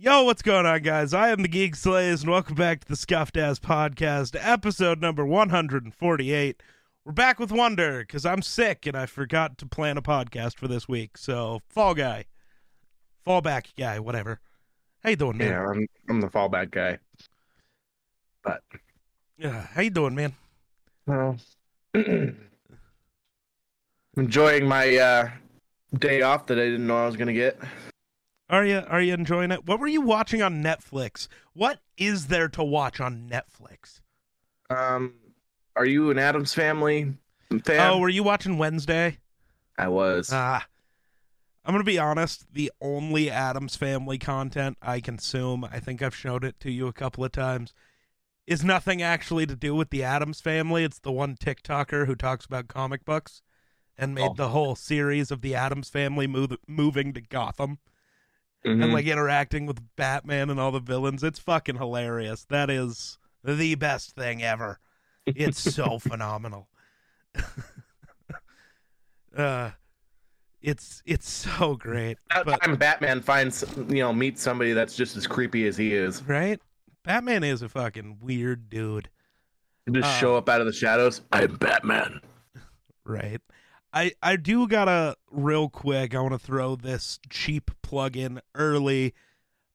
Yo, 0.00 0.22
what's 0.22 0.42
going 0.42 0.64
on, 0.64 0.80
guys? 0.82 1.12
I 1.12 1.30
am 1.30 1.42
the 1.42 1.48
Geek 1.48 1.74
Slays, 1.74 2.22
and 2.22 2.30
welcome 2.30 2.54
back 2.54 2.82
to 2.82 2.86
the 2.88 2.94
Scuffed 2.94 3.36
Ass 3.36 3.58
Podcast, 3.58 4.36
episode 4.40 5.00
number 5.00 5.26
148. 5.26 6.62
We're 7.04 7.12
back 7.12 7.40
with 7.40 7.50
Wunder 7.50 8.02
because 8.06 8.24
I'm 8.24 8.40
sick 8.40 8.86
and 8.86 8.96
I 8.96 9.06
forgot 9.06 9.58
to 9.58 9.66
plan 9.66 9.98
a 9.98 10.02
podcast 10.02 10.54
for 10.54 10.68
this 10.68 10.86
week. 10.86 11.18
So, 11.18 11.62
Fall 11.68 11.94
Guy, 11.94 12.26
Fallback 13.26 13.74
Guy, 13.76 13.98
whatever. 13.98 14.38
How 15.02 15.10
you 15.10 15.16
doing, 15.16 15.36
man? 15.36 15.48
Yeah, 15.48 15.66
I'm 15.66 15.88
I'm 16.08 16.20
the 16.20 16.28
fallback 16.28 16.70
guy. 16.70 16.98
But 18.44 18.62
Yeah, 19.36 19.62
how 19.62 19.80
you 19.80 19.90
doing, 19.90 20.14
man? 20.14 20.32
well, 21.08 21.36
enjoying 24.16 24.64
my 24.64 24.96
uh, 24.96 25.30
day 25.98 26.22
off 26.22 26.46
that 26.46 26.58
I 26.60 26.66
didn't 26.66 26.86
know 26.86 26.98
I 26.98 27.06
was 27.06 27.16
gonna 27.16 27.32
get. 27.32 27.58
Are 28.50 28.64
you 28.64 28.78
are 28.88 29.00
you 29.00 29.12
enjoying 29.14 29.50
it? 29.50 29.66
What 29.66 29.78
were 29.78 29.86
you 29.86 30.00
watching 30.00 30.40
on 30.42 30.62
Netflix? 30.62 31.28
What 31.52 31.80
is 31.96 32.28
there 32.28 32.48
to 32.48 32.64
watch 32.64 33.00
on 33.00 33.28
Netflix? 33.30 34.00
Um, 34.70 35.14
are 35.76 35.84
you 35.86 36.10
an 36.10 36.18
Addams 36.18 36.54
Family 36.54 37.14
fan? 37.64 37.90
Oh, 37.92 37.98
were 37.98 38.08
you 38.08 38.22
watching 38.22 38.58
Wednesday? 38.58 39.18
I 39.76 39.88
was. 39.88 40.30
Ah. 40.32 40.66
I'm 41.64 41.72
going 41.74 41.84
to 41.84 41.90
be 41.90 41.98
honest, 41.98 42.46
the 42.50 42.72
only 42.80 43.30
Addams 43.30 43.76
family 43.76 44.16
content 44.16 44.78
I 44.80 45.00
consume, 45.00 45.64
I 45.70 45.80
think 45.80 46.00
I've 46.00 46.14
showed 46.16 46.42
it 46.42 46.58
to 46.60 46.70
you 46.70 46.86
a 46.86 46.94
couple 46.94 47.24
of 47.24 47.32
times, 47.32 47.74
is 48.46 48.64
nothing 48.64 49.02
actually 49.02 49.44
to 49.46 49.54
do 49.54 49.74
with 49.74 49.90
the 49.90 50.02
Addams 50.02 50.40
family. 50.40 50.82
It's 50.84 50.98
the 50.98 51.12
one 51.12 51.36
TikToker 51.36 52.06
who 52.06 52.14
talks 52.14 52.46
about 52.46 52.68
comic 52.68 53.04
books 53.04 53.42
and 53.98 54.14
made 54.14 54.30
Oh. 54.30 54.34
the 54.34 54.48
whole 54.48 54.76
series 54.76 55.30
of 55.30 55.42
the 55.42 55.54
Addams 55.54 55.90
family 55.90 56.26
move, 56.26 56.56
moving 56.66 57.12
to 57.12 57.20
Gotham 57.20 57.78
and 58.64 58.80
Mhm. 58.82 58.92
like 58.92 59.06
interacting 59.06 59.66
with 59.66 59.80
Batman 59.96 60.50
and 60.50 60.58
all 60.60 60.72
the 60.72 60.80
villains. 60.80 61.22
It's 61.22 61.38
fucking 61.38 61.76
hilarious. 61.76 62.44
That 62.46 62.70
is 62.70 63.18
the 63.44 63.74
best 63.76 64.14
thing 64.16 64.42
ever. 64.42 64.78
It's 65.26 65.58
so 65.60 65.98
phenomenal. 66.00 66.68
uh 69.36 69.70
it's 70.60 71.02
it's 71.06 71.28
so 71.30 71.76
great. 71.76 72.18
But 72.44 72.60
time 72.62 72.76
Batman 72.76 73.20
finds 73.20 73.64
you 73.76 74.02
know 74.02 74.12
meets 74.12 74.42
somebody 74.42 74.72
that's 74.72 74.96
just 74.96 75.16
as 75.16 75.26
creepy 75.26 75.66
as 75.68 75.76
he 75.76 75.94
is. 75.94 76.22
right? 76.24 76.60
Batman 77.04 77.44
is 77.44 77.62
a 77.62 77.68
fucking 77.68 78.18
weird 78.20 78.68
dude, 78.68 79.08
just 79.90 80.08
Uh. 80.08 80.18
show 80.18 80.36
up 80.36 80.48
out 80.48 80.60
of 80.60 80.66
the 80.66 80.72
shadows. 80.72 81.20
I'm 81.32 81.54
Batman. 81.56 82.20
right? 83.04 83.40
I 83.98 84.12
I 84.22 84.36
do 84.36 84.68
gotta 84.68 85.16
real 85.28 85.68
quick. 85.68 86.14
I 86.14 86.20
want 86.20 86.32
to 86.32 86.38
throw 86.38 86.76
this 86.76 87.18
cheap 87.30 87.72
plug 87.82 88.16
in 88.16 88.40
early. 88.54 89.12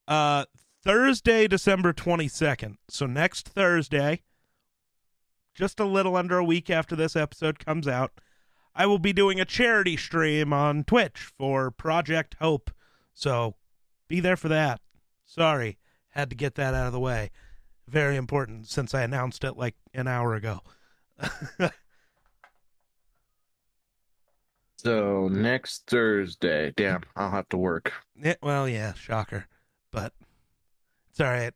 Uh, 0.08 0.46
Thursday, 0.82 1.46
December 1.46 1.92
twenty 1.92 2.28
second. 2.28 2.78
So 2.88 3.04
next 3.04 3.50
Thursday, 3.50 4.22
just 5.54 5.78
a 5.78 5.84
little 5.84 6.16
under 6.16 6.38
a 6.38 6.44
week 6.44 6.70
after 6.70 6.96
this 6.96 7.14
episode 7.14 7.58
comes 7.58 7.86
out, 7.86 8.12
I 8.74 8.86
will 8.86 8.98
be 8.98 9.12
doing 9.12 9.40
a 9.40 9.44
charity 9.44 9.98
stream 9.98 10.54
on 10.54 10.84
Twitch 10.84 11.30
for 11.36 11.70
Project 11.70 12.36
Hope. 12.40 12.70
So 13.12 13.56
be 14.08 14.20
there 14.20 14.38
for 14.38 14.48
that. 14.48 14.80
Sorry, 15.26 15.76
had 16.08 16.30
to 16.30 16.36
get 16.36 16.54
that 16.54 16.72
out 16.72 16.86
of 16.86 16.94
the 16.94 17.00
way. 17.00 17.30
Very 17.86 18.16
important 18.16 18.68
since 18.68 18.94
I 18.94 19.02
announced 19.02 19.44
it 19.44 19.58
like 19.58 19.74
an 19.92 20.08
hour 20.08 20.34
ago. 20.34 20.60
So 24.84 25.28
next 25.28 25.86
Thursday, 25.86 26.72
damn, 26.76 27.02
I'll 27.16 27.30
have 27.30 27.48
to 27.50 27.56
work. 27.56 27.92
Yeah, 28.22 28.34
well, 28.42 28.68
yeah, 28.68 28.92
shocker, 28.92 29.46
but 29.90 30.12
it's 31.10 31.20
all 31.20 31.26
right. 31.26 31.54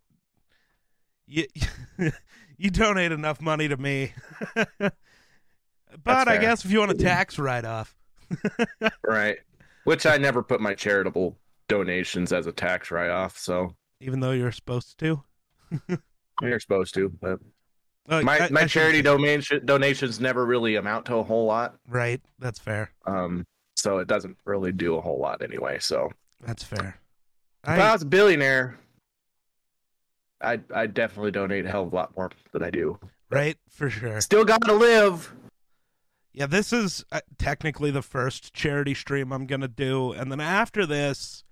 You 1.27 1.45
you 2.57 2.71
donate 2.71 3.13
enough 3.13 3.43
money 3.43 3.69
to 3.69 3.77
me, 3.77 4.13
but 4.79 4.93
I 6.07 6.39
guess 6.39 6.65
if 6.65 6.71
you 6.71 6.79
want 6.79 6.93
a 6.93 6.95
tax 6.95 7.39
write 7.39 7.67
off, 7.67 7.95
Right. 9.07 9.39
Which 9.85 10.07
I 10.07 10.19
never 10.19 10.43
put 10.43 10.61
my 10.61 10.75
charitable 10.75 11.39
donations 11.69 12.33
as 12.33 12.47
a 12.47 12.53
tax 12.53 12.91
write 12.91 13.11
off, 13.11 13.39
so 13.39 13.75
even 14.01 14.21
though 14.21 14.33
you're 14.33 14.53
supposed 14.53 14.99
to. 14.99 15.23
you're 16.41 16.61
supposed 16.61 16.95
to. 16.95 17.11
But 17.21 17.41
Oh, 18.09 18.23
my 18.23 18.39
I- 18.39 18.49
my 18.51 18.63
I 18.63 18.67
charity 18.67 19.03
donation 19.03 19.65
donations 19.67 20.19
never 20.21 20.47
really 20.47 20.77
amount 20.77 21.07
to 21.07 21.17
a 21.17 21.23
whole 21.23 21.45
lot. 21.47 21.77
right? 21.89 22.21
That's 22.39 22.59
fair. 22.59 22.91
Um, 23.07 23.45
so 23.77 23.99
it 23.99 24.09
doesn't 24.09 24.37
really 24.45 24.73
do 24.73 24.97
a 24.97 25.01
whole 25.01 25.19
lot 25.19 25.43
anyway. 25.43 25.79
So 25.79 26.11
That's 26.41 26.65
fair. 26.65 26.99
if 27.65 27.69
I 27.69 27.77
I, 27.81 27.93
was 27.93 28.03
a 28.03 28.07
billionaire, 28.07 28.79
I'd 30.41 30.71
I'd 30.73 30.95
definitely 30.95 31.33
donate 31.33 31.67
a 31.67 31.71
hell 31.71 31.83
of 31.85 31.93
a 31.93 31.97
lot 31.97 32.17
more 32.17 32.31
than 32.53 32.63
I 32.63 32.71
do. 32.71 32.99
right 33.31 33.57
for 33.69 33.91
sure. 33.91 34.21
Still 34.21 34.45
gotta 34.45 34.73
live. 34.73 35.33
Yeah, 36.33 36.47
this 36.47 36.73
is 36.73 37.05
uh, 37.11 37.21
technically 37.39 37.91
the 37.91 38.03
first 38.03 38.53
charity 38.55 38.95
stream 38.95 39.33
I'm 39.33 39.47
going 39.47 39.63
to 39.63 39.67
do. 39.67 40.13
And 40.13 40.31
then 40.31 40.41
after 40.41 40.87
this, 40.87 41.43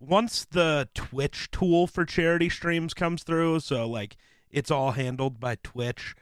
once 0.00 0.46
the 0.46 0.88
Twitch 0.94 1.50
tool 1.50 1.86
for 1.86 2.06
charity 2.06 2.48
streams 2.48 2.94
comes 2.94 3.22
through, 3.22 3.60
so 3.60 3.86
like 3.86 4.16
it's 4.52 4.70
all 4.70 4.92
handled 4.92 5.40
by 5.40 5.56
Twitch. 5.62 6.14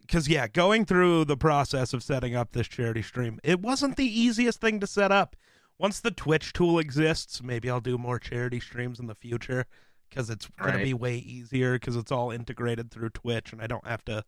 Because, 0.00 0.28
yeah, 0.28 0.46
going 0.46 0.84
through 0.84 1.24
the 1.24 1.36
process 1.36 1.92
of 1.92 2.02
setting 2.02 2.36
up 2.36 2.52
this 2.52 2.68
charity 2.68 3.02
stream, 3.02 3.40
it 3.42 3.60
wasn't 3.60 3.96
the 3.96 4.06
easiest 4.06 4.60
thing 4.60 4.78
to 4.80 4.86
set 4.86 5.10
up. 5.10 5.34
Once 5.78 5.98
the 6.00 6.10
Twitch 6.12 6.52
tool 6.52 6.78
exists, 6.78 7.42
maybe 7.42 7.68
I'll 7.68 7.80
do 7.80 7.98
more 7.98 8.18
charity 8.18 8.60
streams 8.60 9.00
in 9.00 9.08
the 9.08 9.14
future 9.14 9.66
because 10.08 10.30
it's 10.30 10.46
going 10.58 10.70
Right. 10.72 10.78
to 10.78 10.84
be 10.84 10.94
way 10.94 11.16
easier 11.16 11.74
because 11.74 11.96
it's 11.96 12.12
all 12.12 12.30
integrated 12.30 12.90
through 12.90 13.10
Twitch 13.10 13.52
and 13.52 13.60
I 13.60 13.66
don't 13.66 13.86
have 13.86 14.04
to 14.06 14.24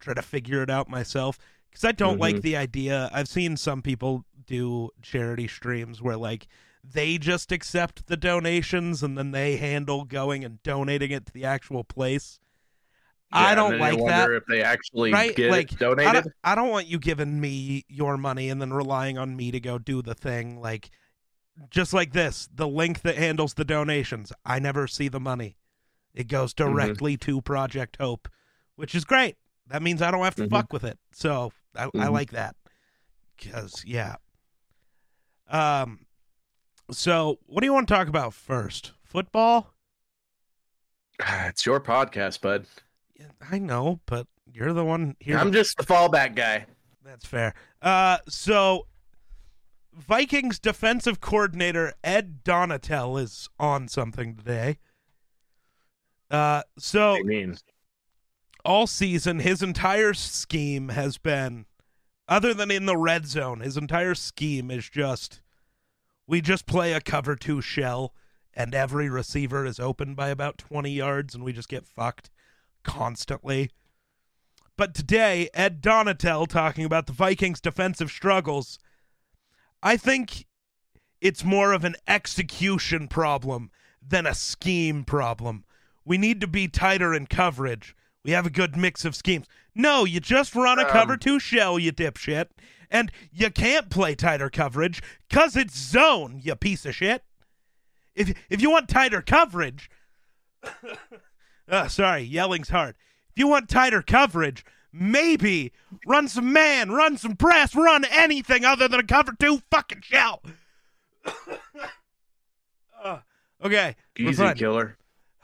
try 0.00 0.12
to 0.12 0.22
figure 0.22 0.60
it 0.62 0.68
out 0.68 0.88
myself 0.90 1.38
because 1.70 1.84
I 1.84 1.92
don't 1.92 2.18
like 2.18 2.36
Mhm. 2.36 2.42
the 2.42 2.56
idea. 2.56 3.08
I've 3.12 3.28
seen 3.28 3.56
some 3.56 3.80
people 3.80 4.24
do 4.44 4.90
charity 5.00 5.46
streams 5.48 6.02
where 6.02 6.16
like 6.16 6.48
they 6.92 7.18
just 7.18 7.50
accept 7.50 8.06
the 8.06 8.16
donations 8.16 9.02
and 9.02 9.16
then 9.16 9.30
they 9.30 9.56
handle 9.56 10.04
going 10.04 10.44
and 10.44 10.62
donating 10.62 11.10
it 11.10 11.26
to 11.26 11.32
the 11.32 11.44
actual 11.44 11.82
place. 11.84 12.38
I 13.32 13.54
don't 13.54 13.72
and 13.74 13.82
then 13.82 13.94
you 13.94 14.04
like 14.04 14.14
that. 14.14 14.30
if 14.30 14.46
they 14.46 14.62
actually 14.62 15.12
Right? 15.12 15.34
get 15.34 15.50
Like, 15.50 15.72
it 15.72 15.76
I 15.76 15.84
donated. 15.84 16.12
don't, 16.24 16.34
I 16.44 16.54
don't 16.54 16.68
want 16.68 16.86
you 16.86 16.98
giving 16.98 17.40
me 17.40 17.84
your 17.88 18.16
money 18.16 18.48
and 18.48 18.60
then 18.60 18.72
relying 18.72 19.18
on 19.18 19.34
me 19.34 19.50
to 19.50 19.58
go 19.58 19.78
do 19.78 20.02
the 20.02 20.14
thing. 20.14 20.60
Like, 20.60 20.90
just 21.70 21.92
like 21.92 22.12
this, 22.12 22.48
the 22.54 22.68
link 22.68 23.00
that 23.02 23.16
handles 23.16 23.54
the 23.54 23.64
donations, 23.64 24.32
I 24.44 24.58
never 24.60 24.86
see 24.86 25.08
the 25.08 25.20
money. 25.20 25.56
It 26.14 26.28
goes 26.28 26.54
Mm-hmm. 26.54 26.70
directly 26.72 27.16
to 27.18 27.40
Project 27.40 27.96
Hope, 27.98 28.28
which 28.76 28.94
is 28.94 29.04
great. 29.04 29.36
That 29.66 29.82
means 29.82 30.00
I 30.02 30.10
don't 30.12 30.22
have 30.22 30.36
to 30.36 30.44
Mhm. 30.44 30.50
fuck 30.50 30.72
with 30.72 30.84
it. 30.84 30.98
So 31.12 31.52
I, 31.74 31.84
I 31.86 31.88
Mhm. 31.88 32.12
like 32.12 32.30
that. 32.30 32.54
Because, 33.36 33.82
yeah. 33.84 34.16
Um, 35.48 36.06
so 36.90 37.38
what 37.46 37.60
do 37.60 37.66
you 37.66 37.72
want 37.72 37.88
to 37.88 37.94
talk 37.94 38.08
about 38.08 38.34
first? 38.34 38.92
Football? 39.02 39.74
It's 41.46 41.64
your 41.64 41.80
podcast, 41.80 42.40
bud. 42.40 42.66
Yeah, 43.18 43.26
I 43.48 43.60
know, 43.60 44.00
but 44.06 44.26
you're 44.52 44.72
the 44.72 44.84
one 44.84 45.14
here. 45.20 45.38
I'm 45.38 45.52
just 45.52 45.76
the 45.76 45.84
fallback 45.84 46.34
guy. 46.34 46.66
That's 47.04 47.24
fair. 47.24 47.54
Uh, 47.80 48.18
so 48.28 48.86
Vikings 49.92 50.58
defensive 50.58 51.20
coordinator 51.20 51.92
Ed 52.02 52.42
Donatell 52.44 53.20
is 53.20 53.48
on 53.60 53.86
something 53.88 54.34
today. 54.34 54.78
Uh, 56.30 56.62
so 56.78 57.18
all 58.64 58.86
season, 58.86 59.40
his 59.40 59.62
entire 59.62 60.14
scheme 60.14 60.88
has 60.88 61.18
been, 61.18 61.66
other 62.26 62.54
than 62.54 62.70
in 62.70 62.86
the 62.86 62.96
red 62.96 63.26
zone, 63.26 63.60
his 63.60 63.76
entire 63.76 64.14
scheme 64.14 64.70
is 64.70 64.88
just 64.88 65.40
we 66.26 66.40
just 66.40 66.66
play 66.66 66.92
a 66.92 67.00
cover 67.00 67.36
two 67.36 67.60
shell, 67.60 68.14
and 68.54 68.74
every 68.74 69.08
receiver 69.08 69.64
is 69.64 69.80
open 69.80 70.14
by 70.14 70.28
about 70.28 70.58
20 70.58 70.90
yards, 70.90 71.34
and 71.34 71.44
we 71.44 71.52
just 71.52 71.68
get 71.68 71.86
fucked 71.86 72.30
constantly. 72.82 73.70
But 74.76 74.94
today, 74.94 75.48
Ed 75.54 75.82
Donatell 75.82 76.48
talking 76.48 76.84
about 76.84 77.06
the 77.06 77.12
Vikings' 77.12 77.60
defensive 77.60 78.10
struggles, 78.10 78.78
I 79.82 79.96
think 79.96 80.46
it's 81.20 81.44
more 81.44 81.72
of 81.72 81.84
an 81.84 81.96
execution 82.08 83.06
problem 83.08 83.70
than 84.06 84.26
a 84.26 84.34
scheme 84.34 85.04
problem. 85.04 85.64
We 86.04 86.18
need 86.18 86.40
to 86.40 86.46
be 86.46 86.68
tighter 86.68 87.14
in 87.14 87.26
coverage. 87.26 87.94
We 88.24 88.30
have 88.32 88.46
a 88.46 88.50
good 88.50 88.76
mix 88.76 89.04
of 89.04 89.14
schemes. 89.14 89.46
No, 89.74 90.04
you 90.04 90.20
just 90.20 90.54
run 90.54 90.78
a 90.78 90.84
Um, 90.84 90.90
cover 90.90 91.16
two 91.16 91.38
shell, 91.38 91.78
you 91.78 91.92
dipshit. 91.92 92.46
And 92.90 93.10
you 93.32 93.50
can't 93.50 93.90
play 93.90 94.14
tighter 94.14 94.48
coverage 94.48 95.02
because 95.28 95.56
it's 95.56 95.76
zone, 95.76 96.40
you 96.42 96.54
piece 96.54 96.86
of 96.86 96.94
shit. 96.94 97.24
If, 98.14 98.32
if 98.48 98.62
you 98.62 98.70
want 98.70 98.88
tighter 98.88 99.20
coverage, 99.20 99.90
uh, 101.68 101.88
sorry, 101.88 102.22
yelling's 102.22 102.68
hard. 102.68 102.94
If 103.30 103.38
you 103.38 103.48
want 103.48 103.68
tighter 103.68 104.00
coverage, 104.00 104.64
maybe 104.92 105.72
run 106.06 106.28
some 106.28 106.52
man, 106.52 106.92
run 106.92 107.16
some 107.18 107.34
press, 107.34 107.74
run 107.74 108.04
anything 108.04 108.64
other 108.64 108.86
than 108.86 109.00
a 109.00 109.04
cover 109.04 109.32
two 109.38 109.62
fucking 109.70 110.02
shell. 110.02 110.40
uh, 113.02 113.18
Okay. 113.64 113.96
Easy 114.18 114.52
killer. 114.54 114.96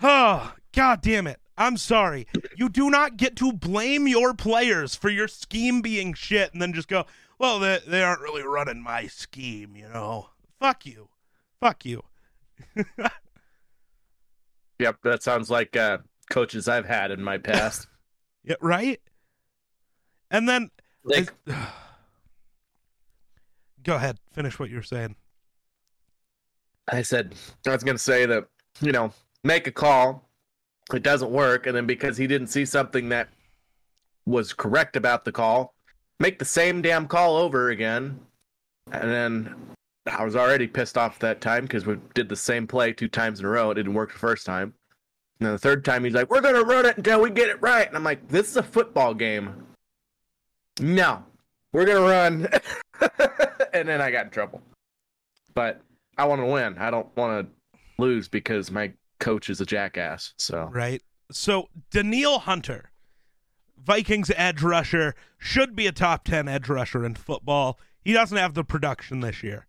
Oh, 0.02 0.52
god 0.74 1.00
damn 1.00 1.26
it. 1.26 1.40
I'm 1.60 1.76
sorry. 1.76 2.26
You 2.56 2.68
do 2.68 2.90
not 2.90 3.16
get 3.16 3.36
to 3.36 3.52
blame 3.52 4.08
your 4.08 4.34
players 4.34 4.96
for 4.96 5.10
your 5.10 5.28
scheme 5.28 5.82
being 5.82 6.14
shit 6.14 6.52
and 6.52 6.60
then 6.60 6.72
just 6.72 6.88
go, 6.88 7.06
well, 7.38 7.60
they, 7.60 7.78
they 7.86 8.02
aren't 8.02 8.22
really 8.22 8.42
running 8.42 8.82
my 8.82 9.06
scheme, 9.06 9.76
you 9.76 9.88
know. 9.88 10.30
Fuck 10.58 10.86
you. 10.86 11.10
Fuck 11.60 11.84
you. 11.84 12.02
Yep, 14.80 14.96
that 15.04 15.22
sounds 15.22 15.50
like 15.50 15.76
uh, 15.76 15.98
coaches 16.30 16.66
I've 16.66 16.86
had 16.86 17.12
in 17.12 17.22
my 17.22 17.38
past. 17.38 17.86
Yeah, 18.42 18.54
right? 18.62 18.98
And 20.30 20.48
then 20.48 20.70
like, 21.04 21.30
go 23.82 23.96
ahead, 23.96 24.16
finish 24.32 24.58
what 24.58 24.70
you're 24.70 24.82
saying. 24.82 25.14
I 26.90 27.02
said, 27.02 27.34
I 27.66 27.72
was 27.72 27.84
going 27.84 27.98
to 27.98 28.02
say 28.02 28.24
that, 28.24 28.46
you 28.80 28.92
know, 28.92 29.12
make 29.44 29.66
a 29.66 29.70
call, 29.70 30.29
it 30.94 31.02
doesn't 31.02 31.30
work. 31.30 31.66
And 31.66 31.76
then 31.76 31.86
because 31.86 32.16
he 32.16 32.26
didn't 32.26 32.48
see 32.48 32.64
something 32.64 33.08
that 33.10 33.28
was 34.26 34.52
correct 34.52 34.96
about 34.96 35.24
the 35.24 35.32
call, 35.32 35.74
make 36.18 36.38
the 36.38 36.44
same 36.44 36.82
damn 36.82 37.06
call 37.06 37.36
over 37.36 37.70
again. 37.70 38.20
And 38.92 39.10
then 39.10 39.54
I 40.06 40.24
was 40.24 40.36
already 40.36 40.66
pissed 40.66 40.98
off 40.98 41.18
that 41.20 41.40
time 41.40 41.64
because 41.64 41.86
we 41.86 41.96
did 42.14 42.28
the 42.28 42.36
same 42.36 42.66
play 42.66 42.92
two 42.92 43.08
times 43.08 43.40
in 43.40 43.46
a 43.46 43.48
row. 43.48 43.70
It 43.70 43.74
didn't 43.74 43.94
work 43.94 44.12
the 44.12 44.18
first 44.18 44.46
time. 44.46 44.74
And 45.38 45.46
then 45.46 45.52
the 45.52 45.58
third 45.58 45.84
time, 45.84 46.04
he's 46.04 46.12
like, 46.12 46.30
we're 46.30 46.40
to 46.40 46.64
run 46.64 46.86
it 46.86 46.98
until 46.98 47.20
we 47.20 47.30
get 47.30 47.48
it 47.48 47.62
right. 47.62 47.86
And 47.86 47.96
I'm 47.96 48.04
like, 48.04 48.28
this 48.28 48.50
is 48.50 48.56
a 48.56 48.62
football 48.62 49.14
game. 49.14 49.66
No, 50.78 51.24
we're 51.72 51.86
to 51.86 52.00
run. 52.00 52.48
and 53.72 53.88
then 53.88 54.00
I 54.00 54.10
got 54.10 54.26
in 54.26 54.30
trouble. 54.30 54.60
But 55.54 55.80
I 56.18 56.26
want 56.26 56.42
to 56.42 56.46
win. 56.46 56.76
I 56.78 56.90
don't 56.90 57.08
want 57.16 57.46
to 57.46 57.80
lose 58.02 58.28
because 58.28 58.70
my 58.70 58.92
coach 59.20 59.48
is 59.48 59.60
a 59.60 59.66
jackass. 59.66 60.34
So 60.36 60.68
Right. 60.72 61.02
So 61.30 61.68
Danielle 61.92 62.40
Hunter, 62.40 62.90
Vikings 63.78 64.30
edge 64.36 64.62
rusher, 64.62 65.14
should 65.38 65.74
be 65.76 65.86
a 65.86 65.92
top 65.92 66.24
10 66.24 66.48
edge 66.48 66.68
rusher 66.68 67.04
in 67.04 67.14
football. 67.14 67.78
He 68.02 68.12
doesn't 68.12 68.36
have 68.36 68.54
the 68.54 68.64
production 68.64 69.20
this 69.20 69.42
year. 69.42 69.66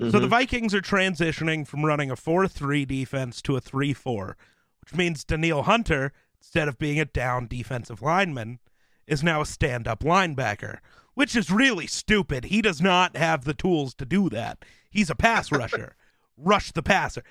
So 0.00 0.18
the 0.18 0.26
Mhm. 0.26 0.30
Vikings 0.30 0.74
are 0.74 0.80
transitioning 0.80 1.66
from 1.66 1.84
running 1.84 2.10
a 2.10 2.16
4 2.16 2.48
3 2.48 2.84
defense 2.84 3.40
to 3.42 3.56
a 3.56 3.60
3 3.60 3.92
4, 3.92 4.36
which 4.80 4.94
means 4.94 5.24
Danielle 5.24 5.62
Hunter, 5.64 6.12
instead 6.40 6.66
of 6.66 6.78
being 6.78 6.98
a 6.98 7.04
down 7.04 7.46
defensive 7.46 8.02
lineman, 8.02 8.58
is 9.06 9.22
now 9.22 9.40
a 9.42 9.46
stand 9.46 9.86
up 9.86 10.00
linebacker, 10.00 10.78
which 11.14 11.36
is 11.36 11.50
really 11.50 11.86
stupid. 11.86 12.44
He 12.46 12.62
does 12.62 12.80
not 12.80 13.16
have 13.16 13.44
the 13.44 13.54
tools 13.54 13.94
to 13.96 14.04
do 14.04 14.28
that. 14.30 14.64
He's 14.90 15.10
a 15.10 15.14
pass 15.14 15.52
rusher. 15.52 15.94
Rush 16.36 16.72
the 16.72 16.82
passer. 16.82 17.22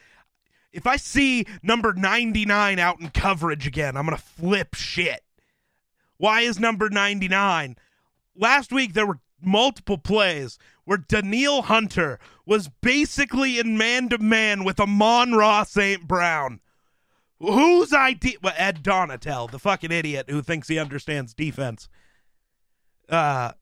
If 0.71 0.87
I 0.87 0.95
see 0.95 1.45
number 1.61 1.93
99 1.93 2.79
out 2.79 2.99
in 2.99 3.09
coverage 3.09 3.67
again, 3.67 3.97
I'm 3.97 4.05
going 4.05 4.17
to 4.17 4.23
flip 4.23 4.73
shit. 4.73 5.23
Why 6.17 6.41
is 6.41 6.59
number 6.59 6.89
99? 6.89 7.75
Last 8.35 8.71
week 8.71 8.93
there 8.93 9.05
were 9.05 9.19
multiple 9.41 9.97
plays 9.97 10.57
where 10.85 10.97
Danielle 10.97 11.63
Hunter 11.63 12.19
was 12.45 12.69
basically 12.81 13.59
in 13.59 13.77
man 13.77 14.09
to 14.09 14.17
man 14.17 14.63
with 14.63 14.79
Amon-Ra 14.79 15.63
St. 15.63 16.07
Brown. 16.07 16.59
Whose 17.39 17.91
idea? 17.91 18.37
Well, 18.41 18.53
Ed 18.55 18.83
Donatell, 18.83 19.49
the 19.49 19.57
fucking 19.57 19.91
idiot 19.91 20.29
who 20.29 20.41
thinks 20.41 20.67
he 20.67 20.77
understands 20.77 21.33
defense. 21.33 21.89
Uh, 23.09 23.53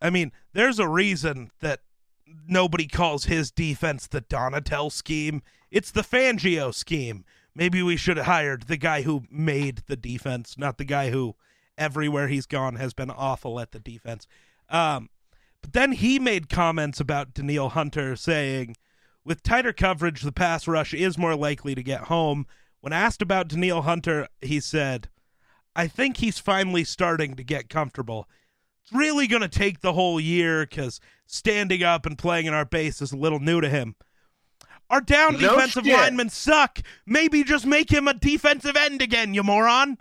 I 0.00 0.10
mean, 0.10 0.32
there's 0.54 0.78
a 0.78 0.88
reason 0.88 1.50
that 1.60 1.80
nobody 2.48 2.86
calls 2.86 3.24
his 3.24 3.50
defense 3.50 4.06
the 4.06 4.22
Donatell 4.22 4.90
scheme. 4.90 5.42
It's 5.70 5.90
the 5.90 6.02
Fangio 6.02 6.74
scheme. 6.74 7.24
Maybe 7.54 7.82
we 7.82 7.96
should 7.96 8.16
have 8.16 8.26
hired 8.26 8.62
the 8.62 8.76
guy 8.76 9.02
who 9.02 9.24
made 9.30 9.82
the 9.86 9.96
defense, 9.96 10.56
not 10.56 10.78
the 10.78 10.84
guy 10.84 11.10
who 11.10 11.36
everywhere 11.76 12.28
he's 12.28 12.46
gone 12.46 12.76
has 12.76 12.92
been 12.92 13.10
awful 13.10 13.58
at 13.58 13.72
the 13.72 13.80
defense. 13.80 14.26
Um, 14.68 15.08
but 15.62 15.72
then 15.72 15.92
he 15.92 16.18
made 16.18 16.48
comments 16.48 17.00
about 17.00 17.34
Danielle 17.34 17.70
Hunter 17.70 18.16
saying, 18.16 18.76
with 19.24 19.42
tighter 19.42 19.72
coverage, 19.72 20.22
the 20.22 20.32
pass 20.32 20.66
rush 20.66 20.94
is 20.94 21.18
more 21.18 21.36
likely 21.36 21.74
to 21.74 21.82
get 21.82 22.02
home. 22.02 22.46
When 22.80 22.92
asked 22.92 23.20
about 23.20 23.48
Danielle 23.48 23.82
Hunter, 23.82 24.28
he 24.40 24.60
said, 24.60 25.08
I 25.76 25.86
think 25.86 26.16
he's 26.16 26.38
finally 26.38 26.84
starting 26.84 27.36
to 27.36 27.44
get 27.44 27.68
comfortable. 27.68 28.28
It's 28.82 28.92
really 28.92 29.26
going 29.26 29.42
to 29.42 29.48
take 29.48 29.80
the 29.80 29.92
whole 29.92 30.18
year 30.18 30.66
because 30.66 31.00
standing 31.26 31.82
up 31.82 32.06
and 32.06 32.18
playing 32.18 32.46
in 32.46 32.54
our 32.54 32.64
base 32.64 33.02
is 33.02 33.12
a 33.12 33.16
little 33.16 33.40
new 33.40 33.60
to 33.60 33.68
him. 33.68 33.94
Our 34.90 35.00
down 35.00 35.34
No 35.34 35.54
defensive 35.54 35.84
shit. 35.84 35.94
linemen 35.96 36.28
suck. 36.28 36.80
Maybe 37.06 37.42
just 37.44 37.64
make 37.64 37.90
him 37.90 38.08
a 38.08 38.14
defensive 38.14 38.76
end 38.76 39.00
again, 39.00 39.32
you 39.34 39.42
moron. 39.42 39.96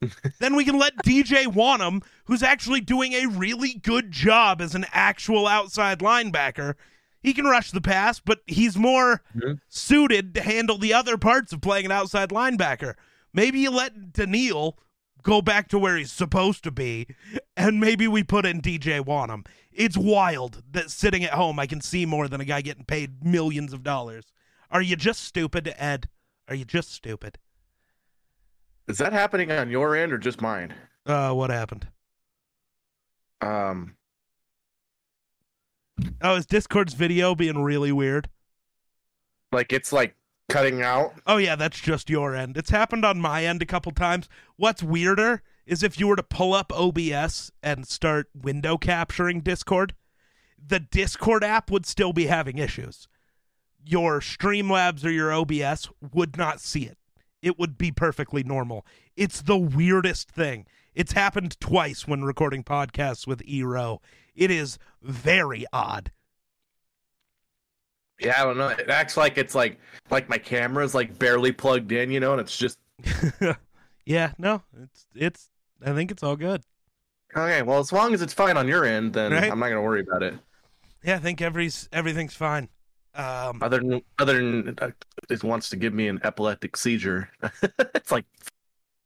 then 0.38 0.54
we 0.54 0.64
can 0.64 0.78
let 0.78 0.94
DJ 0.98 1.46
Wonnum, 1.46 2.04
who's 2.26 2.42
actually 2.42 2.80
doing 2.82 3.14
a 3.14 3.26
really 3.26 3.74
good 3.74 4.12
job 4.12 4.60
as 4.60 4.74
an 4.74 4.86
actual 4.92 5.46
outside 5.48 5.98
linebacker. 6.00 6.74
He 7.20 7.34
can 7.34 7.46
rush 7.46 7.72
the 7.72 7.80
pass, 7.80 8.20
but 8.20 8.40
he's 8.46 8.76
more 8.76 9.22
Mhm. 9.34 9.58
suited 9.68 10.34
to 10.34 10.42
handle 10.42 10.78
the 10.78 10.94
other 10.94 11.18
parts 11.18 11.52
of 11.52 11.60
playing 11.60 11.86
an 11.86 11.90
outside 11.92 12.28
linebacker. 12.28 12.94
Maybe 13.32 13.58
you 13.60 13.70
let 13.70 14.12
Danielle 14.12 14.78
go 15.22 15.42
back 15.42 15.68
to 15.68 15.78
where 15.78 15.96
he's 15.96 16.12
supposed 16.12 16.64
to 16.64 16.70
be, 16.70 17.06
and 17.56 17.80
maybe 17.80 18.06
we 18.08 18.22
put 18.22 18.46
in 18.46 18.60
DJ 18.60 19.04
Wonnum. 19.04 19.46
It's 19.72 19.96
wild 19.96 20.62
that 20.72 20.90
sitting 20.90 21.24
at 21.24 21.32
home 21.34 21.58
I 21.58 21.66
can 21.66 21.80
see 21.80 22.04
more 22.06 22.28
than 22.28 22.40
a 22.40 22.44
guy 22.44 22.60
getting 22.62 22.84
paid 22.84 23.24
millions 23.24 23.72
of 23.72 23.82
dollars. 23.82 24.24
Are 24.70 24.82
you 24.82 24.96
just 24.96 25.22
stupid, 25.24 25.72
Ed? 25.76 26.08
Are 26.48 26.54
you 26.54 26.64
just 26.64 26.92
stupid? 26.92 27.38
is 28.88 28.96
that 28.98 29.12
happening 29.12 29.52
on 29.52 29.68
your 29.70 29.94
end 29.94 30.12
or 30.14 30.18
just 30.18 30.40
mine? 30.40 30.72
Uh, 31.04 31.30
what 31.32 31.50
happened? 31.50 31.86
Um, 33.42 33.94
Oh, 36.22 36.36
is 36.36 36.46
Discord's 36.46 36.94
video 36.94 37.34
being 37.34 37.62
really 37.62 37.92
weird? 37.92 38.28
like 39.52 39.72
it's 39.72 39.92
like 39.92 40.14
cutting 40.48 40.82
out. 40.82 41.14
Oh 41.26 41.36
yeah, 41.36 41.56
that's 41.56 41.78
just 41.80 42.10
your 42.10 42.34
end. 42.34 42.56
It's 42.56 42.70
happened 42.70 43.04
on 43.04 43.20
my 43.20 43.44
end 43.44 43.62
a 43.62 43.66
couple 43.66 43.92
times. 43.92 44.28
What's 44.56 44.82
weirder 44.82 45.42
is 45.66 45.82
if 45.82 46.00
you 46.00 46.08
were 46.08 46.16
to 46.16 46.22
pull 46.22 46.54
up 46.54 46.72
OBS 46.72 47.52
and 47.62 47.86
start 47.86 48.28
window 48.34 48.78
capturing 48.78 49.40
Discord, 49.40 49.94
the 50.58 50.80
Discord 50.80 51.44
app 51.44 51.70
would 51.70 51.86
still 51.86 52.12
be 52.12 52.26
having 52.26 52.58
issues. 52.58 53.06
Your 53.84 54.20
Streamlabs 54.20 55.04
or 55.04 55.10
your 55.10 55.32
OBS 55.32 55.88
would 56.12 56.36
not 56.36 56.60
see 56.60 56.84
it. 56.84 56.98
It 57.42 57.58
would 57.58 57.78
be 57.78 57.92
perfectly 57.92 58.42
normal. 58.42 58.84
It's 59.16 59.42
the 59.42 59.56
weirdest 59.56 60.30
thing. 60.30 60.66
It's 60.94 61.12
happened 61.12 61.60
twice 61.60 62.08
when 62.08 62.24
recording 62.24 62.64
podcasts 62.64 63.26
with 63.26 63.46
Eero. 63.46 63.98
It 64.34 64.50
is 64.50 64.78
very 65.02 65.64
odd. 65.72 66.10
Yeah, 68.20 68.40
I 68.40 68.44
don't 68.44 68.58
know. 68.58 68.68
It 68.68 68.88
acts 68.90 69.16
like 69.16 69.38
it's 69.38 69.54
like 69.54 69.78
like 70.10 70.28
my 70.28 70.38
camera's 70.38 70.94
like 70.94 71.18
barely 71.18 71.52
plugged 71.52 71.92
in, 71.92 72.10
you 72.10 72.20
know, 72.20 72.32
and 72.32 72.40
it's 72.40 72.56
just 72.56 72.78
yeah, 74.06 74.32
no, 74.38 74.62
it's 74.82 75.06
it's. 75.14 75.48
I 75.84 75.92
think 75.94 76.10
it's 76.10 76.22
all 76.24 76.34
good. 76.36 76.62
okay. 77.36 77.62
Well, 77.62 77.78
as 77.78 77.92
long 77.92 78.12
as 78.14 78.20
it's 78.22 78.34
fine 78.34 78.56
on 78.56 78.66
your 78.66 78.84
end, 78.84 79.12
then 79.12 79.30
Right. 79.32 79.50
I'm 79.52 79.60
not 79.60 79.68
gonna 79.68 79.82
worry 79.82 80.00
about 80.00 80.22
it. 80.24 80.34
Yeah, 81.04 81.14
I 81.14 81.18
think 81.20 81.40
every's 81.40 81.88
everything's 81.92 82.34
fine. 82.34 82.68
Um, 83.14 83.62
Other 83.62 83.78
than 83.78 84.02
other 84.18 84.34
than 84.34 84.74
uh, 84.80 84.90
it 85.30 85.44
wants 85.44 85.70
to 85.70 85.76
give 85.76 85.94
me 85.94 86.08
an 86.08 86.20
epileptic 86.24 86.76
seizure. 86.76 87.30
it's 87.94 88.10
like 88.10 88.24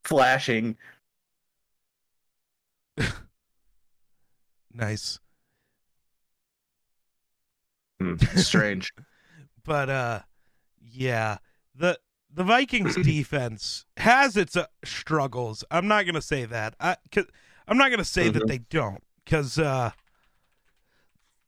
flashing. 0.04 0.76
nice, 4.75 5.19
strange. 8.37 8.92
but 9.64 9.88
uh, 9.90 10.21
yeah, 10.90 11.38
the 11.75 11.99
the 12.35 12.44
Vikings 12.44 12.94
defense 13.02 13.85
has 13.99 14.37
its 14.37 14.56
uh, 14.56 14.66
struggles. 14.85 15.64
I'm 15.71 15.88
not 15.88 16.06
gonna 16.06 16.23
say 16.23 16.44
that. 16.47 16.75
I, 16.80 16.97
cause, 17.11 17.26
I'm 17.68 17.76
not 17.78 17.90
gonna 17.90 18.04
say 18.04 18.28
that 18.28 18.42
Mhm. 18.44 18.49
they 18.49 18.59
don't, 18.59 19.02
because 19.25 19.59
uh, 19.59 19.90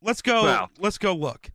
let's 0.02 0.22
go. 0.22 0.44
Well. 0.44 0.70
let's 0.78 0.98
go 0.98 1.14
look. 1.14 1.50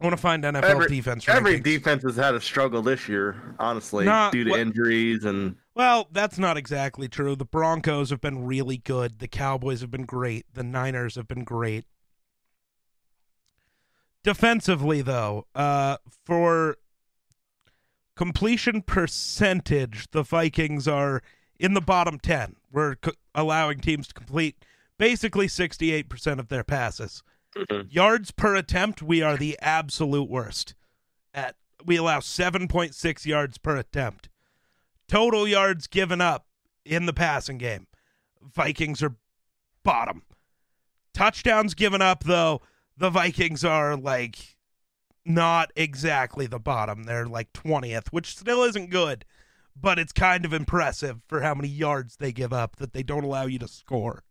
I 0.00 0.04
want 0.04 0.16
to 0.16 0.20
find 0.20 0.42
NFL 0.42 0.64
Every- 0.64 0.88
defense. 0.88 1.28
Every 1.28 1.60
defense 1.60 2.02
has 2.02 2.16
had 2.16 2.34
a 2.34 2.40
struggle 2.40 2.82
this 2.82 3.08
year, 3.08 3.54
honestly, 3.60 4.04
Nah, 4.04 4.30
due 4.30 4.42
to 4.44 4.50
what- 4.50 4.58
injuries 4.60 5.24
and 5.24 5.54
Well, 5.76 6.08
that's 6.10 6.40
not 6.40 6.56
exactly 6.56 7.06
true. 7.08 7.36
The 7.36 7.44
Broncos 7.44 8.10
have 8.10 8.20
been 8.20 8.44
really 8.44 8.78
good. 8.78 9.20
The 9.20 9.28
Cowboys 9.28 9.80
have 9.80 9.92
been 9.92 10.04
great. 10.04 10.44
The 10.54 10.64
Niners 10.64 11.14
have 11.14 11.28
been 11.28 11.44
great. 11.44 11.84
Defensively, 14.22 15.02
though, 15.02 15.46
uh, 15.54 15.96
for 16.24 16.76
completion 18.16 18.82
percentage, 18.82 20.10
the 20.10 20.22
Vikings 20.22 20.86
are 20.86 21.22
in 21.58 21.74
the 21.74 21.80
bottom 21.80 22.18
10. 22.18 22.56
We're 22.70 22.96
co- 22.96 23.12
allowing 23.34 23.80
teams 23.80 24.08
to 24.08 24.14
complete 24.14 24.64
basically 24.98 25.48
68% 25.48 26.38
of 26.38 26.48
their 26.48 26.64
passes. 26.64 27.22
Mhm. 27.56 27.88
Yards 27.92 28.30
per 28.30 28.54
attempt, 28.54 29.02
we 29.02 29.22
are 29.22 29.36
the 29.36 29.58
absolute 29.60 30.28
worst. 30.28 30.74
at 31.34 31.56
we 31.84 31.96
allow 31.96 32.20
7.6 32.20 33.24
yards 33.24 33.56
per 33.56 33.76
attempt. 33.76 34.28
Total 35.08 35.48
yards 35.48 35.86
given 35.86 36.20
up 36.20 36.46
in 36.84 37.06
the 37.06 37.12
passing 37.14 37.56
game. 37.56 37.86
Vikings 38.42 39.02
are 39.02 39.16
bottom. 39.82 40.22
Touchdowns 41.14 41.72
given 41.74 42.02
up 42.02 42.24
though, 42.24 42.60
the 43.02 43.10
Vikings 43.10 43.64
are 43.64 43.96
like 43.96 44.56
not 45.24 45.72
exactly 45.74 46.46
the 46.46 46.60
bottom. 46.60 47.02
They're 47.02 47.26
like 47.26 47.52
20th, 47.52 48.06
which 48.12 48.38
still 48.38 48.62
isn't 48.62 48.90
good, 48.90 49.24
but 49.74 49.98
it's 49.98 50.12
kind 50.12 50.44
of 50.44 50.52
impressive 50.52 51.20
for 51.26 51.40
how 51.40 51.52
many 51.52 51.66
yards 51.66 52.16
they 52.16 52.30
give 52.30 52.52
up 52.52 52.76
that 52.76 52.92
they 52.92 53.02
don't 53.02 53.24
allow 53.24 53.46
you 53.46 53.58
to 53.58 53.66
score. 53.66 54.22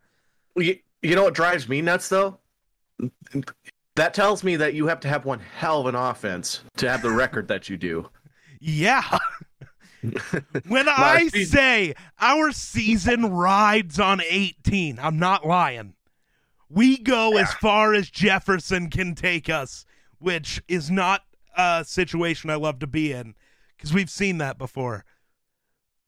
You, 0.55 0.77
you 1.01 1.15
know 1.15 1.25
what 1.25 1.33
drives 1.33 1.67
me 1.67 1.81
nuts 1.81 2.07
though? 2.07 2.39
That 3.95 4.13
tells 4.13 4.41
me 4.41 4.55
that 4.55 4.73
you 4.73 4.87
have 4.87 5.01
to 5.01 5.09
have 5.09 5.25
one 5.25 5.41
hell 5.41 5.81
of 5.81 5.87
an 5.87 5.95
offense 5.95 6.61
to 6.77 6.89
have 6.89 7.01
the 7.01 7.11
record 7.11 7.49
that 7.49 7.69
you 7.69 7.77
do. 7.77 8.09
Yeah. 8.63 9.17
when 10.67 10.87
I 10.87 11.29
say 11.29 11.95
our 12.19 12.51
season 12.51 13.25
rides 13.31 13.99
on 13.99 14.21
18, 14.21 14.99
I'm 14.99 15.17
not 15.17 15.47
lying. 15.47 15.95
We 16.73 16.97
go 16.97 17.37
as 17.37 17.53
far 17.55 17.93
as 17.93 18.09
Jefferson 18.09 18.89
can 18.89 19.13
take 19.13 19.49
us, 19.49 19.85
which 20.19 20.61
is 20.69 20.89
not 20.89 21.23
a 21.57 21.83
situation 21.85 22.49
I 22.49 22.55
love 22.55 22.79
to 22.79 22.87
be 22.87 23.11
in 23.11 23.35
because 23.75 23.93
we've 23.93 24.09
seen 24.09 24.37
that 24.37 24.57
before. 24.57 25.03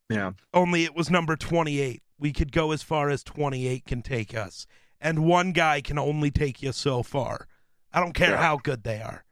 Yeah. 0.09 0.31
Only 0.53 0.85
it 0.85 0.95
was 0.95 1.09
number 1.09 1.35
28. 1.35 2.01
We 2.17 2.31
could 2.31 2.53
go 2.53 2.71
as 2.71 2.81
far 2.81 3.09
as 3.09 3.23
28 3.23 3.85
can 3.85 4.01
take 4.01 4.35
us. 4.35 4.65
And 5.01 5.25
one 5.25 5.51
guy 5.51 5.81
can 5.81 5.99
only 5.99 6.31
take 6.31 6.61
you 6.61 6.71
so 6.71 7.03
far. 7.03 7.47
I 7.91 7.99
don't 7.99 8.13
care 8.13 8.31
yeah. 8.31 8.37
how 8.37 8.57
good 8.57 8.83
they 8.83 9.01
are. 9.01 9.25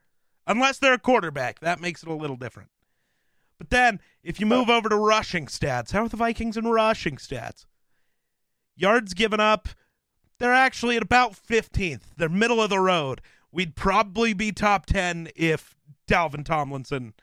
Unless 0.46 0.80
they're 0.80 0.94
a 0.94 1.00
quarterback. 1.00 1.62
That 1.62 1.80
makes 1.80 2.04
it 2.04 2.10
a 2.10 2.14
little 2.14 2.36
different. 2.36 2.70
But 3.58 3.70
then, 3.70 4.02
if 4.24 4.40
you 4.40 4.48
move 4.48 4.70
over 4.70 4.90
to 4.90 4.96
rushing 4.96 5.46
stats, 5.46 5.92
how 5.92 6.04
are 6.04 6.10
the 6.10 6.18
Vikings 6.18 6.58
in 6.58 6.68
rushing 6.68 7.18
stats? 7.18 7.68
Yards 8.76 9.14
given 9.14 9.40
up, 9.40 9.70
they're 10.42 10.54
actually 10.54 10.98
at 10.98 11.04
about 11.04 11.34
15th. 11.34 12.02
They're 12.18 12.28
middle 12.28 12.62
of 12.62 12.72
the 12.72 12.80
road. 12.80 13.22
We'd 13.52 13.76
probably 13.76 14.34
be 14.34 14.52
top 14.52 14.88
10 14.88 15.30
if 15.36 15.78
Dalvin 16.10 16.44
Tomlinson 16.44 17.14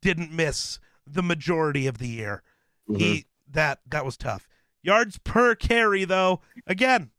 didn't 0.00 0.30
miss 0.30 0.78
the 1.04 1.22
majority 1.22 1.88
of 1.88 1.98
the 1.98 2.06
year. 2.06 2.44
Mm-hmm. 2.88 3.00
He 3.00 3.26
that 3.50 3.80
that 3.88 4.04
was 4.04 4.16
tough. 4.16 4.46
Yards 4.82 5.18
per 5.18 5.54
carry 5.56 6.04
though, 6.04 6.42
again, 6.66 7.10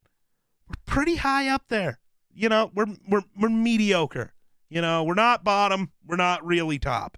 we're 0.70 0.76
pretty 0.86 1.18
high 1.18 1.50
up 1.50 1.64
there. 1.68 2.00
You 2.34 2.48
know, 2.48 2.72
we're 2.74 2.88
we're 3.08 3.24
we're 3.38 3.50
mediocre. 3.50 4.34
You 4.70 4.82
know, 4.82 5.04
we're 5.04 5.16
not 5.16 5.44
bottom, 5.44 5.92
we're 6.08 6.16
not 6.16 6.46
really 6.46 6.80
top. 6.80 7.18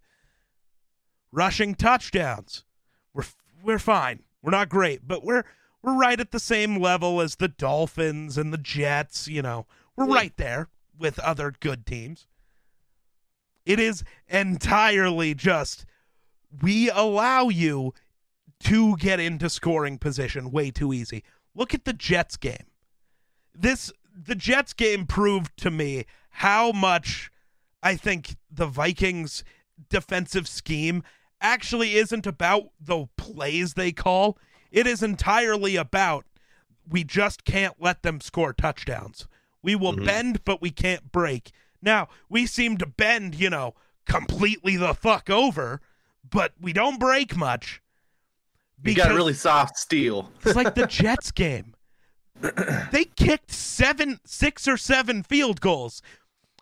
Rushing 1.31 1.75
touchdowns. 1.75 2.65
We're 3.13 3.25
we're 3.63 3.79
fine. 3.79 4.23
We're 4.41 4.51
not 4.51 4.69
great, 4.69 5.07
but 5.07 5.23
we're 5.23 5.43
we're 5.87 5.95
right 5.95 6.19
at 6.19 6.31
the 6.31 6.39
same 6.39 6.81
level 6.81 7.21
as 7.21 7.37
the 7.37 7.47
Dolphins 7.47 8.37
and 8.37 8.51
the 8.51 8.57
Jets, 8.57 9.29
you 9.29 9.41
know. 9.41 9.67
We're 9.95 10.05
right 10.05 10.35
there 10.35 10.67
with 10.99 11.17
other 11.19 11.53
good 11.61 11.85
teams. 11.85 12.27
It 13.65 13.79
is 13.79 14.03
entirely 14.27 15.33
just 15.33 15.85
we 16.61 16.89
allow 16.89 17.47
you 17.47 17.93
to 18.65 18.97
get 18.97 19.21
into 19.21 19.49
scoring 19.49 19.97
position 19.97 20.51
way 20.51 20.71
too 20.71 20.91
easy. 20.91 21.23
Look 21.55 21.73
at 21.73 21.85
the 21.85 21.93
Jets 21.93 22.35
game. 22.35 22.65
This 23.55 23.89
the 24.13 24.35
Jets 24.35 24.73
game 24.73 25.05
proved 25.05 25.55
to 25.59 25.71
me 25.71 26.03
how 26.31 26.73
much 26.73 27.31
I 27.81 27.95
think 27.95 28.35
the 28.51 28.67
Vikings 28.67 29.45
defensive 29.89 30.49
scheme 30.49 31.01
actually 31.39 31.95
isn't 31.95 32.27
about 32.27 32.71
the 32.77 33.07
plays 33.15 33.75
they 33.75 33.93
call. 33.93 34.37
It 34.77 34.85
is 34.85 35.01
entirely 35.01 35.75
about 35.75 36.27
we 36.87 37.03
just 37.03 37.45
can't 37.45 37.73
let 37.79 38.03
them 38.03 38.21
score 38.21 38.53
touchdowns. 38.53 39.27
We 39.63 39.75
will 39.75 39.93
mm-hmm. 39.93 40.05
bend, 40.05 40.45
but 40.45 40.61
we 40.61 40.69
can't 40.69 41.11
break. 41.11 41.49
Now, 41.81 42.09
we 42.29 42.45
seem 42.45 42.77
to 42.77 42.85
bend, 42.85 43.33
you 43.33 43.49
know, 43.49 43.73
completely 44.05 44.77
the 44.77 44.93
fuck 44.93 45.31
over, 45.31 45.81
but 46.29 46.53
we 46.61 46.73
don't 46.73 46.99
break 46.99 47.35
much. 47.35 47.81
You 48.83 48.93
got 48.93 49.15
really 49.15 49.33
soft 49.33 49.79
steel. 49.79 50.31
it's 50.45 50.55
like 50.55 50.75
the 50.75 50.85
Jets 50.87 51.31
game. 51.31 51.73
They 52.91 53.05
kicked 53.05 53.51
seven, 53.51 54.19
six 54.25 54.67
or 54.67 54.77
seven 54.77 55.23
field 55.23 55.59
goals. 55.59 56.03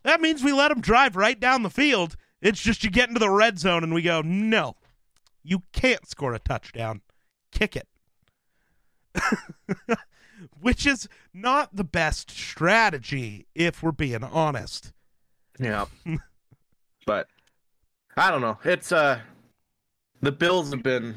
That 0.03 0.21
means 0.21 0.41
we 0.41 0.53
let 0.53 0.69
them 0.69 0.79
drive 0.79 1.17
right 1.17 1.37
down 1.37 1.63
the 1.63 1.69
field. 1.69 2.15
It's 2.41 2.61
just 2.61 2.81
you 2.85 2.89
get 2.89 3.09
into 3.09 3.19
the 3.19 3.29
red 3.29 3.59
zone 3.59 3.83
and 3.83 3.93
we 3.93 4.03
go, 4.03 4.21
no, 4.21 4.77
you 5.43 5.63
can't 5.73 6.07
score 6.07 6.33
a 6.33 6.39
touchdown. 6.39 7.01
Kick 7.51 7.75
it. 7.75 7.89
Which 10.59 10.85
is 10.85 11.07
not 11.33 11.75
the 11.75 11.83
best 11.83 12.29
strategy, 12.31 13.47
if 13.55 13.81
we're 13.81 13.91
being 13.91 14.23
honest. 14.23 14.91
Yeah. 15.59 15.85
but 17.05 17.27
I 18.17 18.31
don't 18.31 18.41
know. 18.41 18.57
It's 18.63 18.91
uh 18.91 19.19
the 20.21 20.31
Bills 20.31 20.71
have 20.71 20.83
been 20.83 21.15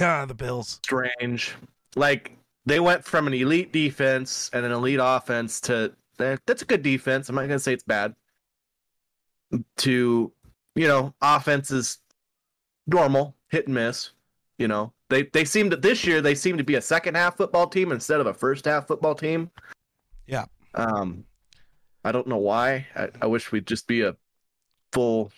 Ah, 0.00 0.24
the 0.26 0.34
Bills. 0.34 0.80
Strange. 0.84 1.54
Like 1.96 2.36
they 2.66 2.80
went 2.80 3.04
from 3.04 3.26
an 3.26 3.34
elite 3.34 3.72
defense 3.72 4.50
and 4.52 4.64
an 4.64 4.72
elite 4.72 5.00
offense 5.02 5.60
to 5.62 5.92
eh, 6.20 6.36
that's 6.46 6.62
a 6.62 6.66
good 6.66 6.82
defense. 6.82 7.28
I'm 7.28 7.34
not 7.34 7.42
gonna 7.42 7.58
say 7.58 7.72
it's 7.72 7.84
bad. 7.84 8.14
To 9.78 10.32
you 10.74 10.86
know, 10.86 11.14
offense 11.20 11.70
is 11.70 11.98
normal, 12.86 13.34
hit 13.48 13.66
and 13.66 13.74
miss. 13.74 14.10
You 14.58 14.68
know, 14.68 14.92
they 15.08 15.22
they 15.22 15.44
seem 15.44 15.70
to 15.70 15.76
this 15.76 16.04
year 16.04 16.20
they 16.20 16.34
seem 16.34 16.58
to 16.58 16.64
be 16.64 16.74
a 16.74 16.82
second 16.82 17.14
half 17.14 17.36
football 17.36 17.68
team 17.68 17.92
instead 17.92 18.20
of 18.20 18.26
a 18.26 18.34
first 18.34 18.64
half 18.64 18.86
football 18.86 19.14
team. 19.14 19.50
Yeah. 20.26 20.46
Um, 20.74 21.24
I 22.04 22.12
don't 22.12 22.26
know 22.26 22.38
why. 22.38 22.86
I, 22.94 23.08
I 23.22 23.26
wish 23.26 23.52
we'd 23.52 23.66
just 23.66 23.86
be 23.86 24.02
a 24.02 24.16
full 24.92 25.30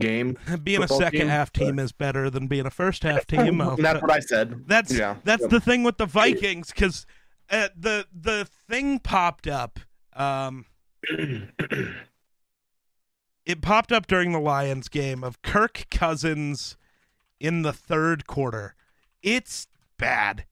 game. 0.00 0.38
Being 0.62 0.82
a 0.82 0.88
second 0.88 1.20
team, 1.20 1.28
half 1.28 1.52
team 1.52 1.76
but... 1.76 1.82
is 1.82 1.92
better 1.92 2.30
than 2.30 2.46
being 2.46 2.66
a 2.66 2.70
first 2.70 3.02
half 3.02 3.26
team. 3.26 3.58
that's 3.78 4.00
what 4.02 4.10
I 4.10 4.20
said. 4.20 4.64
That's 4.66 4.92
yeah. 4.92 5.16
that's 5.24 5.42
yeah. 5.42 5.48
the 5.48 5.60
thing 5.60 5.82
with 5.82 5.98
the 5.98 6.06
Vikings 6.06 6.70
because 6.70 7.06
uh, 7.50 7.68
the 7.76 8.06
the 8.12 8.48
thing 8.68 8.98
popped 8.98 9.46
up. 9.46 9.80
Um, 10.14 10.66
it 13.44 13.60
popped 13.60 13.92
up 13.92 14.06
during 14.06 14.32
the 14.32 14.40
Lions 14.40 14.88
game 14.88 15.22
of 15.22 15.42
Kirk 15.42 15.86
Cousins 15.90 16.76
in 17.40 17.62
the 17.62 17.72
third 17.72 18.26
quarter. 18.26 18.74
It's 19.22 19.66
bad. 19.98 20.46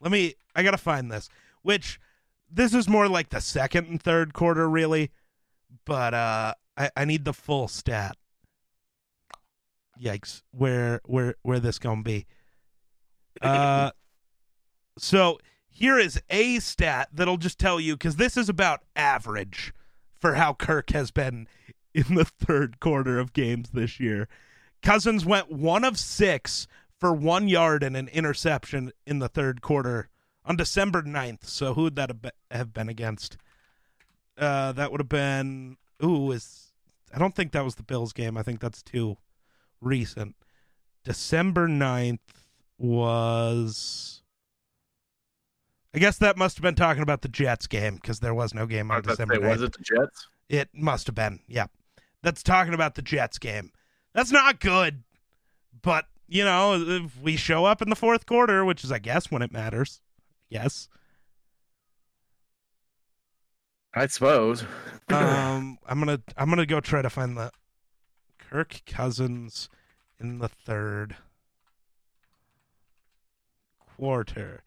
Let 0.00 0.12
me. 0.12 0.34
I 0.54 0.62
gotta 0.62 0.78
find 0.78 1.10
this. 1.10 1.28
Which 1.62 2.00
this 2.50 2.74
is 2.74 2.88
more 2.88 3.08
like 3.08 3.30
the 3.30 3.40
second 3.40 3.88
and 3.88 4.02
third 4.02 4.34
quarter, 4.34 4.68
really. 4.68 5.10
But 5.84 6.14
uh 6.14 6.54
I, 6.76 6.90
I 6.96 7.04
need 7.04 7.24
the 7.24 7.32
full 7.32 7.68
stat. 7.68 8.16
Yikes! 10.02 10.42
Where 10.50 11.00
where 11.04 11.36
where 11.42 11.60
this 11.60 11.78
gonna 11.78 12.02
be? 12.02 12.26
Uh, 13.40 13.90
so 14.98 15.38
here 15.66 15.98
is 15.98 16.20
a 16.28 16.58
stat 16.58 17.08
that'll 17.12 17.38
just 17.38 17.58
tell 17.58 17.80
you 17.80 17.94
because 17.94 18.16
this 18.16 18.36
is 18.36 18.50
about 18.50 18.82
average 18.94 19.72
for 20.20 20.34
how 20.34 20.52
Kirk 20.52 20.90
has 20.90 21.10
been 21.10 21.48
in 21.94 22.14
the 22.14 22.26
third 22.26 22.78
quarter 22.78 23.18
of 23.18 23.32
games 23.32 23.70
this 23.70 23.98
year. 23.98 24.28
Cousins 24.82 25.24
went 25.24 25.50
one 25.50 25.84
of 25.84 25.98
six 25.98 26.66
for 26.98 27.12
one 27.12 27.48
yard 27.48 27.82
and 27.82 27.96
an 27.96 28.08
interception 28.08 28.92
in 29.06 29.18
the 29.18 29.28
third 29.28 29.62
quarter 29.62 30.08
on 30.44 30.56
December 30.56 31.02
9th. 31.02 31.44
So 31.44 31.74
who 31.74 31.82
would 31.82 31.96
that 31.96 32.10
have 32.50 32.72
been 32.72 32.88
against? 32.88 33.36
Uh, 34.36 34.72
that 34.72 34.90
would 34.90 35.00
have 35.00 35.08
been 35.08 35.76
ooh 36.04 36.32
is 36.32 36.72
I 37.14 37.18
don't 37.18 37.34
think 37.34 37.52
that 37.52 37.64
was 37.64 37.74
the 37.74 37.82
Bills 37.82 38.12
game. 38.12 38.36
I 38.36 38.42
think 38.42 38.60
that's 38.60 38.82
too 38.82 39.18
recent. 39.80 40.34
December 41.04 41.68
9th 41.68 42.18
was 42.78 44.22
I 45.94 45.98
guess 45.98 46.18
that 46.18 46.38
must 46.38 46.56
have 46.56 46.62
been 46.62 46.74
talking 46.74 47.02
about 47.02 47.22
the 47.22 47.28
Jets 47.28 47.66
game 47.66 47.96
because 47.96 48.20
there 48.20 48.34
was 48.34 48.54
no 48.54 48.66
game 48.66 48.90
on 48.90 49.02
December. 49.02 49.34
Say, 49.34 49.40
9th. 49.40 49.50
Was 49.50 49.62
it 49.62 49.72
the 49.74 49.82
Jets? 49.82 50.28
It 50.48 50.68
must 50.72 51.06
have 51.06 51.14
been. 51.14 51.40
Yeah. 51.46 51.66
That's 52.22 52.42
talking 52.42 52.74
about 52.74 52.94
the 52.94 53.02
Jets 53.02 53.38
game. 53.38 53.72
That's 54.14 54.32
not 54.32 54.60
good. 54.60 55.02
But, 55.80 56.06
you 56.28 56.44
know, 56.44 56.74
if 56.74 57.20
we 57.20 57.36
show 57.36 57.64
up 57.64 57.82
in 57.82 57.90
the 57.90 57.96
fourth 57.96 58.26
quarter, 58.26 58.64
which 58.64 58.84
is 58.84 58.92
I 58.92 58.98
guess 58.98 59.30
when 59.30 59.42
it 59.42 59.52
matters. 59.52 60.00
Yes. 60.48 60.88
I 63.94 64.06
suppose. 64.06 64.64
um, 65.08 65.78
I'm 65.86 65.98
gonna 65.98 66.20
I'm 66.36 66.48
gonna 66.48 66.66
go 66.66 66.80
try 66.80 67.02
to 67.02 67.10
find 67.10 67.36
the 67.36 67.50
Kirk 68.38 68.82
Cousins 68.86 69.68
in 70.18 70.38
the 70.38 70.48
third 70.48 71.16
quarter. 73.78 74.62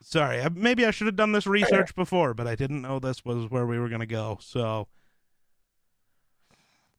Sorry, 0.00 0.46
maybe 0.54 0.86
I 0.86 0.90
should 0.92 1.06
have 1.08 1.16
done 1.16 1.32
this 1.32 1.46
research 1.46 1.94
before, 1.96 2.32
but 2.32 2.46
I 2.46 2.54
didn't 2.54 2.82
know 2.82 2.98
this 2.98 3.24
was 3.24 3.50
where 3.50 3.66
we 3.66 3.78
were 3.78 3.88
gonna 3.88 4.06
go. 4.06 4.38
So, 4.40 4.86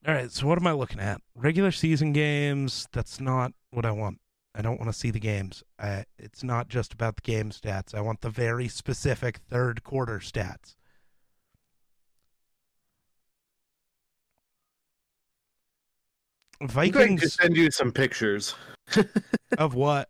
All 0.08 0.14
right, 0.14 0.32
so 0.32 0.48
what 0.48 0.58
am 0.58 0.68
I 0.68 0.72
looking 0.72 1.00
at? 1.00 1.22
Regular 1.36 1.72
season 1.72 2.14
games. 2.14 2.88
That's 2.94 3.20
not 3.20 3.52
what 3.72 3.86
I 3.86 3.92
want. 3.92 4.20
I 4.56 4.62
don't 4.62 4.80
want 4.80 4.92
to 4.92 4.98
see 4.98 5.12
the 5.12 5.20
games. 5.20 5.62
I, 5.78 6.06
it's 6.18 6.44
not 6.44 6.70
just 6.70 6.94
about 6.94 7.18
the 7.18 7.22
game 7.22 7.52
stats. 7.52 7.94
I 7.94 8.02
want 8.02 8.22
the 8.22 8.30
very 8.30 8.68
specific 8.68 9.40
third 9.50 9.84
quarter 9.84 10.20
stats. 10.20 10.76
Going 16.68 17.18
to 17.18 17.30
send 17.30 17.56
you 17.56 17.72
some 17.72 17.92
pictures. 17.92 18.56
of 19.58 19.76
what? 19.76 20.10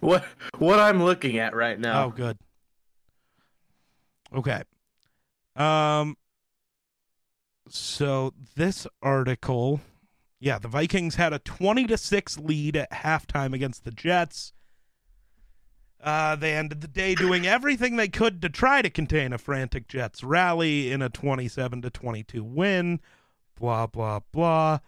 What 0.00 0.24
what 0.58 0.78
I'm 0.78 1.02
looking 1.02 1.38
at 1.38 1.54
right 1.54 1.78
now. 1.78 2.06
Oh, 2.06 2.10
good. 2.10 2.36
Okay. 4.34 4.62
Um. 5.54 6.16
So 7.68 8.32
this 8.54 8.86
article, 9.02 9.80
yeah, 10.38 10.58
the 10.58 10.68
Vikings 10.68 11.16
had 11.16 11.32
a 11.32 11.38
twenty 11.40 11.86
to 11.86 11.98
six 11.98 12.38
lead 12.38 12.76
at 12.76 12.90
halftime 12.92 13.54
against 13.54 13.84
the 13.84 13.90
Jets. 13.90 14.52
Uh, 16.00 16.36
they 16.36 16.54
ended 16.54 16.82
the 16.82 16.88
day 16.88 17.14
doing 17.14 17.46
everything 17.46 17.96
they 17.96 18.08
could 18.08 18.40
to 18.42 18.48
try 18.48 18.82
to 18.82 18.90
contain 18.90 19.32
a 19.32 19.38
frantic 19.38 19.88
Jets 19.88 20.22
rally 20.22 20.92
in 20.92 21.02
a 21.02 21.08
twenty-seven 21.08 21.82
to 21.82 21.90
twenty-two 21.90 22.44
win. 22.44 23.00
Blah 23.58 23.88
blah 23.88 24.20
blah. 24.32 24.78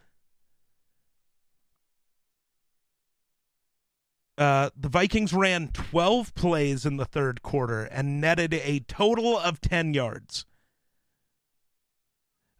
Uh, 4.36 4.70
the 4.76 4.88
Vikings 4.88 5.32
ran 5.32 5.66
12 5.72 6.32
plays 6.36 6.86
in 6.86 6.96
the 6.96 7.04
third 7.04 7.42
quarter 7.42 7.82
and 7.82 8.20
netted 8.20 8.54
a 8.54 8.78
total 8.86 9.36
of 9.36 9.60
10 9.60 9.94
yards. 9.94 10.46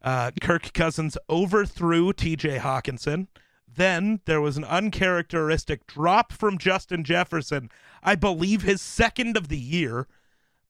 Uh, 0.02 0.31
Kirk 0.40 0.73
Cousins 0.73 1.19
overthrew 1.28 2.12
TJ 2.12 2.61
Hockenson. 2.61 3.26
Then 3.67 4.21
there 4.25 4.40
was 4.40 4.57
an 4.57 4.64
uncharacteristic 4.64 5.87
drop 5.87 6.33
from 6.33 6.59
Justin 6.59 7.05
Jefferson, 7.05 7.71
I 8.02 8.14
believe 8.14 8.62
his 8.62 8.81
second 8.81 9.37
of 9.37 9.49
the 9.49 9.59
year. 9.59 10.07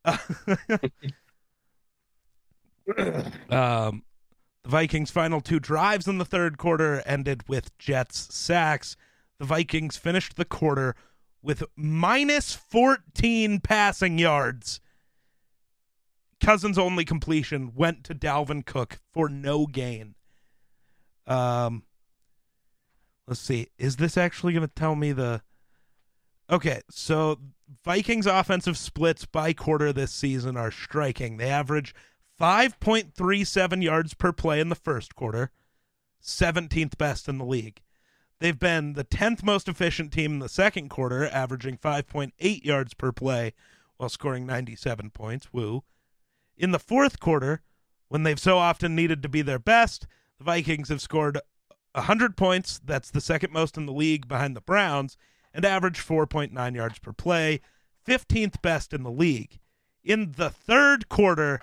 um, 3.50 4.02
the 4.62 4.66
Vikings' 4.66 5.10
final 5.10 5.40
two 5.40 5.60
drives 5.60 6.08
in 6.08 6.18
the 6.18 6.24
third 6.24 6.58
quarter 6.58 7.02
ended 7.06 7.48
with 7.48 7.76
Jets 7.78 8.34
sacks. 8.34 8.96
The 9.38 9.46
Vikings 9.46 9.96
finished 9.96 10.36
the 10.36 10.44
quarter 10.44 10.96
with 11.42 11.62
minus 11.76 12.54
14 12.54 13.60
passing 13.60 14.18
yards. 14.18 14.80
Cousins' 16.40 16.78
only 16.78 17.04
completion 17.04 17.72
went 17.74 18.04
to 18.04 18.14
Dalvin 18.14 18.64
Cook 18.64 19.00
for 19.12 19.28
no 19.28 19.66
gain. 19.66 20.14
Um, 21.26 21.84
let's 23.26 23.40
see. 23.40 23.68
Is 23.78 23.96
this 23.96 24.16
actually 24.16 24.52
going 24.52 24.66
to 24.66 24.74
tell 24.74 24.94
me 24.94 25.12
the. 25.12 25.42
Okay, 26.50 26.80
so 26.90 27.38
Vikings' 27.84 28.26
offensive 28.26 28.78
splits 28.78 29.26
by 29.26 29.52
quarter 29.52 29.92
this 29.92 30.12
season 30.12 30.56
are 30.56 30.70
striking. 30.70 31.36
They 31.36 31.50
average 31.50 31.94
5.37 32.40 33.82
yards 33.82 34.14
per 34.14 34.32
play 34.32 34.60
in 34.60 34.68
the 34.68 34.74
first 34.74 35.14
quarter, 35.14 35.50
17th 36.22 36.96
best 36.96 37.28
in 37.28 37.38
the 37.38 37.44
league. 37.44 37.82
They've 38.38 38.58
been 38.58 38.92
the 38.92 39.04
10th 39.04 39.42
most 39.42 39.68
efficient 39.68 40.12
team 40.12 40.34
in 40.34 40.38
the 40.38 40.48
second 40.48 40.88
quarter, 40.88 41.26
averaging 41.26 41.76
5.8 41.76 42.64
yards 42.64 42.94
per 42.94 43.12
play 43.12 43.52
while 43.96 44.08
scoring 44.08 44.46
97 44.46 45.10
points. 45.10 45.52
Woo. 45.52 45.82
In 46.58 46.72
the 46.72 46.80
fourth 46.80 47.20
quarter, 47.20 47.62
when 48.08 48.24
they've 48.24 48.38
so 48.38 48.58
often 48.58 48.96
needed 48.96 49.22
to 49.22 49.28
be 49.28 49.42
their 49.42 49.60
best, 49.60 50.06
the 50.38 50.44
Vikings 50.44 50.88
have 50.88 51.00
scored 51.00 51.38
100 51.92 52.36
points. 52.36 52.80
That's 52.84 53.10
the 53.10 53.20
second 53.20 53.52
most 53.52 53.76
in 53.76 53.86
the 53.86 53.92
league 53.92 54.26
behind 54.26 54.56
the 54.56 54.60
Browns, 54.60 55.16
and 55.54 55.64
averaged 55.64 56.06
4.9 56.06 56.74
yards 56.74 56.98
per 56.98 57.12
play, 57.12 57.60
15th 58.06 58.60
best 58.60 58.92
in 58.92 59.04
the 59.04 59.10
league. 59.10 59.60
In 60.02 60.32
the 60.32 60.50
third 60.50 61.08
quarter, 61.08 61.60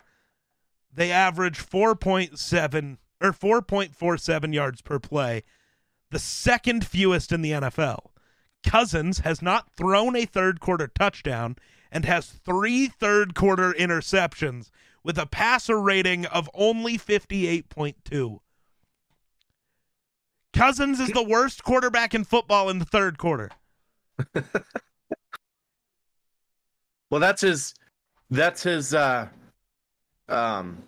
they 0.93 1.11
average 1.11 1.59
4.7 1.59 2.97
or 3.21 3.31
4.47 3.33 4.53
yards 4.53 4.81
per 4.81 4.99
play, 4.99 5.43
the 6.11 6.19
second 6.19 6.85
fewest 6.85 7.33
in 7.33 7.41
the 7.41 7.51
NFL. 7.51 8.11
Cousins 8.63 9.19
has 9.19 9.41
not 9.41 9.71
thrown 9.73 10.15
a 10.15 10.25
third 10.25 10.59
quarter 10.59 10.87
touchdown 10.87 11.57
and 11.95 12.03
has 12.03 12.27
three 12.27 12.87
third 12.87 13.33
quarter 13.35 13.71
interceptions 13.71 14.69
with 15.01 15.17
a 15.17 15.25
passer 15.25 15.79
rating 15.79 16.25
of 16.25 16.49
only 16.53 16.97
58.2. 16.97 18.39
Cousins 20.53 20.99
is 20.99 21.09
the 21.11 21.23
worst 21.23 21.63
quarterback 21.63 22.13
in 22.13 22.25
football 22.25 22.69
in 22.69 22.79
the 22.79 22.85
third 22.85 23.17
quarter. 23.17 23.49
Well, 27.11 27.21
that's 27.21 27.43
his. 27.43 27.75
That's 28.31 28.63
his. 28.63 28.93
uh 28.93 29.27
Um. 30.27 30.81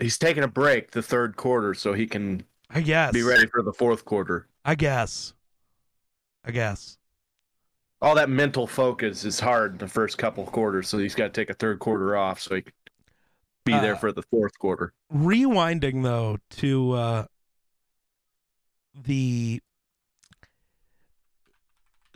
He's 0.00 0.18
taking 0.18 0.42
a 0.42 0.48
break 0.48 0.90
the 0.90 1.00
third 1.00 1.36
quarter 1.36 1.74
so 1.74 1.92
he 1.94 2.06
can 2.08 2.42
I 2.68 2.80
guess. 2.80 3.12
be 3.12 3.22
ready 3.22 3.46
for 3.46 3.62
the 3.62 3.72
fourth 3.72 4.04
quarter. 4.04 4.48
I 4.64 4.74
guess. 4.74 5.32
I 6.44 6.50
guess. 6.50 6.98
All 8.02 8.14
that 8.14 8.30
mental 8.30 8.66
focus 8.66 9.24
is 9.24 9.40
hard 9.40 9.72
in 9.72 9.78
the 9.78 9.88
first 9.88 10.16
couple 10.16 10.42
of 10.44 10.50
quarters, 10.52 10.88
so 10.88 10.98
he's 10.98 11.14
got 11.14 11.24
to 11.34 11.40
take 11.40 11.50
a 11.50 11.54
third 11.54 11.78
quarter 11.80 12.16
off 12.16 12.40
so 12.40 12.54
he 12.54 12.62
can 12.62 12.72
be 13.64 13.72
there 13.72 13.94
Uh, 13.94 13.98
for 13.98 14.10
the 14.12 14.22
fourth 14.30 14.58
quarter. 14.58 14.92
Rewinding 15.14 16.02
though 16.02 16.38
to 16.50 16.92
uh 16.92 17.24
the 18.94 19.60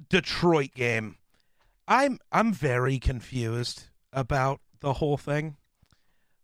Detroit 0.09 0.71
game. 0.75 1.17
I'm 1.87 2.19
I'm 2.33 2.53
very 2.53 2.99
confused 2.99 3.85
about 4.13 4.61
the 4.81 4.95
whole 4.95 5.17
thing. 5.19 5.57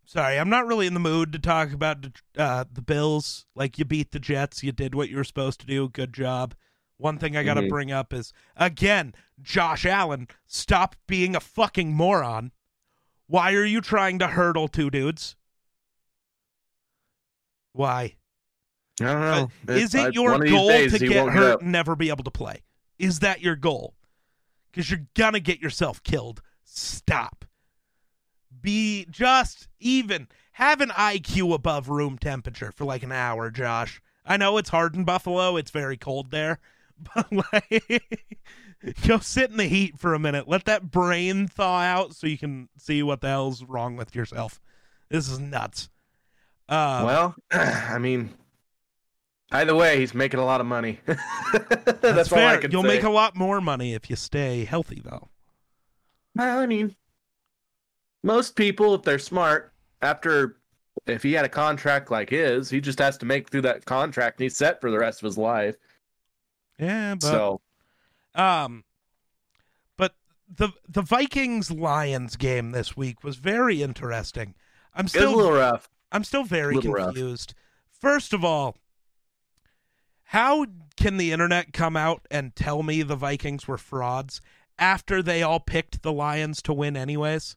Sorry, 0.05 0.37
I'm 0.37 0.49
not 0.49 0.67
really 0.67 0.87
in 0.87 0.93
the 0.93 0.99
mood 0.99 1.31
to 1.31 1.39
talk 1.39 1.71
about 1.71 2.05
uh, 2.37 2.65
the 2.71 2.81
Bills. 2.81 3.45
Like 3.55 3.79
you 3.79 3.85
beat 3.85 4.11
the 4.11 4.19
Jets, 4.19 4.61
you 4.61 4.71
did 4.71 4.93
what 4.93 5.09
you 5.09 5.17
were 5.17 5.23
supposed 5.23 5.61
to 5.61 5.65
do. 5.65 5.87
Good 5.89 6.13
job. 6.13 6.53
One 7.01 7.17
thing 7.17 7.35
I 7.35 7.43
got 7.43 7.55
to 7.55 7.61
Mhm. 7.61 7.69
bring 7.69 7.91
up 7.91 8.13
is 8.13 8.31
again, 8.55 9.15
Josh 9.41 9.87
Allen, 9.87 10.27
stop 10.45 10.95
being 11.07 11.35
a 11.35 11.39
fucking 11.39 11.93
moron. 11.93 12.51
Why 13.25 13.53
are 13.53 13.65
you 13.65 13.81
trying 13.81 14.19
to 14.19 14.27
hurdle 14.27 14.67
two 14.67 14.91
dudes? 14.91 15.35
Why? 17.73 18.15
I 19.01 19.05
don't 19.05 19.21
know. 19.21 19.51
Uh, 19.67 19.77
is 19.77 19.95
I- 19.95 20.09
it 20.09 20.13
your 20.13 20.35
of 20.35 20.41
these 20.41 20.51
goal 20.51 20.67
days 20.67 20.91
to 20.99 21.07
get 21.07 21.29
hurt 21.29 21.53
up. 21.55 21.61
and 21.61 21.71
never 21.71 21.95
be 21.95 22.09
able 22.09 22.23
to 22.23 22.31
play? 22.31 22.61
Is 22.99 23.19
that 23.19 23.41
your 23.41 23.55
goal? 23.55 23.95
Because 24.69 24.91
you're 24.91 25.07
gonna 25.15 25.39
get 25.39 25.59
yourself 25.59 26.03
killed. 26.03 26.41
Stop. 26.63 27.45
Be 28.61 29.05
just 29.09 29.69
even. 29.79 30.27
Have 30.53 30.81
an 30.81 30.91
IQ 30.91 31.53
above 31.55 31.89
room 31.89 32.19
temperature 32.19 32.71
for 32.71 32.85
like 32.85 33.01
an 33.01 33.11
hour, 33.11 33.49
Josh. 33.49 34.01
I 34.23 34.37
know 34.37 34.57
it's 34.57 34.69
hard 34.69 34.93
in 34.95 35.03
Buffalo. 35.03 35.57
It's 35.57 35.71
very 35.71 35.97
cold 35.97 36.29
there. 36.29 36.59
But 37.15 37.31
like, 37.53 38.03
go 39.07 39.19
sit 39.19 39.51
in 39.51 39.57
the 39.57 39.65
heat 39.67 39.99
for 39.99 40.13
a 40.13 40.19
minute. 40.19 40.47
Let 40.47 40.65
that 40.65 40.91
brain 40.91 41.47
thaw 41.47 41.79
out 41.81 42.15
so 42.15 42.27
you 42.27 42.37
can 42.37 42.69
see 42.77 43.01
what 43.03 43.21
the 43.21 43.27
hell's 43.29 43.63
wrong 43.63 43.95
with 43.97 44.15
yourself. 44.15 44.59
This 45.09 45.29
is 45.29 45.39
nuts. 45.39 45.89
Uh, 46.69 47.03
Well, 47.05 47.35
I 47.51 47.97
mean, 47.97 48.29
either 49.51 49.75
way, 49.75 49.99
he's 49.99 50.13
making 50.13 50.39
a 50.39 50.45
lot 50.45 50.61
of 50.61 50.67
money. 50.67 50.99
that's 51.05 51.99
that's 52.01 52.31
all 52.31 52.37
I 52.39 52.51
fair. 52.53 52.57
can 52.61 52.71
You'll 52.71 52.83
say. 52.83 52.87
make 52.87 53.03
a 53.03 53.09
lot 53.09 53.35
more 53.35 53.59
money 53.61 53.93
if 53.93 54.09
you 54.09 54.15
stay 54.15 54.63
healthy, 54.65 55.01
though. 55.03 55.29
Well, 56.35 56.59
I 56.59 56.65
mean, 56.65 56.95
most 58.23 58.55
people, 58.55 58.95
if 58.95 59.01
they're 59.03 59.19
smart, 59.19 59.73
after 60.01 60.57
if 61.07 61.23
he 61.23 61.33
had 61.33 61.45
a 61.45 61.49
contract 61.49 62.11
like 62.11 62.29
his, 62.29 62.69
he 62.69 62.79
just 62.79 62.99
has 62.99 63.17
to 63.17 63.25
make 63.25 63.49
through 63.49 63.61
that 63.63 63.85
contract 63.85 64.39
and 64.39 64.43
he's 64.43 64.55
set 64.55 64.79
for 64.79 64.91
the 64.91 64.99
rest 64.99 65.21
of 65.21 65.25
his 65.25 65.37
life. 65.37 65.75
Yeah, 66.81 67.15
but 67.15 67.27
so 67.27 67.61
um, 68.35 68.83
but 69.97 70.15
the 70.49 70.69
the 70.87 71.01
Vikings 71.01 71.69
Lions 71.69 72.35
game 72.35 72.71
this 72.71 72.97
week 72.97 73.23
was 73.23 73.37
very 73.37 73.81
interesting. 73.83 74.55
I'm 74.93 75.05
was 75.05 75.15
a 75.15 75.19
still 75.19 75.35
little 75.35 75.51
rough. 75.53 75.89
I'm 76.11 76.23
still 76.23 76.43
very 76.43 76.75
little 76.75 76.93
rough. 76.93 77.05
confused. 77.07 77.53
First 77.91 78.33
of 78.33 78.43
all, 78.43 78.77
how 80.23 80.65
can 80.97 81.17
the 81.17 81.31
internet 81.31 81.71
come 81.71 81.95
out 81.95 82.27
and 82.31 82.55
tell 82.55 82.83
me 82.83 83.03
the 83.03 83.15
Vikings 83.15 83.67
were 83.67 83.77
frauds 83.77 84.41
after 84.79 85.21
they 85.21 85.43
all 85.43 85.59
picked 85.59 86.01
the 86.01 86.11
Lions 86.11 86.61
to 86.63 86.73
win 86.73 86.97
anyways? 86.97 87.55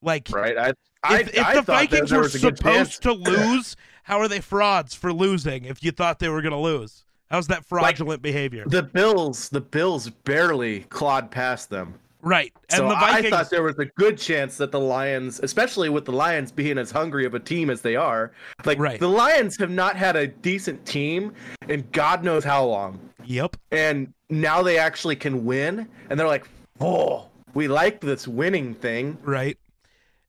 Like 0.00 0.30
Right? 0.32 0.56
I, 0.56 0.72
I, 1.04 1.20
if, 1.20 1.34
if 1.34 1.46
I 1.46 1.54
the 1.56 1.62
Vikings 1.62 2.12
were 2.12 2.20
was 2.20 2.34
a 2.36 2.38
good 2.38 2.60
chance. 2.60 2.94
supposed 2.94 3.02
to 3.02 3.12
lose, 3.12 3.76
how 4.04 4.18
are 4.18 4.28
they 4.28 4.40
frauds 4.40 4.94
for 4.94 5.12
losing 5.12 5.64
if 5.64 5.82
you 5.84 5.90
thought 5.90 6.20
they 6.20 6.28
were 6.28 6.42
going 6.42 6.52
to 6.52 6.58
lose? 6.58 7.04
How's 7.32 7.46
that 7.46 7.64
fraudulent 7.64 8.20
behavior? 8.20 8.64
The 8.66 8.82
Bills, 8.82 9.48
the 9.48 9.62
Bills 9.62 10.10
barely 10.10 10.80
clawed 10.90 11.30
past 11.30 11.70
them. 11.70 11.94
Right. 12.20 12.52
And 12.68 12.76
so 12.76 12.88
the 12.90 12.94
Vikings 12.94 13.32
I 13.32 13.38
thought 13.38 13.50
there 13.50 13.62
was 13.62 13.78
a 13.78 13.86
good 13.86 14.18
chance 14.18 14.58
that 14.58 14.70
the 14.70 14.78
Lions, 14.78 15.40
especially 15.40 15.88
with 15.88 16.04
the 16.04 16.12
Lions 16.12 16.52
being 16.52 16.76
as 16.76 16.90
hungry 16.90 17.24
of 17.24 17.32
a 17.32 17.40
team 17.40 17.70
as 17.70 17.80
they 17.80 17.96
are, 17.96 18.32
like 18.66 18.78
Right. 18.78 19.00
the 19.00 19.08
Lions 19.08 19.56
have 19.56 19.70
not 19.70 19.96
had 19.96 20.14
a 20.14 20.26
decent 20.26 20.84
team 20.84 21.32
in 21.68 21.88
God 21.90 22.22
knows 22.22 22.44
how 22.44 22.66
long. 22.66 23.00
Yep. 23.24 23.56
And 23.70 24.12
now 24.28 24.62
they 24.62 24.76
actually 24.76 25.16
can 25.16 25.46
win. 25.46 25.88
And 26.10 26.20
they're 26.20 26.28
like, 26.28 26.46
oh, 26.80 27.28
we 27.54 27.66
like 27.66 28.02
this 28.02 28.28
winning 28.28 28.74
thing. 28.74 29.16
Right. 29.22 29.56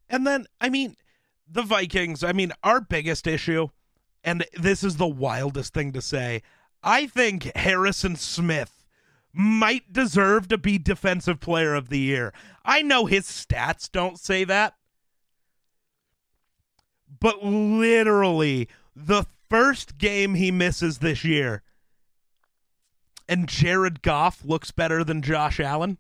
And 0.10 0.26
then, 0.26 0.48
I 0.62 0.70
mean, 0.70 0.96
the 1.52 1.64
Vikings, 1.64 2.24
I 2.24 2.32
mean, 2.32 2.54
our 2.64 2.80
biggest 2.80 3.28
issue, 3.28 3.68
and 4.24 4.46
this 4.54 4.86
is 4.86 4.96
the 4.96 5.08
wildest 5.08 5.74
thing 5.74 5.92
to 5.92 6.02
say, 6.02 6.42
I 6.84 7.08
think 7.08 7.56
Harrison 7.56 8.16
Smith 8.16 8.84
might 9.32 9.92
deserve 9.92 10.48
to 10.50 10.58
be 10.58 10.78
Defensive 10.78 11.40
Player 11.40 11.74
of 11.74 11.90
the 11.90 12.00
Year. 12.00 12.34
I 12.66 12.82
know 12.82 13.06
his 13.06 13.26
stats 13.26 13.92
don't 13.92 14.20
say 14.20 14.44
that, 14.44 14.76
but 17.20 17.44
literally, 17.44 18.68
the 18.96 19.26
first 19.50 19.98
game 19.98 20.36
he 20.36 20.52
misses 20.52 21.00
this 21.00 21.24
year, 21.24 21.64
and 23.28 23.48
Jared 23.48 24.02
Goff 24.02 24.44
looks 24.44 24.72
better 24.72 25.04
than 25.04 25.22
Josh 25.22 25.60
Allen. 25.60 25.98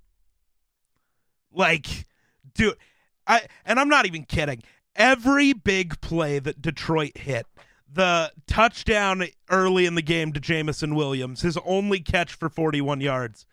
Like, 1.51 2.05
dude, 2.53 2.77
I 3.25 3.41
and 3.65 3.79
I'm 3.79 3.89
not 3.89 4.05
even 4.05 4.25
kidding. 4.25 4.63
Every 4.95 5.53
big 5.53 6.01
play 6.01 6.39
that 6.39 6.61
Detroit 6.61 7.17
hit, 7.17 7.47
the 7.93 8.31
touchdown 8.47 9.25
early 9.49 9.85
in 9.85 9.95
the 9.95 10.01
game 10.01 10.33
to 10.33 10.39
Jameson 10.39 10.95
Williams, 10.95 11.41
his 11.41 11.57
only 11.65 11.99
catch 11.99 12.33
for 12.33 12.49
41 12.49 13.01
yards. 13.01 13.45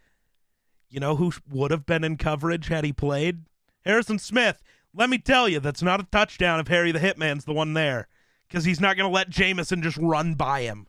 You 0.89 1.01
know 1.01 1.17
who 1.17 1.33
would 1.49 1.71
have 1.71 1.87
been 1.87 2.05
in 2.05 2.17
coverage 2.17 2.69
had 2.69 2.85
he 2.85 2.93
played? 2.93 3.43
Harrison 3.85 4.19
Smith. 4.19 4.63
Let 4.95 5.09
me 5.09 5.19
tell 5.19 5.49
you, 5.49 5.61
that's 5.61 5.83
not 5.83 6.01
a 6.01 6.07
touchdown 6.11 6.59
if 6.59 6.69
Harry 6.69 6.91
the 6.91 6.99
Hitman's 6.99 7.45
the 7.45 7.53
one 7.53 7.75
there, 7.75 8.09
because 8.49 8.65
he's 8.65 8.81
not 8.81 8.97
going 8.97 9.09
to 9.09 9.15
let 9.15 9.31
Jameson 9.31 9.83
just 9.83 9.99
run 9.99 10.35
by 10.35 10.63
him. 10.63 10.89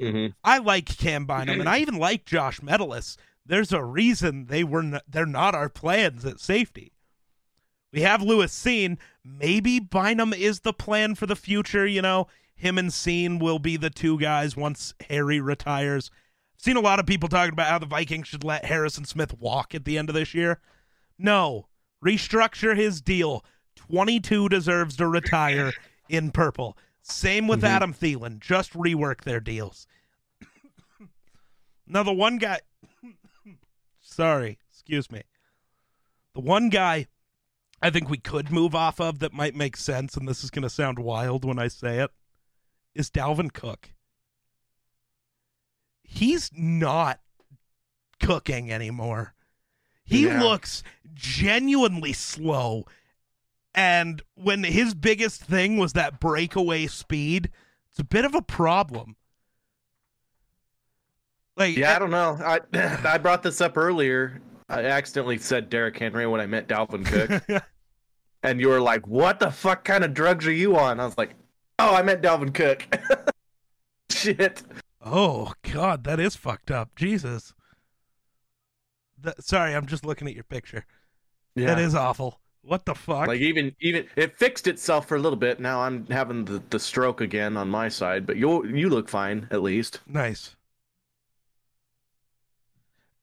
Mm-hmm. 0.00 0.32
I 0.42 0.58
like 0.58 0.86
Cam 0.86 1.26
Bynum, 1.26 1.60
and 1.60 1.68
I 1.68 1.78
even 1.78 1.98
like 1.98 2.24
Josh 2.24 2.62
Metellus. 2.62 3.16
There's 3.44 3.72
a 3.72 3.84
reason 3.84 4.46
they 4.46 4.64
were 4.64 4.80
n- 4.80 5.00
they're 5.08 5.26
not 5.26 5.54
our 5.54 5.68
plans 5.68 6.24
at 6.24 6.40
safety. 6.40 6.92
We 7.92 8.02
have 8.02 8.22
Lewis 8.22 8.52
Cine. 8.52 8.98
Maybe 9.24 9.80
Bynum 9.80 10.32
is 10.32 10.60
the 10.60 10.72
plan 10.72 11.14
for 11.14 11.26
the 11.26 11.36
future. 11.36 11.86
You 11.86 12.02
know, 12.02 12.28
him 12.58 12.76
and 12.76 12.90
Cine 12.90 13.40
will 13.40 13.58
be 13.58 13.76
the 13.76 13.88
two 13.88 14.18
guys 14.18 14.56
once 14.56 14.92
Harry 15.08 15.40
retires. 15.40 16.10
Seen 16.56 16.76
a 16.76 16.80
lot 16.80 16.98
of 16.98 17.06
people 17.06 17.28
talking 17.28 17.52
about 17.52 17.68
how 17.68 17.78
the 17.78 17.86
Vikings 17.86 18.26
should 18.28 18.42
let 18.42 18.64
Harrison 18.64 19.04
Smith 19.04 19.38
walk 19.38 19.74
at 19.74 19.84
the 19.84 19.96
end 19.96 20.08
of 20.08 20.14
this 20.14 20.34
year. 20.34 20.60
No, 21.16 21.68
restructure 22.04 22.76
his 22.76 23.00
deal. 23.00 23.44
22 23.76 24.48
deserves 24.48 24.96
to 24.96 25.06
retire 25.06 25.72
in 26.08 26.32
purple. 26.32 26.76
Same 27.00 27.46
with 27.46 27.62
Mhm. 27.62 27.68
Adam 27.68 27.94
Thielen. 27.94 28.40
Just 28.40 28.72
rework 28.72 29.22
their 29.22 29.40
deals. 29.40 29.86
now, 31.86 32.02
the 32.02 32.12
one 32.12 32.38
guy. 32.38 32.58
sorry, 34.00 34.58
excuse 34.70 35.10
me. 35.10 35.22
The 36.34 36.40
one 36.40 36.68
guy 36.70 37.06
I 37.80 37.90
think 37.90 38.08
we 38.08 38.18
could 38.18 38.50
move 38.50 38.74
off 38.74 39.00
of 39.00 39.20
that 39.20 39.32
might 39.32 39.54
make 39.54 39.76
sense, 39.76 40.16
and 40.16 40.28
this 40.28 40.42
is 40.42 40.50
going 40.50 40.64
to 40.64 40.70
sound 40.70 40.98
wild 40.98 41.44
when 41.44 41.60
I 41.60 41.68
say 41.68 42.00
it, 42.00 42.10
is 42.98 43.10
Dalvin 43.10 43.52
Cook. 43.52 43.90
He's 46.02 46.50
not 46.54 47.20
cooking 48.20 48.72
anymore. 48.72 49.34
He 50.04 50.26
Yeah. 50.26 50.42
looks 50.42 50.82
genuinely 51.14 52.12
slow. 52.12 52.86
And 53.74 54.22
when 54.34 54.64
his 54.64 54.94
biggest 54.94 55.42
thing 55.42 55.76
was 55.76 55.92
that 55.92 56.18
breakaway 56.18 56.86
speed, 56.86 57.50
it's 57.90 57.98
a 58.00 58.04
bit 58.04 58.24
of 58.24 58.34
a 58.34 58.42
problem. 58.42 59.16
Like 61.56 61.76
Yeah, 61.76 61.94
I 61.94 61.98
don't 61.98 62.10
know. 62.10 62.38
I 62.44 62.60
I 63.04 63.18
brought 63.18 63.42
this 63.42 63.60
up 63.60 63.76
earlier. 63.76 64.40
I 64.68 64.84
accidentally 64.84 65.38
said 65.38 65.70
Derrick 65.70 65.98
Henry 65.98 66.26
when 66.26 66.40
I 66.40 66.46
meant 66.46 66.68
Dalvin 66.68 67.04
Cook, 67.06 67.62
and 68.42 68.60
you 68.60 68.68
were 68.68 68.80
like, 68.80 69.06
"What 69.06 69.40
the 69.40 69.50
fuck 69.50 69.82
kind 69.84 70.04
of 70.04 70.12
drugs 70.14 70.46
are 70.46 70.52
you 70.52 70.76
on?" 70.76 71.00
I 71.00 71.04
was 71.06 71.16
like, 71.16 71.34
"Oh, 71.78 71.94
I 71.94 72.02
meant 72.02 72.22
Dalvin 72.22 72.54
Cook." 72.54 72.86
Shit. 74.10 74.62
Oh 75.00 75.52
God, 75.62 76.04
that 76.04 76.20
is 76.20 76.36
fucked 76.36 76.70
up. 76.70 76.94
Jesus. 76.96 77.54
Th- 79.22 79.36
sorry, 79.40 79.74
I'm 79.74 79.86
just 79.86 80.04
looking 80.04 80.28
at 80.28 80.34
your 80.34 80.44
picture. 80.44 80.84
Yeah. 81.54 81.66
That 81.66 81.78
is 81.78 81.94
awful. 81.94 82.40
What 82.62 82.84
the 82.84 82.94
fuck? 82.94 83.28
Like 83.28 83.40
even 83.40 83.74
even 83.80 84.06
it 84.16 84.36
fixed 84.36 84.66
itself 84.66 85.06
for 85.06 85.16
a 85.16 85.20
little 85.20 85.38
bit. 85.38 85.60
Now 85.60 85.80
I'm 85.80 86.06
having 86.06 86.44
the, 86.44 86.62
the 86.70 86.78
stroke 86.78 87.20
again 87.20 87.56
on 87.56 87.68
my 87.68 87.88
side, 87.88 88.26
but 88.26 88.36
you 88.36 88.66
you 88.66 88.90
look 88.90 89.08
fine 89.08 89.48
at 89.50 89.62
least. 89.62 90.00
nice. 90.06 90.54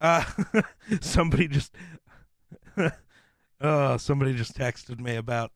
Uh, 0.02 0.24
somebody 1.02 1.48
just, 1.48 1.74
oh, 3.62 3.98
somebody 3.98 4.34
just 4.36 4.56
texted 4.58 5.00
me 5.00 5.16
about. 5.16 5.52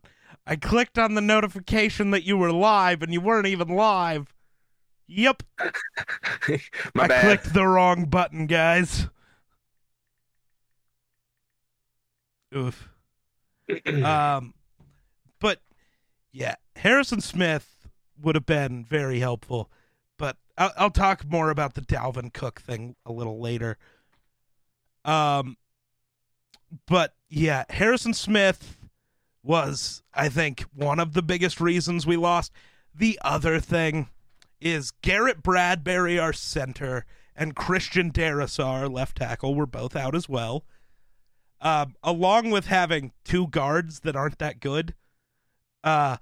I 0.50 0.56
clicked 0.56 0.98
on 0.98 1.14
the 1.14 1.22
notification 1.22 2.10
that 2.10 2.24
you 2.24 2.36
were 2.36 2.52
live, 2.52 3.04
and 3.04 3.14
you 3.14 3.22
weren't 3.22 3.46
even 3.46 3.68
live. 3.68 4.34
Yep, 5.08 5.44
my 6.96 7.04
I 7.04 7.08
bad. 7.08 7.22
clicked 7.22 7.54
the 7.54 7.68
wrong 7.68 8.06
button, 8.06 8.48
guys. 8.48 9.10
Oof. 12.56 12.90
um, 14.04 14.56
but 15.40 15.62
yeah, 16.32 16.56
Harrison 16.78 17.22
Smith 17.22 17.88
would 18.20 18.34
have 18.34 18.48
been 18.48 18.84
very 18.84 19.20
helpful. 19.20 19.70
But 20.18 20.38
I'll, 20.58 20.74
I'll 20.76 20.90
talk 20.90 21.26
more 21.30 21.52
about 21.52 21.76
the 21.76 21.82
Dalvin 21.82 22.34
Cook 22.34 22.60
thing 22.60 22.96
a 23.06 23.12
little 23.12 23.40
later. 23.40 23.78
Um, 25.06 25.58
but 26.88 27.14
yeah, 27.30 27.66
Harrison 27.70 28.16
Smith 28.16 28.79
was, 29.43 30.04
I 30.13 30.30
think, 30.30 30.65
one 30.73 30.99
of 30.99 31.13
the 31.13 31.21
biggest 31.21 31.62
reasons 31.62 32.06
we 32.06 32.17
lost. 32.17 32.52
The 32.93 33.19
other 33.21 33.60
thing 33.60 34.10
is 34.60 34.91
Garrett 34.91 35.41
Bradbury, 35.41 36.19
our 36.19 36.34
center, 36.34 37.06
and 37.36 37.56
Christian 37.56 38.12
Darrisaw, 38.12 38.65
our 38.65 38.89
left 38.89 39.17
tackle, 39.17 39.56
were 39.56 39.65
both 39.65 39.95
out 39.95 40.15
as 40.15 40.28
well. 40.28 40.65
Um, 41.62 41.95
along 42.04 42.52
with 42.52 42.67
having 42.67 43.12
two 43.23 43.47
guards 43.47 44.02
that 44.02 44.15
aren't 44.15 44.39
that 44.39 44.60
good. 44.60 44.93
Uh, 45.84 46.17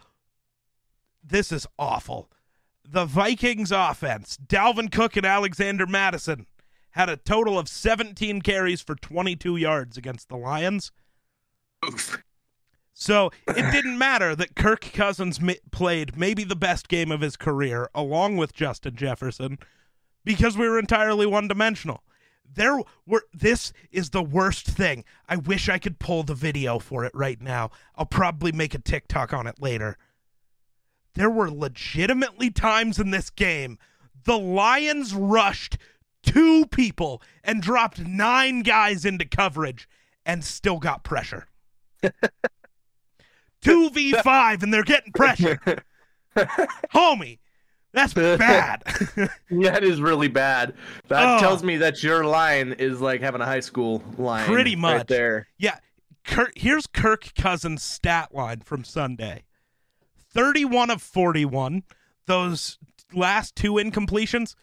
this 1.23 1.51
is 1.51 1.67
awful. 1.77 2.30
The 2.89 3.06
Vikings 3.06 3.71
offense, 3.71 4.38
Dalvin 4.38 4.91
Cook 4.91 5.17
and 5.17 5.25
Alexander 5.25 5.86
Mattison, 5.86 6.47
had 6.91 7.10
a 7.10 7.17
total 7.17 7.60
of 7.60 7.67
17 7.67 8.41
carries 8.41 8.82
for 8.82 8.95
22 8.95 9.58
yards 9.58 9.97
against 9.97 10.30
the 10.30 10.38
Lions. 10.38 10.91
So 13.00 13.30
it 13.48 13.72
didn't 13.72 14.00
matter 14.00 14.36
that 14.36 14.56
Kirk 14.56 14.82
Cousins 14.92 15.40
played 15.70 16.18
maybe 16.18 16.44
the 16.44 16.56
best 16.56 16.88
game 16.88 17.12
of 17.12 17.22
his 17.22 17.38
career 17.38 17.92
along 17.94 18.38
with 18.38 18.56
Justin 18.56 18.96
Jefferson 18.96 19.60
because 20.26 20.58
we 20.58 20.68
were 20.68 20.80
entirely 20.80 21.28
one 21.28 21.48
dimensional. 21.48 22.02
There 22.52 22.82
were 23.06 23.26
this 23.32 23.72
is 23.92 24.10
the 24.10 24.24
worst 24.24 24.66
thing. 24.66 25.06
I 25.30 25.36
wish 25.36 25.70
I 25.70 25.78
could 25.78 26.00
pull 26.00 26.24
the 26.24 26.34
video 26.34 26.80
for 26.80 27.06
it 27.06 27.12
right 27.14 27.40
now. 27.40 27.70
I'll 27.96 28.08
probably 28.08 28.52
make 28.52 28.74
a 28.74 28.80
TikTok 28.80 29.32
on 29.32 29.46
it 29.46 29.62
later. 29.62 30.00
There 31.14 31.30
were 31.30 31.52
legitimately 31.52 32.50
times 32.50 32.98
in 32.98 33.12
this 33.12 33.30
game 33.30 33.78
the 34.24 34.40
Lions 34.40 35.14
rushed 35.14 35.78
two 36.24 36.66
people 36.66 37.22
and 37.44 37.62
dropped 37.62 38.00
nine 38.00 38.64
guys 38.64 39.06
into 39.06 39.24
coverage 39.24 39.88
and 40.26 40.44
still 40.44 40.80
got 40.80 41.04
pressure. 41.04 41.46
2v5 43.63 44.63
and 44.63 44.74
they're 44.74 44.84
getting 44.84 45.12
pressure. 45.13 45.60
Homie, 46.93 47.39
that's 47.93 48.13
bad. 48.13 48.84
that 49.50 49.84
is 49.84 50.00
really 50.02 50.28
bad. 50.28 50.74
That 51.08 51.38
Oh. 51.38 51.39
tells 51.39 51.63
me 51.63 51.78
that 51.78 52.04
your 52.04 52.26
line 52.26 52.74
is 52.74 53.02
like 53.02 53.22
having 53.22 53.41
a 53.41 53.46
high 53.46 53.60
school 53.62 54.04
line. 54.17 54.46
Pretty 54.46 54.76
right 54.76 54.98
much. 55.00 55.08
there. 55.08 55.48
yeah, 55.58 55.80
Kirk, 56.24 56.52
here's 56.56 56.88
Kirk 56.88 57.34
Cousins' 57.36 57.84
stat 57.84 58.34
line 58.34 58.60
from 58.62 58.84
Sunday 58.84 59.43
31 60.34 60.89
of 60.91 61.02
41. 61.02 61.84
Those 62.26 62.78
last 63.13 63.56
two 63.56 63.74
incompletions 63.74 64.54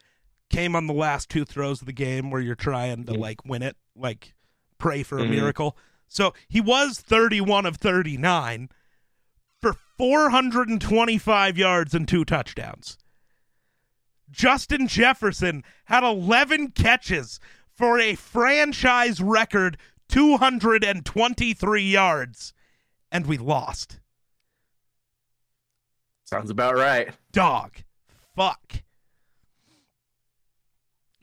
came 0.50 0.76
on 0.76 0.86
the 0.86 0.92
last 0.92 1.28
two 1.30 1.44
throws 1.44 1.80
of 1.80 1.86
the 1.86 1.92
game 1.92 2.30
where 2.30 2.40
you're 2.40 2.54
trying 2.54 3.04
to 3.04 3.12
Mhm. 3.12 3.18
like 3.18 3.44
win 3.44 3.62
it, 3.62 3.76
like 3.96 4.34
pray 4.78 5.02
for 5.02 5.18
a 5.18 5.22
Mhm. 5.22 5.30
miracle. 5.30 5.76
So 6.06 6.34
he 6.46 6.60
was 6.60 7.00
31 7.00 7.64
of 7.66 7.76
39 7.78 8.68
for 8.68 8.74
425 9.96 11.58
yards 11.58 11.94
and 11.94 12.06
two 12.08 12.24
touchdowns. 12.24 12.98
Justin 14.30 14.88
Jefferson 14.88 15.62
had 15.84 16.02
11 16.02 16.72
catches 16.72 17.38
for 17.72 17.98
a 17.98 18.14
franchise 18.14 19.20
record 19.20 19.76
223 20.08 21.82
yards, 21.82 22.52
and 23.12 23.26
we 23.26 23.38
lost. 23.38 24.00
Sounds 26.24 26.50
about 26.50 26.74
right. 26.74 27.10
Dog. 27.32 27.76
Fuck. 28.34 28.82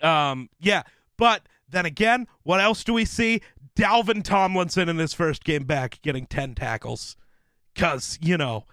Um, 0.02 0.50
yeah, 0.60 0.84
but 1.18 1.44
then 1.70 1.86
again, 1.86 2.28
what 2.44 2.60
else 2.60 2.84
do 2.84 2.94
we 2.94 3.06
see? 3.06 3.42
Dalvin 3.76 4.24
Tomlinson 4.24 4.90
in 4.90 4.98
his 4.98 5.14
first 5.14 5.44
game 5.44 5.64
back 5.64 6.00
getting 6.02 6.26
10 6.26 6.56
tackles. 6.56 7.16
Because, 7.74 8.18
you 8.22 8.38
know, 8.38 8.66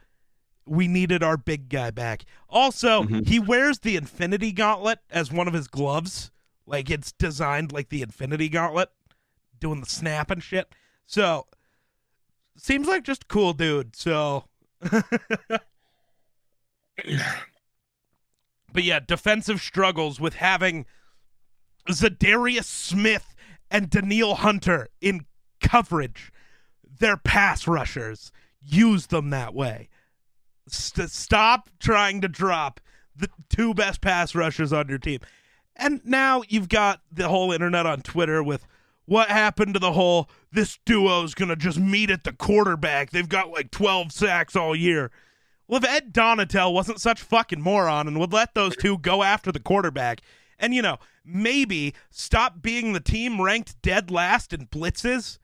we 0.66 0.88
needed 0.88 1.22
our 1.22 1.36
big 1.36 1.68
guy 1.68 1.90
back. 1.90 2.24
Also, 2.48 3.02
Mhm. 3.04 3.26
he 3.26 3.38
wears 3.38 3.78
the 3.80 3.96
Infinity 3.96 4.52
Gauntlet 4.52 5.00
as 5.10 5.32
one 5.32 5.48
of 5.48 5.54
his 5.54 5.68
gloves. 5.68 6.30
Like 6.66 6.90
it's 6.90 7.12
designed 7.12 7.72
like 7.72 7.88
the 7.88 8.02
Infinity 8.02 8.48
Gauntlet, 8.48 8.90
doing 9.58 9.80
the 9.80 9.86
snap 9.88 10.30
and 10.30 10.42
shit. 10.42 10.74
So, 11.06 11.46
seems 12.56 12.86
like 12.86 13.04
just 13.04 13.24
a 13.24 13.26
cool 13.26 13.54
dude. 13.54 13.96
So, 13.96 14.44
but 14.80 15.60
yeah, 18.74 19.00
defensive 19.00 19.60
struggles 19.60 20.20
with 20.20 20.34
having 20.34 20.84
Za'Darius 21.88 22.64
Smith 22.64 23.34
and 23.70 23.88
Danielle 23.88 24.34
Hunter 24.36 24.88
in 25.00 25.24
coverage. 25.60 26.30
They're 26.98 27.16
pass 27.16 27.66
rushers. 27.66 28.32
Use 28.62 29.06
them 29.06 29.30
that 29.30 29.54
way. 29.54 29.88
St- 30.68 31.10
stop 31.10 31.70
trying 31.78 32.20
to 32.20 32.28
drop 32.28 32.80
the 33.16 33.28
two 33.48 33.74
best 33.74 34.00
pass 34.00 34.34
rushers 34.34 34.72
on 34.72 34.88
your 34.88 34.98
team. 34.98 35.20
And 35.76 36.00
now 36.04 36.42
you've 36.48 36.68
got 36.68 37.00
the 37.10 37.28
whole 37.28 37.52
internet 37.52 37.86
on 37.86 38.02
Twitter 38.02 38.42
with 38.42 38.66
what 39.06 39.28
happened 39.28 39.74
to 39.74 39.80
the 39.80 39.92
whole 39.92 40.28
this 40.52 40.78
duo's 40.84 41.34
going 41.34 41.48
to 41.48 41.56
just 41.56 41.78
meet 41.78 42.10
at 42.10 42.24
the 42.24 42.32
quarterback. 42.32 43.10
They've 43.10 43.28
got 43.28 43.50
like 43.50 43.70
12 43.70 44.12
sacks 44.12 44.56
all 44.56 44.74
year. 44.74 45.10
Well, 45.66 45.82
if 45.82 45.88
Ed 45.88 46.12
Donatell 46.12 46.72
wasn't 46.72 47.00
such 47.00 47.20
fucking 47.20 47.60
moron 47.60 48.08
and 48.08 48.18
would 48.18 48.32
let 48.32 48.54
those 48.54 48.74
two 48.76 48.98
go 48.98 49.22
after 49.22 49.52
the 49.52 49.60
quarterback, 49.60 50.22
and 50.58 50.74
you 50.74 50.82
know, 50.82 50.98
maybe 51.24 51.94
stop 52.10 52.62
being 52.62 52.92
the 52.92 53.00
team 53.00 53.40
ranked 53.40 53.80
dead 53.82 54.10
last 54.10 54.52
in 54.52 54.66
blitzes. 54.66 55.38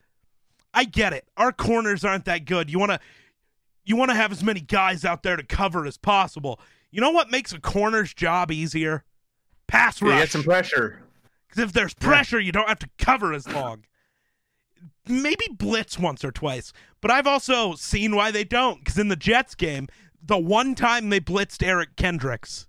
I 0.75 0.85
get 0.85 1.13
it. 1.13 1.27
Our 1.37 1.53
corners 1.53 2.05
aren't 2.05 2.25
that 2.27 2.45
good. 2.45 2.71
You 2.71 2.79
want 2.79 2.93
to 2.93 3.01
you 3.85 3.97
want 3.97 4.11
to 4.11 4.17
have 4.17 4.33
as 4.33 4.43
many 4.43 4.61
guys 4.61 5.05
out 5.05 5.23
there 5.23 5.37
to 5.37 5.43
cover 5.43 5.87
as 5.87 5.97
possible. 5.97 6.59
You 6.91 7.01
know 7.01 7.11
what 7.11 7.31
makes 7.31 7.53
a 7.53 7.61
corner's 7.61 8.13
job 8.15 8.51
easier? 8.51 9.05
Pass 9.67 10.01
You 10.01 10.11
rush. 10.11 10.21
get 10.21 10.31
some 10.31 10.43
pressure. 10.45 11.03
Because 11.49 11.65
if 11.65 11.73
there's 11.73 11.95
pressure, 11.95 12.41
you 12.41 12.53
don't 12.53 12.69
have 12.69 12.79
to 12.81 12.89
cover 12.99 13.33
as 13.33 13.47
long. 13.49 13.85
Maybe 15.07 15.47
blitz 15.51 15.99
once 15.99 16.25
or 16.25 16.33
twice, 16.33 16.73
but 17.01 17.11
I've 17.11 17.27
also 17.27 17.75
seen 17.75 18.17
why 18.17 18.31
they 18.31 18.45
don't. 18.45 18.79
Because 18.83 18.99
in 18.99 19.09
the 19.09 19.17
Jets 19.17 19.55
game, 19.55 19.87
the 20.23 20.39
one 20.39 20.75
time 20.75 21.11
they 21.11 21.21
blitzed 21.21 21.63
Eric 21.63 21.97
Kendricks, 21.97 22.67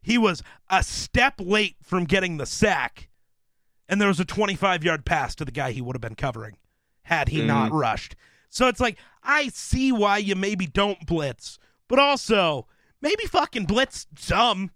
he 0.00 0.16
was 0.16 0.42
a 0.70 0.82
step 0.84 1.34
late 1.38 1.76
from 1.82 2.04
getting 2.04 2.36
the 2.36 2.46
sack, 2.46 3.08
and 3.88 4.00
there 4.00 4.08
was 4.08 4.20
a 4.20 4.24
25 4.24 4.84
yard 4.84 5.04
pass 5.04 5.34
to 5.36 5.44
the 5.44 5.52
guy 5.52 5.72
he 5.72 5.80
would 5.80 5.96
have 5.96 6.00
been 6.00 6.14
covering 6.14 6.56
had 7.02 7.28
he 7.28 7.42
not 7.42 7.70
mm. 7.70 7.80
rushed. 7.80 8.14
So 8.50 8.68
it's 8.68 8.80
like, 8.80 8.98
I 9.22 9.48
see 9.48 9.92
why 9.92 10.18
you 10.18 10.34
maybe 10.34 10.66
don't 10.66 11.06
blitz, 11.06 11.58
but 11.88 11.98
also 11.98 12.66
maybe 13.00 13.24
fucking 13.24 13.64
blitz 13.64 14.06
some. 14.16 14.70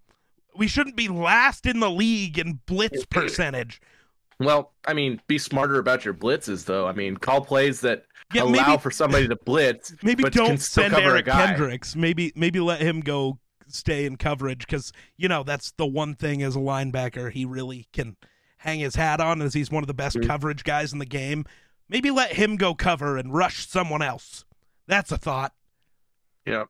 We 0.56 0.66
shouldn't 0.66 0.96
be 0.96 1.08
last 1.08 1.66
in 1.66 1.80
the 1.80 1.90
league 1.90 2.38
in 2.38 2.60
blitz 2.66 3.04
percentage. 3.10 3.80
Well, 4.38 4.72
I 4.86 4.94
mean, 4.94 5.20
be 5.26 5.38
smarter 5.38 5.78
about 5.78 6.04
your 6.04 6.14
blitzes, 6.14 6.64
though. 6.64 6.86
I 6.86 6.92
mean, 6.92 7.16
call 7.16 7.42
plays 7.42 7.80
that 7.82 8.06
Yeah, 8.34 8.42
allow 8.42 8.68
maybe- 8.68 8.80
for 8.80 8.90
somebody 8.90 9.28
to 9.28 9.36
blitz, 9.36 9.94
Maybe 10.02 10.22
but 10.22 10.32
don't 10.32 10.60
send 10.60 10.94
Eric. 10.94 11.26
Kendricks. 11.26 11.94
Maybe 11.94 12.32
maybe 12.34 12.60
let 12.60 12.80
him 12.80 13.00
go 13.00 13.38
stay 13.68 14.04
in 14.04 14.16
coverage 14.16 14.66
because 14.66 14.92
you 15.16 15.28
know 15.28 15.42
that's 15.42 15.72
the 15.72 15.86
one 15.86 16.14
thing 16.14 16.42
as 16.42 16.56
a 16.56 16.58
linebacker 16.58 17.30
he 17.30 17.44
really 17.44 17.88
can 17.92 18.16
hang 18.62 18.80
his 18.80 18.94
hat 18.94 19.20
on 19.20 19.42
as 19.42 19.54
he's 19.54 19.70
one 19.70 19.82
of 19.82 19.88
the 19.88 19.94
best 19.94 20.16
Mhm. 20.16 20.26
coverage 20.26 20.62
guys 20.64 20.92
in 20.92 20.98
the 20.98 21.04
game. 21.06 21.44
Maybe 21.88 22.10
let 22.10 22.34
him 22.34 22.56
go 22.56 22.74
cover 22.74 23.16
and 23.16 23.34
rush 23.34 23.66
someone 23.66 24.02
else. 24.02 24.44
That's 24.86 25.10
a 25.12 25.18
thought. 25.18 25.52
Yep. 26.46 26.68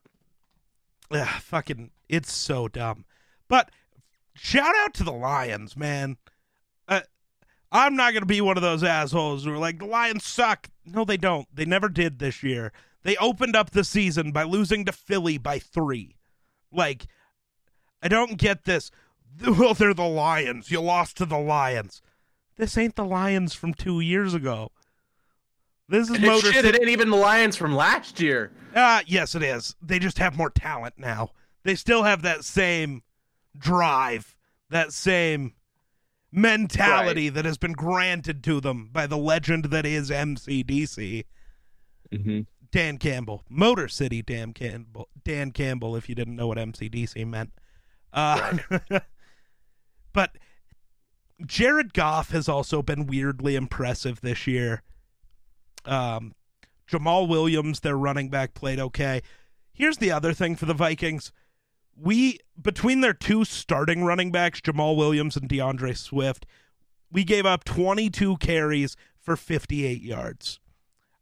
Ugh, 1.10 1.28
fucking, 1.42 1.90
it's 2.08 2.32
so 2.32 2.68
dumb. 2.68 3.04
But 3.48 3.70
shout 4.34 4.74
out 4.78 4.94
to 4.94 5.04
the 5.04 5.12
Lions, 5.12 5.76
man. 5.76 6.16
Uh, 6.88 7.02
I'm 7.70 7.94
not 7.94 8.14
gonna 8.14 8.26
be 8.26 8.40
one 8.40 8.56
of 8.56 8.62
those 8.62 8.82
assholes 8.82 9.44
who 9.44 9.52
are 9.52 9.58
like 9.58 9.78
the 9.78 9.84
Lions 9.86 10.24
suck. 10.24 10.70
No, 10.84 11.04
they 11.04 11.16
don't. 11.18 11.46
They 11.54 11.64
never 11.66 11.88
did 11.88 12.18
this 12.18 12.42
year. 12.42 12.72
They 13.02 13.16
opened 13.16 13.54
up 13.54 13.70
the 13.70 13.84
season 13.84 14.32
by 14.32 14.44
losing 14.44 14.84
to 14.86 14.92
Philly 14.92 15.36
by 15.36 15.58
three. 15.58 16.16
Like, 16.72 17.06
I 18.02 18.08
don't 18.08 18.38
get 18.38 18.64
this. 18.64 18.90
Well, 19.58 19.74
they're 19.74 19.94
the 19.94 20.04
Lions. 20.04 20.70
You 20.70 20.80
lost 20.80 21.16
to 21.18 21.26
the 21.26 21.38
Lions. 21.38 22.02
This 22.56 22.76
ain't 22.76 22.96
the 22.96 23.04
Lions 23.04 23.54
from 23.54 23.74
two 23.74 24.00
years 24.00 24.34
ago. 24.34 24.70
This 25.88 26.08
is 26.08 26.20
Motor 26.20 26.52
shit, 26.52 26.64
City. 26.64 26.68
it 26.68 26.80
ain't 26.80 26.90
even 26.90 27.10
the 27.10 27.16
Lions 27.16 27.56
from 27.56 27.74
last 27.74 28.20
year. 28.20 28.52
Uh, 28.74 29.00
yes, 29.06 29.34
it 29.34 29.42
is. 29.42 29.74
They 29.82 29.98
just 29.98 30.18
have 30.18 30.36
more 30.36 30.50
talent 30.50 30.94
now. 30.96 31.30
They 31.64 31.74
still 31.74 32.02
have 32.02 32.22
that 32.22 32.44
same 32.44 33.02
drive, 33.56 34.34
that 34.70 34.92
same 34.92 35.54
mentality 36.30 37.28
that 37.28 37.44
has 37.44 37.58
been 37.58 37.72
granted 37.72 38.42
to 38.44 38.60
them 38.60 38.88
by 38.90 39.06
the 39.06 39.18
legend 39.18 39.66
that 39.66 39.84
is 39.84 40.10
MCDC. 40.10 41.24
Mm-hmm. 42.10 42.40
Dan 42.70 42.96
Campbell, 42.96 43.44
Motor 43.50 43.86
City 43.86 44.22
Dan 44.22 44.54
Campbell, 44.54 45.08
Dan 45.24 45.50
Campbell, 45.50 45.94
if 45.94 46.08
you 46.08 46.14
didn't 46.14 46.36
know 46.36 46.46
what 46.46 46.56
MCDC 46.56 47.26
meant. 47.26 47.52
Uh, 48.14 48.56
but 50.12 50.36
Jared 51.44 51.94
Goff 51.94 52.30
has 52.30 52.48
also 52.48 52.82
been 52.82 53.06
weirdly 53.06 53.56
impressive 53.56 54.20
this 54.20 54.46
year. 54.46 54.82
Um, 55.84 56.34
Jamaal 56.88 57.28
Williams, 57.28 57.80
their 57.80 57.96
running 57.96 58.28
back, 58.28 58.54
played 58.54 58.78
okay. 58.78 59.22
Here's 59.72 59.98
the 59.98 60.12
other 60.12 60.32
thing 60.32 60.56
for 60.56 60.66
the 60.66 60.74
Vikings. 60.74 61.32
We 61.96 62.38
between 62.60 63.00
their 63.00 63.14
two 63.14 63.44
starting 63.44 64.04
running 64.04 64.30
backs, 64.30 64.60
Jamaal 64.60 64.96
Williams 64.96 65.36
and 65.36 65.48
D'Andre 65.48 65.94
Swift, 65.94 66.46
we 67.10 67.24
gave 67.24 67.44
up 67.44 67.64
22 67.64 68.36
carries 68.38 68.96
for 69.20 69.36
58 69.36 70.02
yards. 70.02 70.60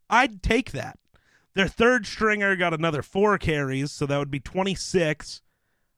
I'd 0.09 0.41
take 0.41 0.71
that. 0.71 0.97
Their 1.53 1.67
third 1.67 2.05
stringer 2.05 2.55
got 2.55 2.73
another 2.73 3.01
four 3.01 3.37
carries, 3.37 3.91
so 3.91 4.05
that 4.05 4.17
would 4.17 4.31
be 4.31 4.39
26, 4.39 5.41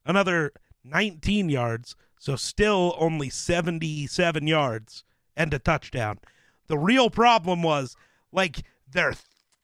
another 0.05 0.51
19 0.83 1.49
yards, 1.49 1.95
so 2.23 2.37
still 2.37 2.95
only 2.97 3.29
77 3.29 4.47
yards 4.47 5.03
and 5.35 5.53
a 5.53 5.59
touchdown. 5.59 6.19
The 6.67 6.77
real 6.77 7.09
problem 7.09 7.61
was 7.61 7.97
like 8.31 8.61
their 8.89 9.13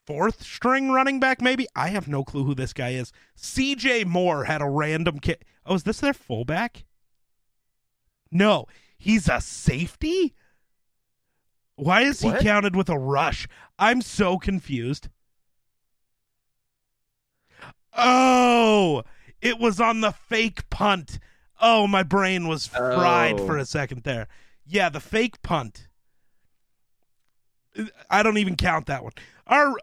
fourth 0.06 0.44
string 0.44 0.92
running 0.92 1.22
back, 1.22 1.42
maybe. 1.42 1.68
I 1.74 1.88
have 1.88 2.10
no 2.10 2.26
clue 2.26 2.44
who 2.44 2.54
this 2.54 2.74
guy 2.74 2.90
is. 2.90 3.14
CJ 3.38 4.08
Moore 4.08 4.44
had 4.44 4.62
a 4.62 4.70
random 4.70 5.20
kid. 5.20 5.46
Oh, 5.66 5.76
is 5.76 5.84
this 5.84 6.02
their 6.02 6.14
fullback? 6.14 6.84
No, 8.30 8.66
he's 8.98 9.30
a 9.30 9.40
safety? 9.40 10.36
Why 11.78 12.02
is 12.02 12.22
What? 12.22 12.40
he 12.40 12.44
counted 12.44 12.76
with 12.76 12.90
a 12.90 13.00
rush? 13.00 13.48
I'm 13.80 14.02
so 14.02 14.38
confused. 14.38 15.08
Oh, 17.98 19.04
it 19.42 19.60
was 19.60 19.80
on 19.80 20.02
the 20.02 20.12
fake 20.12 20.70
punt. 20.70 21.20
Oh, 21.62 21.88
my 21.88 22.04
brain 22.04 22.48
was 22.48 22.68
fried 22.68 23.40
Oh. 23.40 23.46
for 23.46 23.58
a 23.58 23.66
second 23.66 24.04
there. 24.04 24.28
Yeah, 24.66 24.90
the 24.90 25.00
fake 25.00 25.42
punt. 25.42 25.88
I 28.10 28.24
don't 28.24 28.38
even 28.38 28.56
count 28.56 28.86
that 28.88 29.04
one. 29.04 29.14
Our 29.48 29.76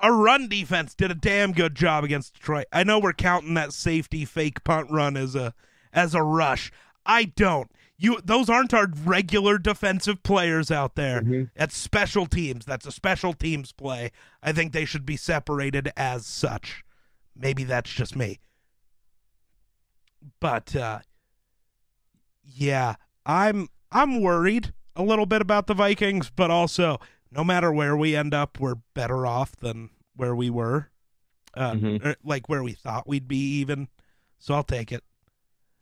our 0.00 0.12
run 0.14 0.48
defense 0.48 0.94
did 0.94 1.10
a 1.10 1.14
damn 1.14 1.52
good 1.52 1.74
job 1.74 2.04
against 2.04 2.34
Detroit. 2.34 2.66
I 2.72 2.84
know 2.84 2.98
we're 3.00 3.12
counting 3.12 3.54
that 3.54 3.72
safety 3.72 4.24
fake 4.24 4.62
punt 4.64 4.90
run 4.90 5.16
as 5.16 5.34
a 5.34 5.54
as 5.92 6.14
a 6.14 6.22
rush. 6.22 6.70
I 7.04 7.24
don't. 7.24 7.70
You 7.96 8.20
those 8.22 8.48
aren't 8.48 8.74
our 8.74 8.86
regular 9.04 9.58
defensive 9.58 10.22
players 10.22 10.70
out 10.70 10.94
there. 10.94 11.20
Mhm. 11.22 11.50
That's 11.56 11.76
special 11.76 12.26
teams. 12.26 12.64
That's 12.64 12.86
a 12.86 12.92
special 12.92 13.32
teams 13.32 13.72
play. 13.72 14.12
I 14.42 14.52
think 14.52 14.72
they 14.72 14.84
should 14.84 15.04
be 15.06 15.16
separated 15.16 15.90
as 15.96 16.26
such. 16.26 16.84
Maybe 17.34 17.64
that's 17.64 17.90
just 17.92 18.14
me. 18.14 18.38
But 20.40 20.74
uh 20.76 21.00
yeah, 22.54 22.94
I'm 23.26 23.68
I'm 23.92 24.20
worried 24.22 24.72
a 24.96 25.02
little 25.02 25.26
bit 25.26 25.40
about 25.42 25.66
the 25.66 25.74
Vikings, 25.74 26.30
but 26.34 26.50
also 26.50 26.98
no 27.30 27.44
matter 27.44 27.70
where 27.72 27.96
we 27.96 28.16
end 28.16 28.34
up, 28.34 28.58
we're 28.58 28.76
better 28.94 29.26
off 29.26 29.54
than 29.56 29.90
where 30.16 30.34
we 30.34 30.50
were. 30.50 30.88
Uh 31.54 31.72
Mhm. 31.72 32.04
er, 32.04 32.16
like 32.24 32.48
where 32.48 32.62
we 32.62 32.72
thought 32.72 33.06
we'd 33.08 33.28
be 33.28 33.38
even. 33.60 33.88
So 34.38 34.54
I'll 34.54 34.62
take 34.64 34.92
it. 34.92 35.02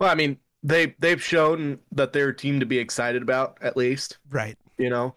Well, 0.00 0.10
I 0.10 0.14
mean, 0.14 0.38
they 0.62 0.94
they've 0.98 1.22
shown 1.22 1.78
that 1.92 2.12
they're 2.12 2.28
a 2.30 2.36
team 2.36 2.60
to 2.60 2.66
be 2.66 2.78
excited 2.78 3.22
about, 3.22 3.58
at 3.60 3.76
least. 3.76 4.18
Right. 4.30 4.56
You 4.78 4.90
know. 4.90 5.14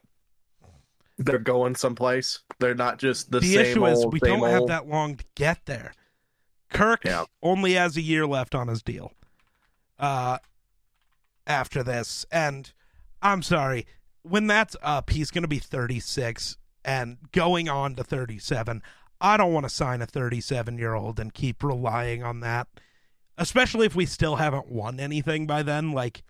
they're 1.22 1.38
going 1.38 1.76
someplace. 1.76 2.40
They're 2.60 2.74
not 2.76 2.98
just 2.98 3.30
the, 3.30 3.42
the 3.42 3.54
same 3.54 3.66
issue 3.66 3.86
is 3.88 4.00
old, 4.00 4.14
we 4.14 4.20
don't 4.20 4.40
have 4.50 4.68
that 4.68 4.88
long 4.88 5.18
to 5.18 5.26
get 5.36 5.66
there. 5.66 5.92
Kirk 6.72 7.04
Yeah. 7.04 7.26
only 7.44 7.74
has 7.74 7.98
a 7.98 8.02
year 8.02 8.26
left 8.26 8.56
on 8.56 8.70
his 8.70 8.82
deal. 8.82 9.12
Uh 9.98 10.38
after 11.50 11.84
this. 11.84 12.26
And 12.32 12.72
I'm 13.22 13.42
sorry, 13.42 13.86
when 14.22 14.48
that's 14.48 14.78
up, 14.82 15.10
he's 15.10 15.32
gonna 15.32 15.48
be 15.48 15.60
thirty 15.60 16.00
six 16.00 16.58
and 16.86 17.18
going 17.34 17.68
on 17.68 17.96
to 17.96 18.04
thirty 18.04 18.40
seven. 18.40 18.82
I 19.20 19.36
don't 19.36 19.52
want 19.52 19.66
to 19.66 19.70
sign 19.70 20.02
a 20.02 20.06
thirty 20.06 20.40
seven 20.40 20.78
year 20.78 20.94
old 20.94 21.20
and 21.20 21.34
keep 21.34 21.64
relying 21.64 22.24
on 22.24 22.40
that. 22.42 22.68
Especially 23.38 23.86
if 23.86 23.96
we 23.96 24.06
still 24.06 24.38
haven't 24.38 24.70
won 24.70 25.00
anything 25.00 25.48
by 25.48 25.64
then. 25.64 25.92
Like 25.92 26.24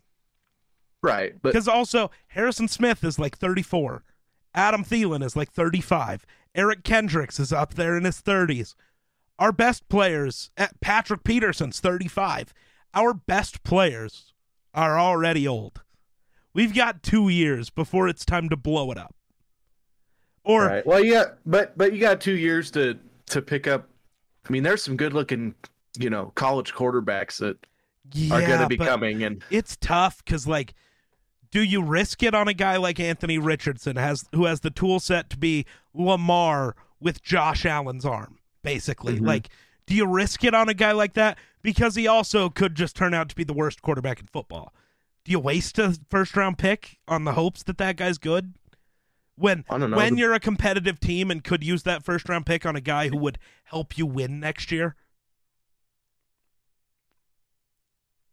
Right, 1.01 1.33
but 1.41 1.53
because 1.53 1.67
also 1.67 2.11
Harrison 2.27 2.67
Smith 2.67 3.03
is 3.03 3.17
like 3.17 3.37
34. 3.37 4.03
Adam 4.53 4.83
Thielen 4.83 5.23
is 5.23 5.35
like 5.35 5.51
35. 5.51 6.25
Eric 6.55 6.83
Kendricks 6.83 7.39
is 7.39 7.53
up 7.53 7.75
there 7.75 7.95
in 7.95 8.03
his 8.03 8.21
30s. 8.21 8.75
Our 9.37 9.51
best 9.51 9.87
players, 9.87 10.51
eh, 10.57 10.67
Patrick 10.81 11.23
Peterson's 11.23 11.79
35. 11.79 12.53
Our 12.93 13.13
best 13.13 13.63
players 13.63 14.28
are 14.73 14.99
already 14.99 15.47
old. 15.47 15.81
We've 16.53 16.73
got 16.73 17.03
two 17.03 17.29
years 17.29 17.69
before 17.69 18.07
it's 18.07 18.25
time 18.25 18.49
to 18.49 18.57
blow 18.57 18.91
it 18.91 18.97
up. 18.97 19.15
Or 20.43 20.65
right. 20.65 20.85
Well, 20.85 21.03
yeah, 21.03 21.25
but 21.45 21.77
but 21.77 21.93
you 21.93 21.99
got 21.99 22.21
two 22.21 22.35
years 22.35 22.71
to 22.71 22.97
to 23.27 23.41
pick 23.41 23.67
up. 23.67 23.89
I 24.47 24.51
mean, 24.51 24.63
there's 24.63 24.81
some 24.81 24.97
good 24.97 25.13
looking, 25.13 25.53
you 25.99 26.09
know, 26.09 26.31
college 26.35 26.73
quarterbacks 26.73 27.37
that 27.39 27.57
yeah, 28.13 28.33
are 28.35 28.47
going 28.47 28.59
to 28.61 28.67
be 28.67 28.77
coming, 28.77 29.23
and 29.23 29.43
it's 29.51 29.77
tough 29.79 30.23
because 30.25 30.47
like 30.47 30.73
do 31.51 31.61
you 31.61 31.83
risk 31.83 32.23
it 32.23 32.33
on 32.35 32.47
a 32.47 32.53
guy 32.53 32.77
like 32.77 32.99
anthony 32.99 33.37
richardson 33.39 33.95
has 33.95 34.23
who 34.33 34.45
has 34.45 34.59
the 34.59 34.69
tool 34.69 34.99
set 34.99 35.31
to 35.31 35.37
be 35.37 35.65
lamar 35.95 36.75
with 36.99 37.23
josh 37.23 37.65
allen's 37.65 38.05
arm 38.05 38.37
basically 38.61 39.19
Mhm. 39.19 39.25
like 39.25 39.49
do 39.89 39.95
you 39.95 40.05
risk 40.05 40.43
it 40.43 40.53
on 40.53 40.69
a 40.69 40.73
guy 40.73 40.91
like 40.91 41.13
that 41.13 41.37
because 41.61 41.95
he 41.95 42.07
also 42.07 42.49
could 42.49 42.75
just 42.75 42.95
turn 42.95 43.13
out 43.13 43.27
to 43.27 43.35
be 43.35 43.43
the 43.43 43.53
worst 43.53 43.81
quarterback 43.81 44.19
in 44.19 44.27
football 44.27 44.73
do 45.25 45.31
you 45.31 45.39
waste 45.39 45.79
a 45.79 45.99
first 46.09 46.37
round 46.37 46.57
pick 46.57 46.99
on 47.07 47.25
the 47.25 47.33
hopes 47.33 47.63
that 47.63 47.77
that 47.77 47.97
guy's 47.97 48.17
good 48.17 48.53
when 49.35 49.65
I 49.69 49.77
don't 49.77 49.91
know. 49.91 49.97
when 49.97 50.17
you're 50.17 50.33
a 50.33 50.39
competitive 50.39 50.99
team 50.99 51.31
and 51.31 51.43
could 51.43 51.63
use 51.63 51.83
that 51.83 52.03
first 52.03 52.29
round 52.29 52.45
pick 52.45 52.65
on 52.65 52.75
a 52.75 52.81
guy 52.81 53.07
who 53.09 53.17
would 53.17 53.39
help 53.65 53.97
you 53.97 54.05
win 54.05 54.39
next 54.39 54.71
year 54.71 54.95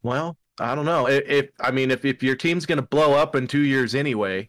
well, 0.06 0.38
I 0.60 0.74
don't 0.74 0.84
know. 0.84 1.08
If, 1.08 1.28
if 1.28 1.50
I 1.60 1.72
mean, 1.72 1.90
if 1.90 2.04
if 2.04 2.22
your 2.22 2.36
team's 2.36 2.64
going 2.64 2.76
to 2.76 2.86
blow 2.86 3.12
up 3.14 3.34
in 3.34 3.46
two 3.48 3.64
years 3.64 3.94
anyway, 3.94 4.48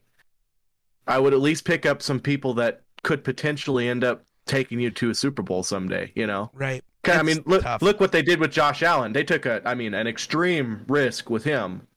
I 1.08 1.20
would 1.20 1.34
at 1.34 1.40
least 1.40 1.66
pick 1.66 1.86
up 1.86 2.02
some 2.02 2.20
people 2.20 2.54
that 2.56 2.82
could 3.04 3.24
potentially 3.24 3.90
end 3.90 4.04
up 4.04 4.24
taking 4.46 4.80
you 4.80 4.92
to 4.92 5.10
a 5.10 5.16
Super 5.16 5.42
Bowl 5.42 5.64
someday. 5.64 6.12
You 6.16 6.28
know. 6.28 6.52
right 6.54 6.84
I 7.06 7.24
mean, 7.24 7.42
look 7.46 7.64
tough. 7.64 7.82
look 7.82 8.00
what 8.00 8.12
they 8.12 8.22
did 8.22 8.40
with 8.40 8.52
Josh 8.52 8.84
Allen. 8.84 9.14
They 9.14 9.24
took 9.24 9.46
a, 9.46 9.62
I 9.66 9.76
mean, 9.76 9.94
an 9.94 10.08
extreme 10.08 10.84
risk 10.88 11.30
with 11.30 11.44
him, 11.44 11.88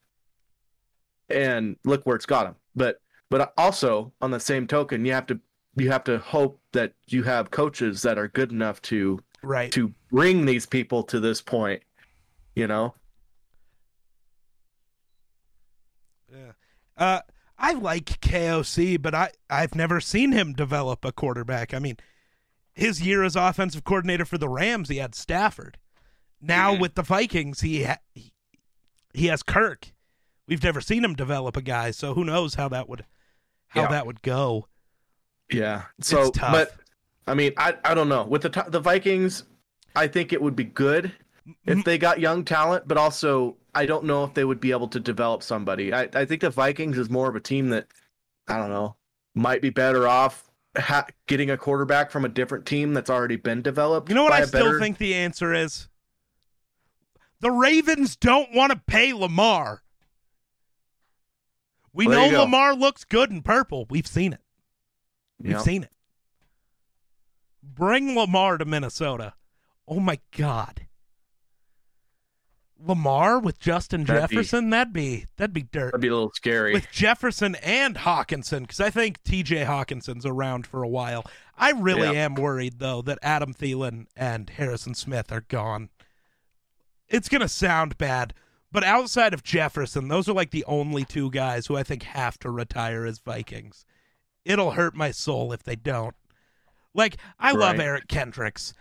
and 1.29 1.77
look 1.85 2.05
where 2.07 2.17
it's 2.17 2.27
got 2.27 2.47
him. 2.47 2.55
But 2.77 3.01
but 3.29 3.53
also 3.59 4.13
on 4.21 4.31
the 4.31 4.41
same 4.41 4.67
token, 4.67 5.05
you 5.05 5.13
have 5.13 5.27
to 5.27 5.41
you 5.77 5.91
have 5.91 6.05
to 6.05 6.19
hope 6.19 6.61
that 6.73 6.93
you 7.09 7.23
have 7.25 7.51
coaches 7.51 8.03
that 8.03 8.19
are 8.19 8.29
good 8.29 8.53
enough 8.53 8.81
to 8.83 9.19
right 9.43 9.73
to 9.73 9.93
bring 10.11 10.47
these 10.47 10.67
people 10.67 11.03
to 11.05 11.19
this 11.19 11.41
point. 11.41 11.83
You 12.55 12.67
know, 12.67 12.95
Yeah. 16.31 16.53
Uh, 16.97 17.21
I 17.59 17.75
like 17.75 18.21
KOC, 18.21 19.01
but 19.01 19.15
I 19.15 19.31
I've 19.49 19.75
never 19.75 20.01
seen 20.01 20.33
him 20.33 20.53
develop 20.53 21.05
a 21.05 21.13
quarterback. 21.13 21.75
I 21.75 21.79
mean, 21.79 21.97
his 22.81 23.03
year 23.03 23.23
as 23.23 23.37
offensive 23.37 23.85
coordinator 23.85 24.25
for 24.25 24.38
the 24.38 24.49
Rams, 24.49 24.88
he 24.88 24.97
had 24.97 25.14
Stafford. 25.14 25.79
Now 26.40 26.75
Mhm. 26.75 26.81
with 26.81 26.95
the 26.95 27.03
Vikings, 27.03 27.61
he 27.61 27.85
ha- 27.85 27.99
he, 28.14 28.33
he 29.12 29.27
has 29.27 29.43
Kirk. 29.43 29.93
We've 30.49 30.62
never 30.62 30.81
seen 30.81 31.05
him 31.05 31.14
develop 31.14 31.57
a 31.57 31.62
guy, 31.62 31.90
so 31.90 32.14
who 32.14 32.25
knows 32.25 32.55
how 32.55 32.69
that 32.69 32.88
would 32.88 33.05
how 33.69 33.83
Yeah. 33.83 33.88
that 33.88 34.07
would 34.07 34.23
go. 34.23 34.66
yeah. 35.53 35.83
So, 36.01 36.31
but 36.33 36.75
I 37.27 37.35
mean, 37.35 37.53
I 37.57 37.77
I 37.85 37.95
don't 37.95 38.09
know 38.09 38.25
with 38.25 38.43
the 38.43 38.64
the 38.69 38.81
Vikings. 38.81 39.45
I 39.95 40.07
think 40.09 40.33
it 40.33 40.40
would 40.40 40.57
be 40.57 40.64
good 40.64 41.12
if 41.66 41.85
they 41.85 41.99
got 41.99 42.21
young 42.21 42.45
talent, 42.45 42.87
but 42.88 42.97
also 42.97 43.57
I 43.75 43.87
don't 43.87 44.05
know 44.05 44.25
if 44.25 44.35
they 44.35 44.45
would 44.45 44.61
be 44.61 44.71
able 44.73 44.88
to 44.88 44.99
develop 45.01 45.43
somebody. 45.43 45.93
I, 45.93 46.09
I 46.14 46.25
think 46.25 46.40
the 46.40 46.51
Vikings 46.51 46.97
is 46.99 47.11
more 47.11 47.29
of 47.29 47.37
a 47.37 47.40
team 47.40 47.69
that 47.71 47.87
I 48.49 48.57
don't 48.57 48.71
know 48.71 48.97
might 49.35 49.61
be 49.62 49.71
better 49.71 50.09
off 50.09 50.50
ha- 50.76 51.06
getting 51.26 51.50
a 51.50 51.56
quarterback 51.56 52.11
from 52.11 52.24
a 52.24 52.28
different 52.28 52.66
team 52.66 52.94
that's 52.94 53.11
already 53.11 53.37
been 53.37 53.62
developed. 53.62 54.09
You 54.09 54.14
know 54.14 54.22
what 54.24 54.33
I 54.33 54.44
still 54.44 54.64
better- 54.66 54.80
think 54.80 54.98
the 54.98 55.14
answer 55.14 55.52
is? 55.54 55.88
The 57.40 57.50
Ravens 57.50 58.16
don't 58.16 58.52
want 58.54 58.72
to 58.72 58.78
pay 58.87 59.12
Lamar. 59.12 59.83
We 61.92 62.06
Well, 62.06 62.30
know. 62.30 62.40
Lamar 62.42 62.74
looks 62.74 63.04
good 63.04 63.30
in 63.30 63.42
purple. 63.42 63.87
We've 63.90 64.06
seen 64.06 64.33
it. 64.33 64.40
We've 65.40 65.61
seen 65.61 65.83
it. 65.85 65.92
Bring 67.62 68.14
Lamar 68.14 68.59
to 68.59 68.64
Minnesota. 68.64 69.35
Oh 69.88 70.00
my 70.00 70.20
God. 70.37 70.87
Lamar 72.83 73.38
with 73.38 73.59
Justin 73.59 74.05
That'd 74.05 74.31
be- 74.31 74.37
Jefferson, 74.37 74.71
that'd 74.71 74.93
be 74.93 75.27
that'd 75.37 75.53
be 75.53 75.62
dirt. 75.62 75.93
That'd 75.93 76.01
be 76.01 76.09
a 76.09 76.14
little 76.14 76.33
scary. 76.35 76.73
With 76.73 76.90
Jefferson 76.90 77.55
and 77.57 77.97
Hockenson, 77.97 78.61
because 78.62 78.81
I 78.81 78.90
think 78.90 79.23
TJ 79.23 79.64
Hockenson's 79.66 80.25
around 80.27 80.66
for 80.66 80.83
a 80.83 80.88
while. 80.88 81.25
I 81.57 81.71
really 81.73 82.14
Yeah. 82.14 82.25
am 82.25 82.35
worried 82.35 82.79
though 82.79 83.03
that 83.03 83.19
Adam 83.23 83.53
Thielen 83.55 84.07
and 84.16 84.49
Harrison 84.51 84.95
Smith 84.95 85.31
are 85.31 85.43
gone. 85.43 85.90
It's 87.09 87.29
gonna 87.29 87.49
sound 87.49 87.99
bad, 87.99 88.33
but 88.73 88.85
outside 88.85 89.35
of 89.35 89.43
Jefferson, 89.43 90.09
those 90.09 90.29
are 90.29 90.33
like 90.33 90.51
the 90.51 90.64
only 90.64 91.05
two 91.05 91.31
guys 91.31 91.66
who 91.66 91.77
I 91.77 91.83
think 91.83 92.05
have 92.05 92.38
to 92.40 92.51
retire 92.51 93.05
as 93.05 93.19
Vikings. 93.19 93.85
It'll 94.45 94.71
hurt 94.73 94.95
my 94.95 95.11
soul 95.11 95.53
if 95.53 95.62
they 95.62 95.77
don't. 95.77 96.14
Like, 96.95 97.19
I 97.38 97.53
love 97.53 97.79
Eric 97.79 98.09
Kendricks, 98.09 98.73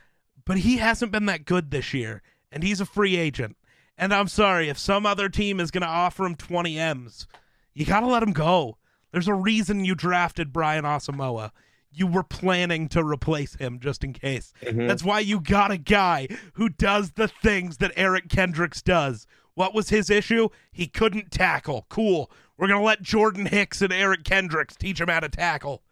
but 0.46 0.60
he 0.60 0.78
hasn't 0.78 1.12
been 1.12 1.26
that 1.28 1.46
good 1.46 1.70
this 1.70 1.94
year, 1.94 2.22
and 2.52 2.64
he's 2.64 2.80
a 2.82 2.86
free 2.86 3.18
agent. 3.18 3.56
And 4.00 4.14
I'm 4.14 4.30
sorry, 4.30 4.70
if 4.70 4.78
some 4.80 5.06
other 5.06 5.28
team 5.28 5.60
is 5.60 5.72
going 5.72 5.82
to 5.82 5.88
offer 5.88 6.26
him 6.26 6.36
20 6.36 6.80
M's, 6.80 7.28
you 7.74 7.86
got 7.86 8.00
to 8.00 8.08
let 8.08 8.24
him 8.24 8.32
go. 8.32 8.78
There's 9.12 9.28
a 9.28 9.34
reason 9.34 9.84
you 9.84 9.94
drafted 9.94 10.54
Brian 10.54 10.86
Asamoah. 10.86 11.52
You 11.92 12.08
were 12.08 12.24
planning 12.24 12.88
to 12.90 13.04
replace 13.04 13.56
him 13.56 13.80
just 13.80 14.04
in 14.06 14.14
case. 14.14 14.54
Mhm. 14.64 14.88
That's 14.88 15.04
why 15.04 15.20
you 15.20 15.42
got 15.42 15.72
a 15.72 15.78
guy 15.78 16.30
who 16.54 16.70
does 16.70 17.12
the 17.12 17.28
things 17.28 17.78
that 17.78 17.92
Eric 17.98 18.30
Kendricks 18.30 18.82
does. 18.82 19.28
What 19.56 19.74
was 19.74 19.90
his 19.90 20.10
issue? 20.10 20.48
He 20.72 20.88
couldn't 20.88 21.30
tackle. 21.32 21.86
Cool. 21.90 22.32
We're 22.58 22.68
going 22.68 22.80
to 22.80 22.86
let 22.86 23.02
Jordan 23.02 23.48
Hicks 23.48 23.82
and 23.82 23.92
Eric 23.92 24.24
Kendricks 24.24 24.78
teach 24.78 25.02
him 25.02 25.10
how 25.10 25.20
to 25.20 25.28
tackle. 25.30 25.84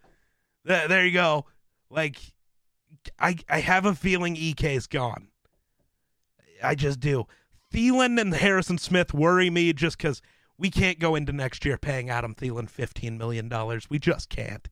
There, 0.64 0.88
there 0.88 1.06
you 1.06 1.12
go. 1.14 1.46
Like, 1.90 2.18
I, 3.20 3.36
I 3.50 3.60
have 3.60 3.86
a 3.86 3.96
feeling 3.96 4.38
EK's 4.38 4.88
gone. 4.88 5.28
I 6.64 6.76
just 6.76 7.00
do. 7.02 7.26
Thielen 7.78 8.20
and 8.20 8.34
Harrison 8.34 8.78
Smith 8.80 9.14
worry 9.14 9.50
me 9.52 9.72
just 9.74 9.98
because 9.98 10.22
we 10.58 10.72
can't 10.72 10.98
go 11.00 11.14
into 11.14 11.32
next 11.32 11.64
year 11.64 11.78
paying 11.78 12.10
Adam 12.10 12.34
Thielen 12.34 12.68
$15 12.72 13.18
million. 13.18 13.52
We 13.90 14.00
just 14.00 14.30
can't. 14.30 14.68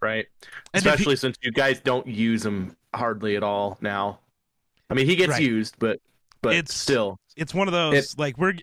right? 0.00 0.26
And 0.72 0.78
if 0.78 0.82
he- 0.84 0.88
Especially 0.90 1.16
since 1.16 1.36
you 1.42 1.52
guys 1.52 1.78
don't 1.80 2.06
use 2.08 2.44
him 2.44 2.76
hardly 2.94 3.36
at 3.36 3.42
all 3.42 3.78
now. 3.80 4.18
I 4.90 4.94
mean, 4.94 5.06
he 5.06 5.14
gets 5.14 5.30
Right. 5.32 5.42
used, 5.42 5.76
but 5.78 6.00
but 6.40 6.54
It's- 6.56 6.74
still, 6.74 7.20
It's 7.36 7.54
one 7.54 7.68
of 7.68 7.72
those 7.72 8.18
like 8.18 8.36
we're 8.36 8.54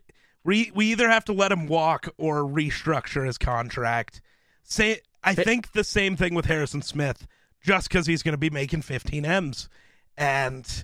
we 0.44 0.70
we 0.76 0.88
either 0.92 1.08
have 1.10 1.24
to 1.26 1.34
let 1.34 1.52
him 1.52 1.66
walk 1.68 2.10
or 2.18 2.42
restructure 2.44 3.26
his 3.26 3.38
contract. 3.38 4.20
Say 4.64 5.00
I 5.24 5.34
think 5.34 5.72
the 5.72 5.84
same 5.86 6.18
thing 6.18 6.34
with 6.34 6.46
Harrison 6.46 6.82
Smith, 6.82 7.26
just 7.62 7.88
because 7.88 8.06
he's 8.08 8.22
going 8.24 8.34
to 8.34 8.38
be 8.38 8.50
making 8.50 8.82
15 8.82 9.26
m's, 9.26 9.70
and 10.18 10.84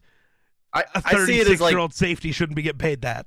I, 0.75 0.81
a 0.93 1.01
I 1.05 1.11
see 1.25 1.39
it 1.39 1.45
36 1.47 1.49
as 1.49 1.61
like 1.61 1.71
year 1.71 1.79
old 1.79 1.93
safety 1.93 2.31
shouldn't 2.31 2.55
be 2.55 2.61
getting 2.61 2.77
paid 2.79 3.01
that. 3.01 3.25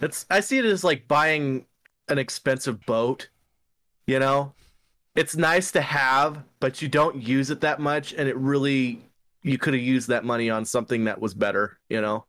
it's 0.00 0.26
I 0.30 0.40
see 0.40 0.58
it 0.58 0.64
as 0.64 0.84
like 0.84 1.08
buying 1.08 1.66
an 2.08 2.18
expensive 2.18 2.84
boat. 2.86 3.28
You 4.06 4.18
know, 4.18 4.52
it's 5.16 5.34
nice 5.36 5.70
to 5.72 5.80
have, 5.80 6.44
but 6.60 6.80
you 6.80 6.88
don't 6.88 7.22
use 7.22 7.50
it 7.50 7.60
that 7.62 7.80
much, 7.80 8.12
and 8.12 8.28
it 8.28 8.36
really 8.36 9.00
you 9.42 9.58
could 9.58 9.74
have 9.74 9.82
used 9.82 10.08
that 10.08 10.24
money 10.24 10.50
on 10.50 10.64
something 10.64 11.04
that 11.04 11.20
was 11.20 11.34
better. 11.34 11.78
You 11.88 12.00
know, 12.00 12.24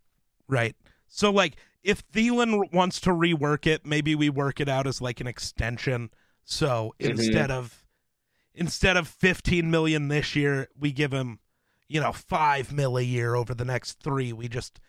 Right. 0.48 0.76
So 1.08 1.30
like 1.32 1.56
if 1.84 2.06
Thielen 2.12 2.72
wants 2.74 3.00
to 3.02 3.10
rework 3.12 3.66
it, 3.68 3.86
maybe 3.86 4.16
we 4.16 4.30
work 4.30 4.60
it 4.60 4.68
out 4.70 4.88
as 4.88 5.02
like 5.02 5.20
an 5.22 5.28
extension. 5.28 6.10
So 6.44 6.94
Mhm. 7.00 7.12
instead 7.12 7.52
of 7.52 7.86
instead 8.56 8.98
of 8.98 9.08
15 9.08 9.70
million 9.72 10.08
this 10.10 10.36
year, 10.36 10.68
we 10.78 10.92
give 10.92 11.12
him, 11.14 11.40
you 11.90 12.00
know, 12.00 12.14
5 12.14 12.72
mil 12.72 12.98
a 12.98 13.02
year 13.02 13.36
over 13.36 13.54
the 13.54 13.66
next 13.66 14.00
3. 14.02 14.32
We 14.32 14.48
just 14.48 14.80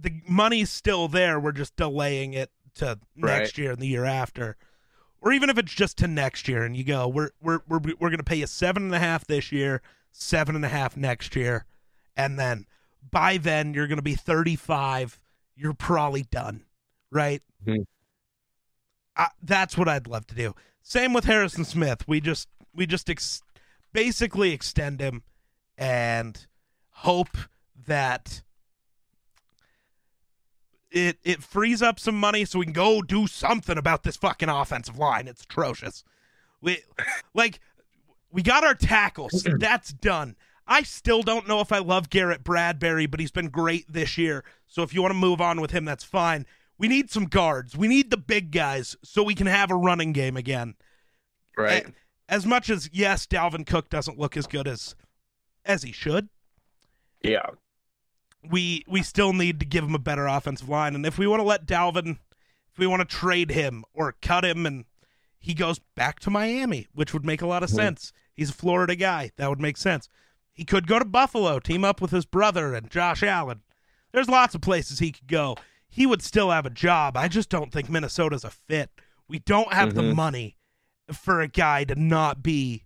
the 0.00 0.22
money's 0.28 0.70
still 0.70 1.08
there, 1.08 1.38
we're 1.40 1.52
just 1.52 1.74
delaying 1.76 2.32
it 2.32 2.50
to 2.76 2.98
Right. 3.18 3.40
next 3.40 3.58
year 3.58 3.72
and 3.72 3.80
the 3.82 3.88
year 3.88 4.04
after. 4.04 4.56
or 5.20 5.32
even 5.32 5.50
if 5.50 5.58
it's 5.58 5.74
just 5.74 5.98
to 5.98 6.06
next 6.06 6.46
year, 6.46 6.62
and 6.62 6.76
you 6.76 6.84
go, 6.84 7.08
we're 7.08 7.30
we're 7.40 7.58
we're 7.68 7.80
we're 7.98 8.10
gonna 8.10 8.22
pay 8.22 8.36
you 8.36 8.46
seven 8.46 8.84
and 8.84 8.94
a 8.94 9.00
half 9.00 9.26
this 9.26 9.50
year, 9.50 9.82
seven 10.12 10.54
and 10.54 10.64
a 10.64 10.68
half 10.68 10.96
next 10.96 11.34
year, 11.34 11.64
and 12.16 12.38
then 12.38 12.64
by 13.10 13.36
then 13.36 13.74
you're 13.74 13.88
gonna 13.88 14.00
be 14.00 14.14
35. 14.14 15.18
You're 15.56 15.74
probably 15.74 16.22
done, 16.22 16.64
right? 17.10 17.42
Mhm. 17.66 17.84
I, 19.16 19.28
that's 19.42 19.76
what 19.76 19.88
I'd 19.88 20.06
love 20.06 20.28
to 20.28 20.36
do. 20.36 20.54
Same 20.82 21.12
with 21.12 21.24
Harrison 21.24 21.64
Smith. 21.64 22.06
We 22.06 22.20
just 22.20 22.46
we 22.72 22.86
just 22.86 23.10
ex- 23.10 23.42
basically 23.92 24.52
extend 24.52 25.00
him 25.00 25.24
and 25.78 26.46
hope 26.90 27.36
that 27.86 28.42
it 30.90 31.18
it 31.22 31.42
frees 31.42 31.82
up 31.82 32.00
some 32.00 32.18
money 32.18 32.44
so 32.44 32.58
we 32.58 32.66
can 32.66 32.72
go 32.72 33.02
do 33.02 33.26
something 33.26 33.78
about 33.78 34.02
this 34.02 34.16
fucking 34.16 34.48
offensive 34.48 34.98
line. 34.98 35.28
It's 35.28 35.44
atrocious. 35.44 36.02
We 36.60 36.82
like 37.34 37.60
we 38.32 38.42
got 38.42 38.64
our 38.64 38.74
tackles. 38.74 39.46
That's 39.58 39.92
done. 39.92 40.36
I 40.66 40.82
still 40.82 41.22
don't 41.22 41.48
know 41.48 41.60
if 41.60 41.72
I 41.72 41.78
love 41.78 42.10
Garrett 42.10 42.44
Bradbury, 42.44 43.06
but 43.06 43.20
he's 43.20 43.30
been 43.30 43.48
great 43.48 43.90
this 43.90 44.18
year. 44.18 44.44
So 44.66 44.82
if 44.82 44.92
you 44.92 45.00
want 45.00 45.12
to 45.12 45.18
move 45.18 45.40
on 45.40 45.60
with 45.62 45.70
him, 45.70 45.86
that's 45.86 46.04
fine. 46.04 46.44
We 46.76 46.88
need 46.88 47.10
some 47.10 47.24
guards. 47.24 47.74
We 47.76 47.88
need 47.88 48.10
the 48.10 48.18
big 48.18 48.50
guys 48.50 48.94
so 49.02 49.22
we 49.22 49.34
can 49.34 49.46
have 49.46 49.70
a 49.70 49.74
running 49.76 50.12
game 50.12 50.36
again. 50.36 50.74
Right. 51.56 51.86
A- 51.86 51.92
As 52.28 52.44
much 52.44 52.68
as 52.68 52.90
yes, 52.92 53.26
Dalvin 53.26 53.66
Cook 53.66 53.88
doesn't 53.88 54.18
look 54.18 54.36
as 54.36 54.46
good 54.46 54.68
as 54.68 54.94
as 55.68 55.82
he 55.82 55.92
should. 55.92 56.28
yeah. 57.22 57.46
we 58.48 58.84
we 58.88 59.02
still 59.02 59.32
need 59.32 59.60
to 59.60 59.66
give 59.66 59.84
him 59.84 59.94
a 59.94 59.98
better 59.98 60.26
offensive 60.26 60.68
line. 60.68 60.94
And 60.94 61.04
if 61.04 61.18
we 61.18 61.26
want 61.26 61.40
to 61.40 61.44
let 61.46 61.66
Dalvin, 61.66 62.18
if 62.72 62.78
we 62.78 62.86
want 62.86 63.08
to 63.08 63.16
trade 63.16 63.50
him 63.50 63.84
or 63.92 64.14
cut 64.22 64.44
him, 64.44 64.64
and 64.64 64.84
he 65.38 65.54
goes 65.54 65.78
back 65.96 66.20
to 66.20 66.30
Miami, 66.30 66.86
which 66.94 67.12
would 67.12 67.24
make 67.26 67.42
a 67.42 67.46
lot 67.46 67.62
of 67.62 67.70
Mhm. 67.70 67.74
sense. 67.74 68.12
He's 68.34 68.50
a 68.50 68.54
Florida 68.54 68.94
guy. 68.96 69.32
That 69.36 69.50
would 69.50 69.60
make 69.60 69.76
sense. 69.76 70.08
He 70.54 70.64
could 70.64 70.86
go 70.86 70.98
to 70.98 71.04
Buffalo, 71.04 71.58
team 71.60 71.84
up 71.84 72.00
with 72.00 72.10
his 72.12 72.24
brother 72.24 72.74
and 72.74 72.90
Josh 72.90 73.22
Allen. 73.22 73.62
There's 74.12 74.28
lots 74.28 74.54
of 74.54 74.60
places 74.60 74.98
he 75.00 75.12
could 75.12 75.26
go. 75.28 75.56
He 75.88 76.06
would 76.06 76.22
still 76.22 76.50
have 76.50 76.64
a 76.66 76.70
job. 76.70 77.16
I 77.16 77.28
just 77.28 77.48
don't 77.50 77.72
think 77.72 77.88
Minnesota's 77.90 78.44
a 78.44 78.50
fit. 78.50 78.90
We 79.26 79.40
don't 79.40 79.72
have 79.72 79.94
the 79.94 80.02
Mhm. 80.02 80.14
money 80.14 80.56
for 81.12 81.40
a 81.40 81.48
guy 81.48 81.84
to 81.84 81.94
not 81.96 82.42
be 82.42 82.84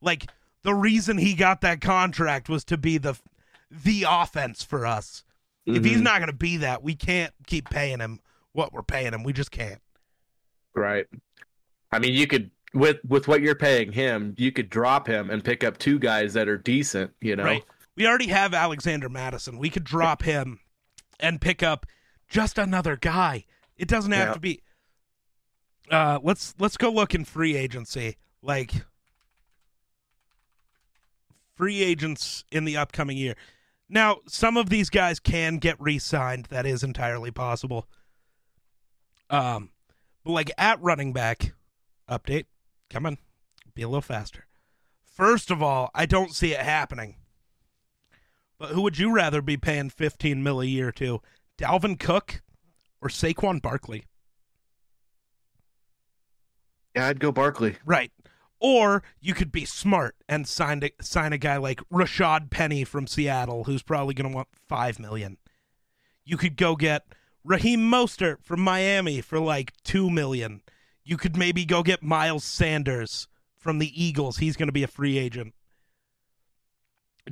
like 0.00 0.26
the 0.64 0.74
reason 0.74 1.16
he 1.18 1.34
got 1.34 1.60
that 1.60 1.80
contract 1.80 2.48
was 2.48 2.64
to 2.64 2.76
be 2.76 2.98
the 2.98 3.14
the 3.70 4.04
offense 4.08 4.62
for 4.64 4.84
us. 4.86 5.22
If 5.66 5.84
he's 5.84 5.98
Mhm. 5.98 6.02
not 6.02 6.18
going 6.18 6.30
to 6.30 6.36
be 6.36 6.58
that, 6.58 6.82
we 6.82 6.94
can't 6.94 7.32
keep 7.46 7.70
paying 7.70 8.00
him 8.00 8.20
what 8.52 8.72
we're 8.72 8.82
paying 8.82 9.12
him. 9.14 9.22
We 9.22 9.32
just 9.32 9.50
can't. 9.50 9.80
Right. 10.74 11.06
I 11.90 11.98
mean, 12.00 12.12
you 12.12 12.26
could 12.26 12.50
with 12.74 12.98
with 13.08 13.28
what 13.28 13.40
you're 13.40 13.54
paying 13.54 13.92
him, 13.92 14.34
you 14.36 14.50
could 14.52 14.68
drop 14.68 15.06
him 15.06 15.30
and 15.30 15.42
pick 15.44 15.62
up 15.64 15.78
two 15.78 15.98
guys 15.98 16.34
that 16.34 16.48
are 16.48 16.58
decent. 16.58 17.12
You 17.20 17.36
know. 17.36 17.44
Right. 17.44 17.64
We 17.96 18.06
already 18.06 18.26
have 18.26 18.52
Alexander 18.54 19.08
Mattison. 19.08 19.56
We 19.58 19.70
could 19.70 19.84
drop 19.84 20.22
him 20.22 20.58
and 21.20 21.40
pick 21.40 21.62
up 21.62 21.86
just 22.28 22.58
another 22.58 22.96
guy. 22.96 23.44
It 23.76 23.86
doesn't 23.88 24.10
have 24.12 24.28
Yeah. 24.28 24.34
to 24.34 24.40
be. 24.40 24.62
Uh, 25.90 26.18
let's 26.22 26.54
let's 26.58 26.76
go 26.76 26.90
look 26.90 27.14
in 27.14 27.24
free 27.24 27.56
agency. 27.56 28.16
Like 28.42 28.72
free 31.56 31.82
agents 31.82 32.44
in 32.50 32.64
the 32.64 32.76
upcoming 32.76 33.16
year. 33.16 33.36
Now, 33.88 34.18
some 34.26 34.56
of 34.56 34.70
these 34.70 34.90
guys 34.90 35.20
can 35.20 35.58
get 35.58 35.80
re-signed. 35.80 36.46
That 36.46 36.66
is 36.66 36.82
entirely 36.82 37.30
possible. 37.30 37.86
Um, 39.30 39.70
but 40.24 40.32
like 40.32 40.50
at 40.58 40.80
running 40.82 41.12
back, 41.12 41.52
update. 42.08 42.46
Come 42.90 43.06
on, 43.06 43.18
be 43.74 43.82
a 43.82 43.88
little 43.88 44.00
faster. 44.00 44.46
First 45.04 45.50
of 45.50 45.62
all, 45.62 45.90
I 45.94 46.06
don't 46.06 46.34
see 46.34 46.52
it 46.52 46.60
happening. 46.60 47.16
But 48.58 48.70
who 48.70 48.82
would 48.82 48.98
you 48.98 49.12
rather 49.12 49.42
be 49.42 49.56
paying 49.56 49.90
15 49.90 50.42
mil 50.42 50.60
a 50.60 50.64
year 50.64 50.92
to? 50.92 51.20
Dalvin 51.58 51.98
Cook 51.98 52.42
or 53.00 53.08
Saquon 53.08 53.60
Barkley? 53.60 54.04
Yeah, 56.94 57.08
I'd 57.08 57.20
go 57.20 57.32
Barkley. 57.32 57.76
Right. 57.84 58.12
Or 58.60 59.02
you 59.20 59.34
could 59.34 59.52
be 59.52 59.64
smart 59.64 60.16
and 60.28 60.48
sign 60.48 60.82
a, 60.84 60.90
sign 61.02 61.32
a 61.32 61.38
guy 61.38 61.56
like 61.56 61.80
Rashad 61.90 62.50
Penny 62.50 62.84
from 62.84 63.06
Seattle, 63.06 63.64
who's 63.64 63.82
probably 63.82 64.14
going 64.14 64.30
to 64.30 64.34
want 64.34 64.48
five 64.68 64.98
million. 64.98 65.36
You 66.24 66.36
could 66.36 66.56
go 66.56 66.74
get 66.76 67.04
Raheem 67.44 67.80
Mostert 67.80 68.42
from 68.42 68.60
Miami 68.60 69.20
for 69.20 69.38
like 69.38 69.72
two 69.82 70.08
million. 70.10 70.62
You 71.04 71.16
could 71.18 71.36
maybe 71.36 71.66
go 71.66 71.82
get 71.82 72.02
Miles 72.02 72.44
Sanders 72.44 73.28
from 73.58 73.78
the 73.78 74.02
Eagles. 74.02 74.38
He's 74.38 74.56
going 74.56 74.68
to 74.68 74.72
be 74.72 74.82
a 74.82 74.88
free 74.88 75.18
agent. 75.18 75.54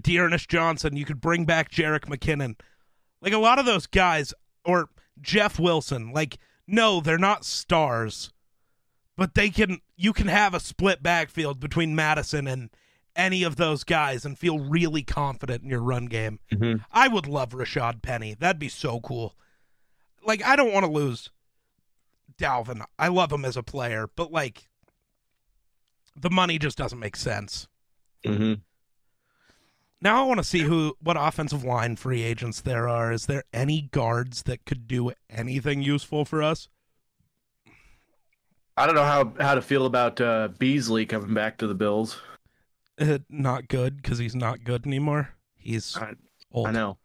D'Ernest 0.01 0.49
Johnson. 0.49 0.97
You 0.97 1.05
could 1.05 1.21
bring 1.21 1.45
back 1.45 1.71
Jerick 1.71 2.07
McKinnon. 2.07 2.57
Like 3.21 3.33
a 3.33 3.39
lot 3.39 3.59
of 3.59 3.67
those 3.67 3.87
guys, 3.87 4.35
or 4.65 4.89
Jeff 5.21 5.59
Wilson. 5.59 6.13
Like, 6.13 6.39
no, 6.67 7.01
they're 7.01 7.19
not 7.19 7.45
stars 7.45 8.33
but 9.17 9.35
they 9.35 9.51
can 9.51 9.81
you 9.97 10.13
can 10.13 10.29
have 10.29 10.55
a 10.55 10.61
split 10.61 11.03
backfield 11.03 11.61
between 11.61 11.95
Mattison 11.95 12.47
and 12.47 12.71
any 13.15 13.43
of 13.43 13.57
those 13.57 13.85
guys 13.85 14.25
and 14.25 14.39
feel 14.39 14.59
really 14.59 15.03
confident 15.03 15.63
in 15.63 15.69
your 15.69 15.83
run 15.83 16.07
game. 16.07 16.39
Mm-hmm. 16.53 16.83
I 16.91 17.09
would 17.09 17.27
love 17.27 17.51
Rashad 17.51 18.03
Penny. 18.03 18.35
That'd 18.35 18.59
be 18.59 18.69
so 18.69 19.01
cool. 19.01 19.35
Like 20.25 20.45
I 20.45 20.57
don't 20.57 20.73
want 20.73 20.87
to 20.87 20.91
lose 20.91 21.31
Dalvin. 22.39 22.85
I 22.99 23.09
love 23.09 23.33
him 23.33 23.45
as 23.45 23.57
a 23.57 23.63
player, 23.63 24.09
but 24.17 24.33
like 24.33 24.69
the 26.17 26.31
money 26.31 26.59
just 26.59 26.79
doesn't 26.79 26.99
make 26.99 27.17
sense. 27.17 27.69
Mm-hmm. 28.25 28.55
Now 30.01 30.23
I 30.23 30.27
want 30.27 30.39
to 30.39 30.45
see 30.45 30.61
who 30.61 30.97
what 31.01 31.17
offensive 31.19 31.65
line 31.65 31.97
free 31.97 32.23
agents 32.23 32.61
there 32.61 32.89
are. 32.89 33.13
Is 33.13 33.27
there 33.27 33.45
any 33.53 33.83
guards 33.83 34.45
that 34.45 34.65
could 34.65 34.89
do 34.89 35.13
anything 35.31 35.83
useful 35.83 36.25
for 36.25 36.43
us? 36.43 36.69
I 38.77 38.87
don't 38.87 38.95
know 38.95 39.05
how 39.05 39.33
how 39.39 39.55
to 39.55 39.63
feel 39.63 39.87
about 39.87 40.21
uh, 40.21 40.49
Beasley 40.59 41.05
coming 41.07 41.35
back 41.35 41.59
to 41.59 41.67
the 41.67 41.75
Bills. 41.75 42.21
Uh, 42.99 43.19
not 43.29 43.69
good 43.69 43.97
because 43.97 44.19
he's 44.19 44.35
not 44.35 44.65
good 44.65 44.87
anymore. 44.87 45.31
He's 45.57 45.97
I- 45.97 46.15
old. 46.51 46.69
I 46.69 46.73
know. 46.73 46.99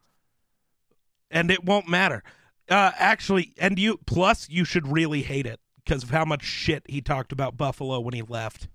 and 1.31 1.51
it 1.51 1.63
won't 1.65 1.87
matter. 1.87 2.23
Uh, 2.69 2.91
actually, 2.97 3.53
and 3.57 3.79
you 3.79 3.99
plus 4.05 4.49
you 4.49 4.65
should 4.65 4.87
really 4.87 5.21
hate 5.23 5.45
it 5.45 5.59
because 5.83 6.03
of 6.03 6.09
how 6.09 6.25
much 6.25 6.43
shit 6.43 6.83
he 6.89 7.01
talked 7.01 7.31
about 7.31 7.55
Buffalo 7.57 7.99
when 7.99 8.13
he 8.13 8.21
left. 8.21 8.67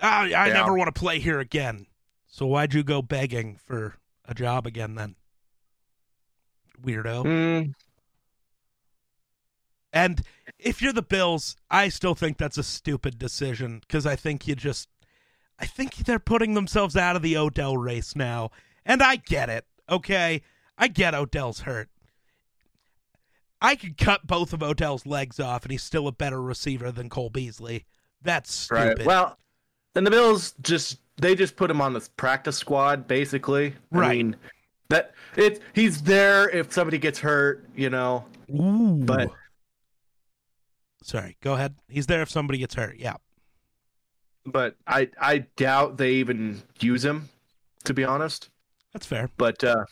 I, 0.00 0.32
I 0.32 0.46
Yeah. 0.48 0.52
never 0.54 0.74
want 0.74 0.92
to 0.92 0.98
play 0.98 1.20
here 1.20 1.38
again. 1.38 1.86
So 2.26 2.46
why'd 2.46 2.74
you 2.74 2.82
go 2.82 3.02
begging 3.02 3.58
for 3.64 3.94
a 4.24 4.34
job 4.34 4.66
again 4.66 4.94
then? 4.96 5.14
Weirdo. 6.82 7.24
Mm, 7.24 7.74
And 9.92 10.22
if 10.58 10.80
you're 10.80 10.92
the 10.92 11.02
Bills, 11.02 11.56
I 11.70 11.88
still 11.88 12.14
think 12.14 12.38
that's 12.38 12.58
a 12.58 12.62
stupid 12.62 13.18
decision 13.18 13.80
because 13.80 14.06
I 14.06 14.16
think 14.16 14.46
you 14.46 14.54
just, 14.54 14.88
I 15.58 15.66
think 15.66 15.96
they're 15.96 16.18
putting 16.18 16.54
themselves 16.54 16.96
out 16.96 17.16
of 17.16 17.22
the 17.22 17.36
Odell 17.36 17.76
race 17.76 18.16
now. 18.16 18.50
And 18.86 19.02
I 19.02 19.16
get 19.16 19.48
it, 19.48 19.66
okay? 19.88 20.42
I 20.78 20.88
get 20.88 21.14
Odell's 21.14 21.60
hurt. 21.60 21.88
I 23.60 23.76
could 23.76 23.96
cut 23.96 24.26
both 24.26 24.52
of 24.52 24.62
Odell's 24.62 25.06
legs 25.06 25.38
off 25.38 25.62
and 25.62 25.70
he's 25.70 25.84
still 25.84 26.08
a 26.08 26.12
better 26.12 26.42
receiver 26.42 26.90
than 26.90 27.08
Cole 27.08 27.30
Beasley. 27.30 27.84
That's 28.22 28.52
stupid. 28.52 28.98
right. 28.98 29.06
Well, 29.06 29.38
and 29.94 30.06
the 30.06 30.10
Bills 30.10 30.54
just 30.62 30.98
they 31.18 31.34
just 31.34 31.54
put 31.54 31.70
him 31.70 31.80
on 31.80 31.92
the 31.92 32.08
practice 32.16 32.56
squad 32.56 33.06
basically. 33.06 33.74
Right. 33.90 34.10
I 34.10 34.14
mean, 34.14 34.36
that 34.88 35.12
it's 35.36 35.60
he's 35.74 36.02
there 36.02 36.48
if 36.50 36.72
somebody 36.72 36.98
gets 36.98 37.18
hurt, 37.20 37.64
you 37.76 37.90
know. 37.90 38.24
Ooh. 38.50 39.00
But- 39.04 39.30
Sorry, 41.02 41.36
go 41.40 41.54
ahead. 41.54 41.74
He's 41.88 42.06
there 42.06 42.22
if 42.22 42.30
somebody 42.30 42.58
gets 42.58 42.74
hurt. 42.74 42.96
Yeah. 42.98 43.14
But 44.44 44.76
I 44.86 45.10
I 45.20 45.38
doubt 45.56 45.96
they 45.96 46.12
even 46.12 46.62
use 46.80 47.04
him, 47.04 47.28
to 47.84 47.94
be 47.94 48.04
honest. 48.04 48.50
That's 48.92 49.06
fair. 49.06 49.30
But 49.36 49.62
uh 49.62 49.84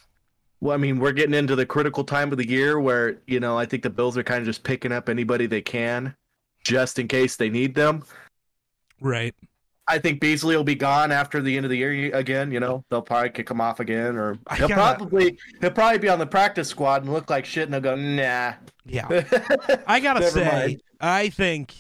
well, 0.61 0.75
I 0.75 0.77
mean, 0.77 0.99
we're 0.99 1.13
getting 1.13 1.35
into 1.35 1.57
the 1.57 1.65
critical 1.65 2.05
time 2.05 2.33
of 2.33 2.39
the 2.39 2.47
year 2.47 2.79
where, 2.79 3.17
you 3.27 3.41
know, 3.41 3.57
I 3.57 3.65
think 3.65 3.83
the 3.83 3.89
Bills 3.89 4.19
are 4.19 4.23
kind 4.23 4.41
of 4.41 4.45
just 4.45 4.63
picking 4.63 4.93
up 4.93 5.09
anybody 5.09 5.47
they 5.47 5.63
can 5.63 6.15
just 6.63 6.99
in 6.99 7.09
case 7.09 7.37
they 7.37 7.49
need 7.49 7.75
them. 7.75 8.05
Right. 9.01 9.35
I 9.91 9.99
think 9.99 10.21
Beasley 10.21 10.57
will 10.57 10.65
be 10.65 10.75
gone 10.75 11.11
after 11.13 11.43
the 11.43 11.57
end 11.57 11.67
of 11.67 11.71
the 11.71 11.77
year 11.77 12.15
again. 12.15 12.53
You 12.53 12.61
know, 12.61 12.85
they'll 12.91 13.03
probably 13.03 13.31
kick 13.31 13.51
him 13.51 13.61
off 13.61 13.81
again, 13.81 14.17
or 14.17 14.39
I 14.47 14.57
he'll 14.57 14.69
gotta- 14.69 14.97
probably 14.99 15.39
he'll 15.61 15.71
probably 15.71 15.99
be 15.99 16.09
on 16.09 16.19
the 16.19 16.27
practice 16.27 16.69
squad 16.69 17.03
and 17.03 17.13
look 17.13 17.29
like 17.29 17.45
shit, 17.45 17.65
and 17.65 17.75
they'll 17.75 17.81
go, 17.81 17.97
nah. 17.97 18.55
Yeah. 18.87 19.07
I 19.87 20.01
gotta 20.01 20.31
say, 20.31 20.45
mind. 20.49 20.83
I 21.01 21.29
think, 21.29 21.75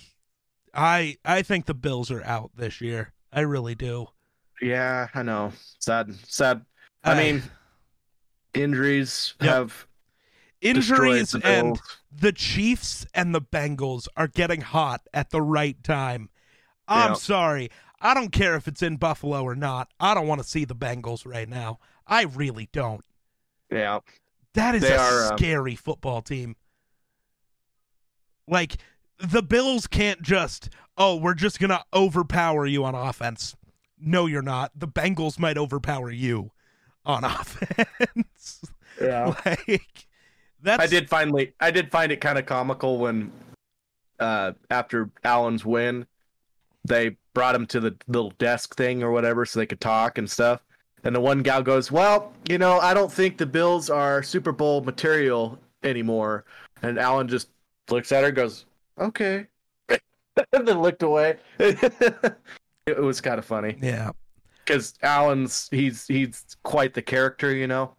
I 0.75 1.17
I 1.25 1.43
think 1.43 1.67
the 1.67 1.75
Bills 1.75 2.11
are 2.11 2.23
out 2.25 2.51
this 2.57 2.81
year. 2.81 3.13
I 3.33 3.41
really 3.41 3.75
do. 3.75 4.09
yeah, 4.61 5.09
I 5.15 5.23
know. 5.23 5.53
Sad, 5.79 6.15
sad. 6.27 6.65
I 7.05 7.15
mean, 7.15 7.43
injuries 8.55 9.35
Yep. 9.41 9.51
have 9.51 9.87
injuries 10.61 11.31
the 11.33 11.47
and 11.47 11.81
the 12.13 12.33
Chiefs 12.33 13.07
and 13.15 13.35
the 13.35 13.41
Bengals 13.41 14.09
are 14.17 14.27
getting 14.29 14.61
hot 14.61 15.03
at 15.15 15.31
the 15.31 15.41
right 15.41 15.83
time. 15.83 16.29
I'm 16.89 17.11
Yeah. 17.13 17.15
sorry. 17.15 17.71
I 18.01 18.14
don't 18.14 18.30
care 18.30 18.57
if 18.57 18.66
it's 18.66 18.82
in 18.82 18.96
Buffalo 18.96 19.42
or 19.42 19.55
not. 19.55 19.92
I 20.01 20.14
don't 20.14 20.26
want 20.26 20.40
to 20.40 20.48
see 20.48 20.64
the 20.64 20.74
Bengals 20.74 21.26
right 21.26 21.48
now. 21.48 21.78
I 22.07 22.22
really 22.22 22.68
don't. 22.72 23.05
Yeah. 23.70 24.01
That 24.55 24.74
is 24.74 24.82
They 24.82 24.94
a 24.94 25.01
are, 25.01 25.32
um, 25.32 25.38
scary 25.38 25.76
football 25.76 26.22
team. 26.22 26.57
Like 28.48 28.78
the 29.18 29.42
Bills 29.42 29.86
can't 29.86 30.22
just, 30.22 30.70
oh, 30.96 31.16
we're 31.16 31.34
just 31.34 31.61
going 31.61 31.70
to 31.70 31.84
overpower 31.94 32.66
you 32.66 32.84
on 32.84 32.94
offense. 32.94 33.55
No, 33.98 34.26
you're 34.26 34.42
not. 34.42 34.72
The 34.74 34.88
Bengals 34.88 35.38
might 35.38 35.59
overpower 35.59 36.11
you 36.11 36.53
on 37.05 37.24
offense. 37.24 38.62
Yeah. 39.01 39.34
like 39.46 40.07
that's 40.62 40.82
I 40.82 40.86
did 40.86 41.09
finally 41.09 41.55
I 41.61 41.70
did 41.70 41.90
find 41.90 42.12
it 42.12 42.20
kind 42.20 42.38
of 42.38 42.46
comical 42.46 42.98
when 42.98 43.32
uh 44.18 44.53
after 44.70 45.11
Allen's 45.24 45.64
win 45.64 46.07
they 46.86 47.16
brought 47.35 47.55
him 47.55 47.66
to 47.66 47.81
the 47.81 47.97
little 48.09 48.31
desk 48.39 48.76
thing 48.76 49.03
or 49.03 49.11
whatever 49.11 49.45
so 49.47 49.59
they 49.61 49.66
could 49.66 49.81
talk 49.81 50.18
and 50.18 50.31
stuff. 50.31 50.64
And 51.05 51.14
the 51.14 51.20
one 51.20 51.43
gal 51.43 51.62
goes, 51.62 51.91
"Well, 51.91 52.33
you 52.49 52.59
know, 52.59 52.78
I 52.78 52.93
don't 52.95 53.11
think 53.12 53.39
the 53.39 53.47
Bills 53.47 53.89
are 53.89 54.22
Super 54.22 54.53
Bowl 54.53 54.83
material 54.83 55.59
anymore." 55.83 56.45
And 56.83 56.99
Allen 56.99 57.28
just 57.28 57.49
looks 57.89 58.12
at 58.12 58.22
her 58.22 58.28
and 58.28 58.37
goes, 58.37 58.66
"Okay." 58.99 59.47
and 59.89 60.68
then 60.68 60.81
looked 60.83 61.03
away. 61.03 61.39
it 61.59 62.99
was 62.99 63.20
kind 63.20 63.39
of 63.39 63.45
funny 63.45 63.76
Yeah. 63.81 64.11
because 64.64 64.95
Allen's 65.03 65.68
he's 65.70 66.07
he's 66.07 66.45
quite 66.62 66.95
the 66.95 67.03
character, 67.03 67.55
you 67.55 67.66
know. 67.66 67.95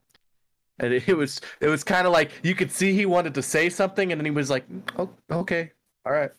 And 0.79 0.93
it, 0.93 1.15
was 1.15 1.41
it 1.59 1.67
was 1.67 1.83
kind 1.83 2.07
of 2.07 2.13
like 2.13 2.31
you 2.43 2.55
could 2.55 2.71
see 2.71 2.93
he 2.93 3.05
wanted 3.05 3.33
to 3.35 3.41
say 3.43 3.69
something, 3.69 4.11
and 4.11 4.19
then 4.19 4.25
he 4.25 4.31
was 4.31 4.49
like, 4.49 4.65
"Oh, 4.97 5.09
okay, 5.31 5.71
all 6.05 6.11
right." 6.11 6.31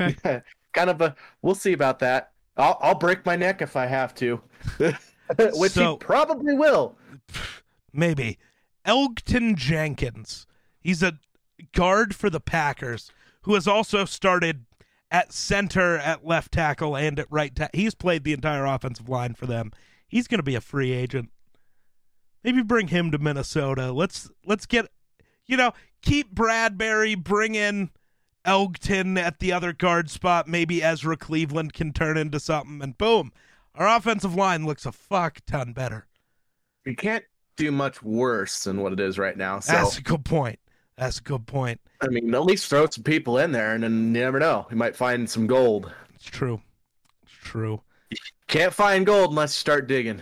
Okay. 0.00 0.16
kind 0.72 0.90
of 0.90 1.00
a 1.00 1.14
we'll 1.42 1.54
see 1.54 1.72
about 1.72 1.98
that. 2.00 2.32
I'll 2.56 2.78
I'll 2.80 2.94
break 2.98 3.24
my 3.24 3.36
neck 3.36 3.62
if 3.62 3.76
I 3.76 3.86
have 3.86 4.14
to, 4.16 4.40
which 5.54 5.72
So- 5.72 5.92
he 5.92 5.98
probably 5.98 6.54
will. 6.54 6.96
Maybe. 7.92 8.38
Elgton 8.86 9.54
Jenkins. 9.54 10.46
He's 10.80 11.02
a 11.02 11.18
guard 11.72 12.14
for 12.14 12.28
the 12.30 12.40
Packers 12.40 13.12
who 13.42 13.54
has 13.54 13.68
also 13.68 14.04
started 14.04 14.64
at 15.10 15.32
center, 15.32 15.98
at 15.98 16.24
left 16.26 16.52
tackle, 16.52 16.96
and 16.96 17.18
at 17.18 17.26
right 17.30 17.54
tackle. 17.54 17.78
He's 17.78 17.94
played 17.94 18.24
the 18.24 18.32
entire 18.32 18.64
offensive 18.64 19.08
line 19.08 19.34
for 19.34 19.46
them. 19.46 19.70
He's 20.08 20.26
going 20.26 20.38
to 20.38 20.42
be 20.44 20.54
a 20.54 20.60
free 20.60 20.90
agent. 20.92 21.30
Maybe 22.42 22.62
bring 22.62 22.88
him 22.88 23.10
to 23.12 23.18
Minnesota. 23.18 23.92
Let's 23.92 24.30
let's 24.44 24.66
get 24.66 24.88
you 25.46 25.56
know, 25.56 25.72
keep 26.02 26.30
Bradbury, 26.34 27.14
bring 27.14 27.54
in 27.54 27.90
Elgton 28.44 29.18
at 29.18 29.38
the 29.38 29.52
other 29.52 29.72
guard 29.72 30.10
spot. 30.10 30.48
Maybe 30.48 30.82
Ezra 30.82 31.16
Cleveland 31.16 31.72
can 31.72 31.92
turn 31.92 32.16
into 32.16 32.40
something 32.40 32.82
and 32.82 32.96
boom. 32.98 33.32
Our 33.74 33.88
offensive 33.88 34.34
line 34.34 34.66
looks 34.66 34.84
a 34.84 34.92
fuck 34.92 35.40
ton 35.46 35.72
better. 35.72 36.06
You 36.84 36.96
can't 36.96 37.24
do 37.56 37.70
much 37.70 38.02
worse 38.02 38.64
than 38.64 38.80
what 38.80 38.92
it 38.92 39.00
is 39.00 39.18
right 39.18 39.36
now. 39.36 39.60
So 39.60 39.72
That's 39.72 39.98
a 39.98 40.02
good 40.02 40.24
point. 40.24 40.58
That's 40.96 41.18
a 41.18 41.22
good 41.22 41.46
point. 41.46 41.80
I 42.00 42.08
mean, 42.08 42.34
at 42.34 42.44
least 42.44 42.68
throw 42.68 42.86
some 42.86 43.04
people 43.04 43.38
in 43.38 43.52
there, 43.52 43.74
and 43.74 43.82
then 43.82 43.92
you 43.92 44.20
never 44.20 44.38
know. 44.38 44.66
You 44.70 44.76
might 44.76 44.96
find 44.96 45.28
some 45.28 45.46
gold. 45.46 45.90
It's 46.14 46.24
true. 46.24 46.60
It's 47.22 47.32
true. 47.32 47.80
Can't 48.48 48.74
find 48.74 49.06
gold 49.06 49.30
unless 49.30 49.56
you 49.56 49.60
start 49.60 49.86
digging. 49.86 50.20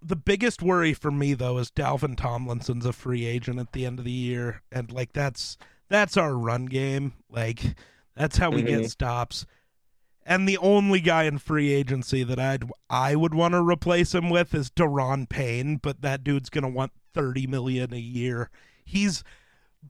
The 0.00 0.16
biggest 0.16 0.62
worry 0.62 0.92
for 0.92 1.10
me 1.10 1.32
though 1.32 1.58
is 1.58 1.70
Dalvin 1.70 2.16
Tomlinson's 2.16 2.84
a 2.84 2.92
free 2.92 3.24
agent 3.24 3.58
at 3.58 3.72
the 3.72 3.86
end 3.86 3.98
of 3.98 4.04
the 4.04 4.10
year, 4.10 4.62
and 4.70 4.92
like 4.92 5.14
that's 5.14 5.56
that's 5.94 6.16
our 6.16 6.34
run 6.36 6.66
game. 6.66 7.14
Like 7.30 7.62
that's 8.14 8.36
how 8.38 8.50
we 8.50 8.62
get 8.62 8.82
Mhm. 8.82 8.90
stops. 8.90 9.46
And 10.26 10.48
the 10.48 10.58
only 10.58 11.00
guy 11.00 11.24
in 11.24 11.38
free 11.38 11.72
agency 11.72 12.22
that 12.24 12.38
I'd 12.38 12.64
I 12.88 13.14
would 13.14 13.34
want 13.34 13.52
to 13.52 13.62
replace 13.62 14.14
him 14.14 14.30
with 14.30 14.54
is 14.54 14.70
Da'Ron 14.70 15.28
Payne, 15.28 15.76
but 15.76 16.00
that 16.02 16.24
dude's 16.24 16.50
gonna 16.50 16.68
want 16.68 16.92
thirty 17.12 17.46
million 17.46 17.92
a 17.92 17.98
year. 17.98 18.50
He's 18.84 19.22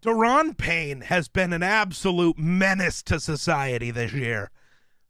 Da'Ron 0.01 0.57
Payne 0.59 1.03
has 1.03 1.29
been 1.29 1.53
an 1.53 1.63
absolute 1.63 2.37
menace 2.37 3.01
to 3.05 3.21
society 3.21 3.91
this 3.93 4.13
year, 4.13 4.51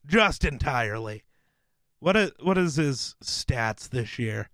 just 0.07 0.45
entirely. 0.45 1.24
What 2.01 2.16
is, 2.16 2.32
what 2.42 2.59
is 2.59 2.76
his 2.76 3.16
stats 3.24 3.88
this 3.88 4.18
year? 4.18 4.51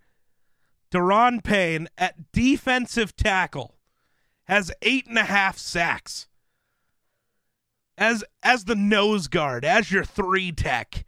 Da'Ron 0.92 1.42
Payne 1.42 1.88
at 1.98 2.30
defensive 2.32 3.16
tackle 3.16 3.76
has 4.44 4.70
eight 4.82 5.06
and 5.08 5.18
a 5.18 5.24
half 5.24 5.58
sacks. 5.58 6.28
As 8.00 8.24
as 8.42 8.64
the 8.64 8.74
nose 8.74 9.28
guard, 9.28 9.64
as 9.64 9.92
your 9.92 10.04
three 10.04 10.50
tech, 10.52 11.04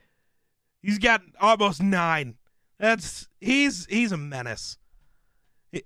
he's 0.82 0.98
got 0.98 1.22
almost 1.40 1.82
nine. 1.82 2.36
That's 2.78 3.28
he's 3.40 3.86
he's 3.86 4.12
a 4.12 4.18
menace. 4.18 4.76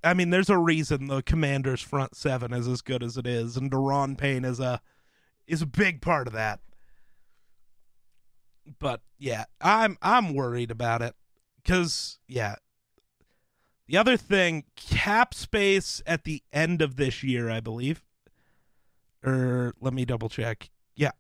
I 0.02 0.14
mean, 0.14 0.30
there's 0.30 0.50
a 0.50 0.59
reason 0.59 1.07
the 1.07 1.22
Commanders' 1.22 1.80
front 1.80 2.16
seven 2.16 2.52
is 2.52 2.66
as 2.66 2.82
good 2.82 3.04
as 3.04 3.16
it 3.16 3.24
is, 3.24 3.57
and 3.57 3.70
Da'Ron 3.70 4.18
Payne 4.18 4.44
is 4.44 4.59
a 4.59 4.80
is 5.46 5.62
a 5.62 5.66
big 5.66 6.02
part 6.02 6.26
of 6.26 6.32
that. 6.32 6.59
But 8.80 9.00
yeah, 9.16 9.44
I'm 9.61 9.96
I'm 10.02 10.34
worried 10.34 10.72
about 10.72 11.02
it 11.02 11.14
because 11.62 12.18
yeah. 12.26 12.57
The 13.86 13.96
other 13.96 14.16
thing, 14.16 14.64
cap 14.74 15.32
space 15.32 16.02
at 16.04 16.24
the 16.24 16.42
end 16.52 16.82
of 16.82 16.96
this 16.96 17.22
year, 17.22 17.48
I 17.48 17.61
believe. 17.61 18.02
Or 19.24 19.74
let 19.80 19.94
me 19.94 20.04
double 20.04 20.28
check. 20.28 20.70
Yeah. 20.97 21.12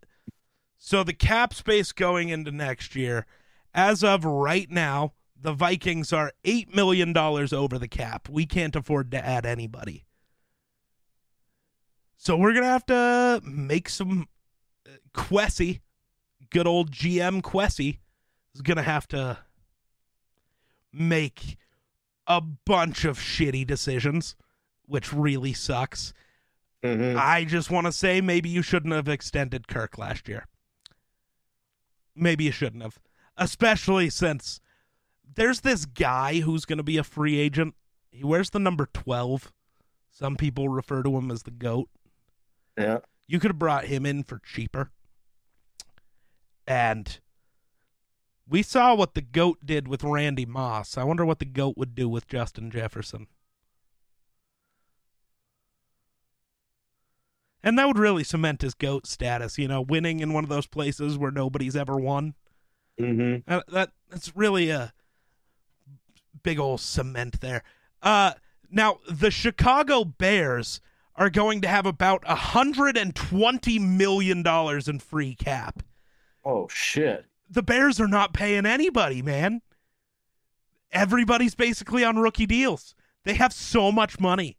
So 0.78 1.04
the 1.04 1.12
cap 1.12 1.54
space 1.54 1.92
going 1.92 2.28
into 2.30 2.50
next 2.50 2.96
year, 2.96 3.26
as 3.74 4.02
of 4.02 4.24
right 4.24 4.70
now, 4.70 5.12
the 5.38 5.52
Vikings 5.52 6.12
are 6.12 6.32
$8 6.44 6.74
million 6.74 7.16
over 7.16 7.78
the 7.78 7.88
cap. 7.88 8.28
We 8.28 8.46
can't 8.46 8.74
afford 8.74 9.10
to 9.10 9.24
add 9.24 9.44
anybody. 9.44 10.06
So 12.16 12.36
we're 12.36 12.52
going 12.52 12.64
to 12.64 12.70
have 12.70 12.86
to 12.86 13.40
make 13.44 13.88
some. 13.88 14.28
uh, 14.86 14.92
Kwesi, 15.14 15.80
good 16.50 16.66
old 16.66 16.90
GM 16.90 17.42
Kwesi, 17.42 17.98
is 18.54 18.62
going 18.62 18.78
to 18.78 18.82
have 18.82 19.06
to 19.08 19.38
make 20.92 21.58
a 22.26 22.40
bunch 22.40 23.04
of 23.04 23.18
shitty 23.18 23.66
decisions, 23.66 24.34
which 24.86 25.12
really 25.12 25.52
sucks. 25.52 26.12
Mm-hmm. 26.86 27.18
I 27.20 27.44
just 27.44 27.70
want 27.70 27.86
to 27.86 27.92
say 27.92 28.20
maybe 28.20 28.48
you 28.48 28.62
shouldn't 28.62 28.94
have 28.94 29.08
extended 29.08 29.68
Kirk 29.68 29.98
last 29.98 30.28
year. 30.28 30.46
Maybe 32.14 32.44
you 32.44 32.52
shouldn't 32.52 32.82
have. 32.82 32.98
Especially 33.36 34.08
since 34.08 34.60
there's 35.34 35.60
this 35.60 35.84
guy 35.84 36.40
who's 36.40 36.64
going 36.64 36.78
to 36.78 36.84
be 36.84 36.96
a 36.96 37.04
free 37.04 37.38
agent. 37.38 37.74
He 38.10 38.24
wears 38.24 38.50
the 38.50 38.58
number 38.58 38.88
12. 38.92 39.52
Some 40.10 40.36
people 40.36 40.68
refer 40.68 41.02
to 41.02 41.16
him 41.16 41.30
as 41.30 41.42
the 41.42 41.50
GOAT. 41.50 41.88
Yeah. 42.78 42.98
You 43.26 43.38
could 43.38 43.50
have 43.50 43.58
brought 43.58 43.86
him 43.86 44.06
in 44.06 44.22
for 44.22 44.38
cheaper. 44.38 44.90
And 46.66 47.18
we 48.48 48.62
saw 48.62 48.94
what 48.94 49.14
the 49.14 49.20
GOAT 49.20 49.58
did 49.64 49.88
with 49.88 50.04
Randy 50.04 50.46
Moss. 50.46 50.96
I 50.96 51.04
wonder 51.04 51.24
what 51.24 51.38
the 51.38 51.44
GOAT 51.44 51.76
would 51.76 51.94
do 51.94 52.08
with 52.08 52.28
Justin 52.28 52.70
Jefferson. 52.70 53.26
And 57.62 57.78
that 57.78 57.86
would 57.86 57.98
really 57.98 58.22
cement 58.22 58.62
his 58.62 58.74
GOAT 58.74 59.06
status, 59.06 59.58
you 59.58 59.66
know, 59.66 59.80
winning 59.80 60.20
in 60.20 60.32
one 60.32 60.44
of 60.44 60.50
those 60.50 60.66
places 60.66 61.18
where 61.18 61.30
nobody's 61.30 61.74
ever 61.74 61.96
won. 61.96 62.34
Mm-hmm. 63.00 63.50
Uh, 63.50 63.62
that 63.68 63.90
that's 64.08 64.36
really 64.36 64.70
a 64.70 64.92
big 66.42 66.58
old 66.58 66.80
cement 66.80 67.40
there. 67.40 67.62
Uh, 68.02 68.32
now 68.70 69.00
the 69.10 69.30
Chicago 69.30 70.04
Bears 70.04 70.80
are 71.16 71.30
going 71.30 71.60
to 71.62 71.68
have 71.68 71.86
about 71.86 72.22
a 72.26 72.34
hundred 72.34 72.96
and 72.96 73.14
twenty 73.14 73.78
million 73.78 74.42
dollars 74.42 74.86
in 74.86 74.98
free 74.98 75.34
cap. 75.34 75.82
Oh 76.44 76.68
shit. 76.68 77.26
The 77.50 77.62
Bears 77.62 78.00
are 78.00 78.08
not 78.08 78.32
paying 78.32 78.66
anybody, 78.66 79.22
man. 79.22 79.62
Everybody's 80.92 81.54
basically 81.54 82.04
on 82.04 82.16
rookie 82.18 82.46
deals. 82.46 82.94
They 83.24 83.34
have 83.34 83.52
so 83.52 83.90
much 83.90 84.20
money. 84.20 84.56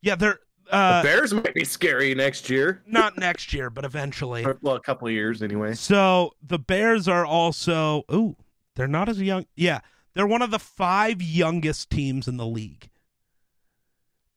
Yeah, 0.00 0.14
they're 0.14 0.40
uh, 0.70 1.02
the 1.02 1.08
Bears 1.08 1.34
might 1.34 1.54
be 1.54 1.64
scary 1.64 2.14
next 2.14 2.48
year. 2.50 2.82
not 2.86 3.18
next 3.18 3.52
year, 3.52 3.70
but 3.70 3.84
eventually. 3.84 4.46
Well, 4.62 4.76
a 4.76 4.80
couple 4.80 5.08
of 5.08 5.14
years 5.14 5.42
anyway. 5.42 5.74
So 5.74 6.32
the 6.42 6.58
Bears 6.58 7.08
are 7.08 7.24
also 7.26 8.04
ooh, 8.12 8.36
they're 8.76 8.88
not 8.88 9.08
as 9.08 9.20
young. 9.20 9.46
Yeah, 9.54 9.80
they're 10.14 10.26
one 10.26 10.42
of 10.42 10.50
the 10.50 10.58
five 10.58 11.20
youngest 11.20 11.90
teams 11.90 12.28
in 12.28 12.36
the 12.36 12.46
league. 12.46 12.90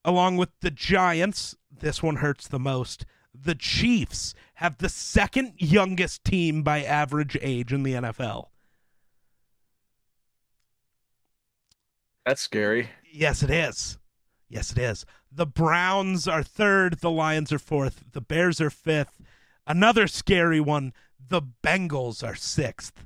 Along 0.04 0.38
with 0.38 0.50
the 0.62 0.72
Giants, 0.72 1.56
this 1.72 2.02
one 2.02 2.18
hurts 2.18 2.48
the 2.48 2.60
most. 2.60 3.06
The 3.34 3.56
Chiefs 3.56 4.34
have 4.56 4.78
the 4.78 4.90
second 4.90 5.54
youngest 5.58 6.24
team 6.24 6.64
by 6.64 6.84
average 6.84 7.38
age 7.42 7.72
in 7.74 7.84
the 7.84 7.94
NFL. 7.94 8.48
That's 12.26 12.42
scary. 12.42 12.90
Yes, 13.12 13.44
it 13.44 13.50
is. 13.50 13.98
Yes, 14.50 14.72
it 14.72 14.78
is. 14.78 15.06
The 15.32 15.46
Browns 15.46 16.28
are 16.28 16.44
third. 16.44 17.00
The 17.00 17.12
Lions 17.12 17.52
are 17.52 17.60
fourth. 17.60 18.04
The 18.14 18.22
Bears 18.22 18.62
are 18.62 18.70
fifth. 18.70 19.22
Another 19.66 20.08
scary 20.08 20.62
one. 20.62 20.94
The 21.20 21.42
Bengals 21.42 22.26
are 22.26 22.36
sixth. 22.36 23.06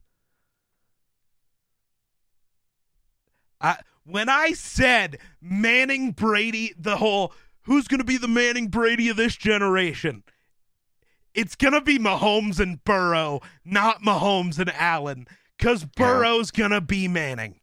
I, 3.60 3.78
when 4.04 4.30
I 4.30 4.54
said 4.54 5.20
Manning 5.42 6.12
Brady, 6.12 6.74
the 6.78 6.98
whole 6.98 7.34
who's 7.64 7.88
going 7.88 8.00
to 8.00 8.06
be 8.06 8.18
the 8.18 8.28
Manning 8.28 8.68
Brady 8.68 9.10
of 9.10 9.18
this 9.18 9.36
generation? 9.36 10.24
It's 11.34 11.56
going 11.56 11.74
to 11.74 11.82
be 11.82 11.98
Mahomes 11.98 12.60
and 12.60 12.84
Burrow, 12.84 13.40
not 13.64 14.02
Mahomes 14.02 14.60
and 14.60 14.72
Allen, 14.74 15.28
because 15.58 15.86
Burrow's 15.86 16.52
going 16.52 16.72
to 16.72 16.82
be 16.82 17.08
Manning. 17.08 17.61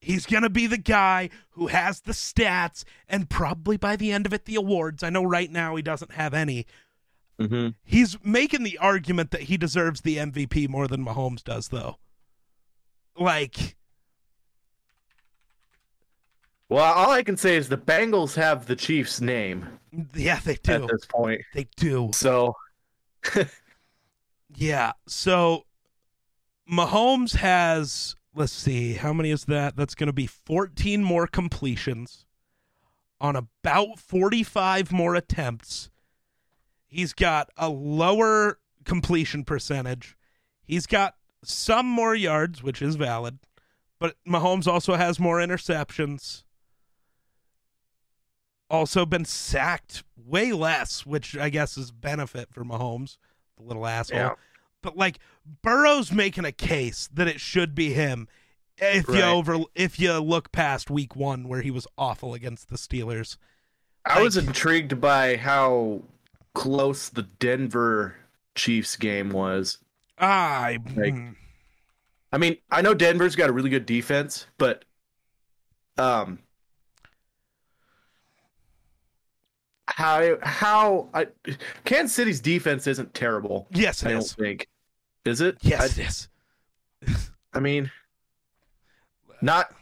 He's 0.00 0.26
going 0.26 0.42
to 0.42 0.50
be 0.50 0.66
the 0.66 0.78
guy 0.78 1.28
who 1.50 1.66
has 1.66 2.00
the 2.00 2.12
stats 2.12 2.84
and 3.08 3.28
probably 3.28 3.76
by 3.76 3.96
the 3.96 4.12
end 4.12 4.26
of 4.26 4.32
it, 4.32 4.46
the 4.46 4.56
awards. 4.56 5.02
I 5.02 5.10
know 5.10 5.24
right 5.24 5.50
now 5.50 5.76
he 5.76 5.82
doesn't 5.82 6.12
have 6.12 6.32
any. 6.32 6.66
Mm-hmm. 7.38 7.68
He's 7.84 8.16
making 8.24 8.62
the 8.62 8.78
argument 8.78 9.30
that 9.30 9.42
he 9.42 9.56
deserves 9.56 10.00
the 10.00 10.16
MVP 10.16 10.68
more 10.68 10.88
than 10.88 11.04
Mahomes 11.04 11.44
does, 11.44 11.68
though. 11.68 11.96
Like, 13.18 13.76
Well, 16.68 16.84
all 16.84 17.10
I 17.10 17.22
can 17.22 17.36
say 17.36 17.56
is 17.56 17.68
the 17.68 17.76
Bengals 17.76 18.36
have 18.36 18.66
the 18.66 18.76
Chiefs' 18.76 19.20
name 19.20 19.66
yeah, 20.14 20.40
they 20.44 20.54
do. 20.54 20.72
at 20.72 20.88
this 20.88 21.04
point. 21.04 21.42
They 21.52 21.68
do. 21.76 22.10
So, 22.14 22.56
Yeah. 24.56 24.92
So 25.06 25.64
Mahomes 26.70 27.34
has, 27.36 28.16
let's 28.34 28.52
see, 28.52 28.94
how 28.94 29.12
many 29.12 29.30
is 29.30 29.44
that? 29.46 29.76
That's 29.76 29.94
going 29.94 30.06
to 30.08 30.12
be 30.12 30.26
14 30.26 31.02
more 31.02 31.26
completions 31.26 32.26
on 33.20 33.36
about 33.36 33.98
45 33.98 34.92
more 34.92 35.14
attempts. 35.14 35.90
He's 36.86 37.12
got 37.12 37.50
a 37.56 37.68
lower 37.68 38.58
completion 38.84 39.44
percentage. 39.44 40.16
He's 40.64 40.86
got 40.86 41.14
some 41.44 41.86
more 41.86 42.14
yards, 42.14 42.62
which 42.62 42.82
is 42.82 42.96
valid, 42.96 43.38
but 43.98 44.16
Mahomes 44.26 44.66
also 44.66 44.94
has 44.94 45.18
more 45.18 45.38
interceptions. 45.38 46.44
Also 48.68 49.04
been 49.04 49.24
sacked 49.24 50.04
way 50.16 50.52
less, 50.52 51.04
which 51.04 51.36
I 51.36 51.48
guess 51.50 51.76
is 51.76 51.90
benefit 51.90 52.52
for 52.52 52.64
Mahomes, 52.64 53.18
the 53.56 53.64
little 53.64 53.86
asshole. 53.86 54.18
Yeah. 54.18 54.34
But 54.82 54.96
like 54.96 55.18
Burrow's 55.62 56.10
making 56.12 56.44
a 56.44 56.52
case 56.52 57.08
that 57.12 57.28
it 57.28 57.40
should 57.40 57.74
be 57.74 57.92
him 57.92 58.28
if 58.78 59.06
you 59.08 59.20
over 59.22 59.58
if 59.74 60.00
you 60.00 60.18
look 60.18 60.52
past 60.52 60.90
week 60.90 61.14
1 61.14 61.46
where 61.48 61.60
he 61.60 61.70
was 61.70 61.86
awful 61.98 62.32
against 62.34 62.70
the 62.70 62.76
Steelers. 62.76 63.36
I 64.06 64.22
was 64.22 64.36
intrigued 64.38 65.00
by 65.00 65.36
how 65.36 66.02
close 66.54 67.08
the 67.10 67.22
Denver 67.24 68.16
Chiefs 68.54 68.96
game 68.96 69.30
was. 69.30 69.78
I 70.18 70.78
Like- 70.96 71.14
mm, 71.14 71.36
I 72.32 72.38
mean, 72.38 72.56
I 72.70 72.80
know 72.80 72.94
Denver's 72.94 73.36
got 73.36 73.50
a 73.50 73.52
really 73.52 73.70
good 73.70 73.84
defense, 73.86 74.46
but 74.56 74.84
um 75.98 76.38
how 79.88 80.38
how 80.42 81.08
I, 81.12 81.26
Kansas 81.84 82.14
City's 82.14 82.40
defense 82.40 82.86
isn't 82.86 83.12
terrible. 83.12 83.66
yes 83.72 84.04
I 84.04 84.12
don't 84.12 84.20
is. 84.20 84.32
think. 84.32 84.68
Is 85.24 85.40
it? 85.40 85.58
Yes 85.60 85.80
I, 85.80 85.84
it 85.86 85.98
is. 86.06 86.28
I 87.52 87.60
mean, 87.60 87.90
not. 89.42 89.72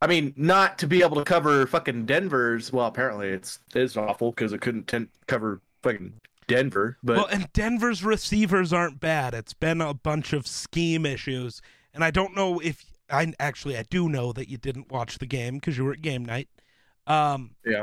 I 0.00 0.06
mean, 0.06 0.32
not 0.36 0.78
to 0.78 0.86
be 0.86 1.02
able 1.02 1.16
to 1.16 1.24
cover 1.24 1.66
fucking 1.66 2.06
Denver's. 2.06 2.72
Well, 2.72 2.86
apparently 2.86 3.28
it's 3.28 3.58
it's 3.74 3.96
awful 3.96 4.30
because 4.30 4.52
it 4.52 4.60
couldn't 4.60 4.86
ten, 4.86 5.08
cover 5.26 5.60
fucking 5.82 6.14
Denver. 6.46 6.98
But 7.02 7.16
well, 7.16 7.26
and 7.26 7.52
Denver's 7.52 8.04
receivers 8.04 8.72
aren't 8.72 9.00
bad. 9.00 9.34
It's 9.34 9.54
been 9.54 9.80
a 9.80 9.94
bunch 9.94 10.32
of 10.32 10.46
scheme 10.46 11.04
issues, 11.04 11.60
and 11.94 12.04
I 12.04 12.10
don't 12.10 12.36
know 12.36 12.60
if 12.60 12.84
I 13.10 13.32
actually 13.40 13.76
I 13.76 13.84
do 13.84 14.08
know 14.08 14.32
that 14.32 14.48
you 14.48 14.56
didn't 14.56 14.90
watch 14.90 15.18
the 15.18 15.26
game 15.26 15.54
because 15.54 15.76
you 15.76 15.84
were 15.84 15.92
at 15.92 16.02
game 16.02 16.24
night. 16.24 16.48
Um, 17.06 17.56
Yeah. 17.64 17.82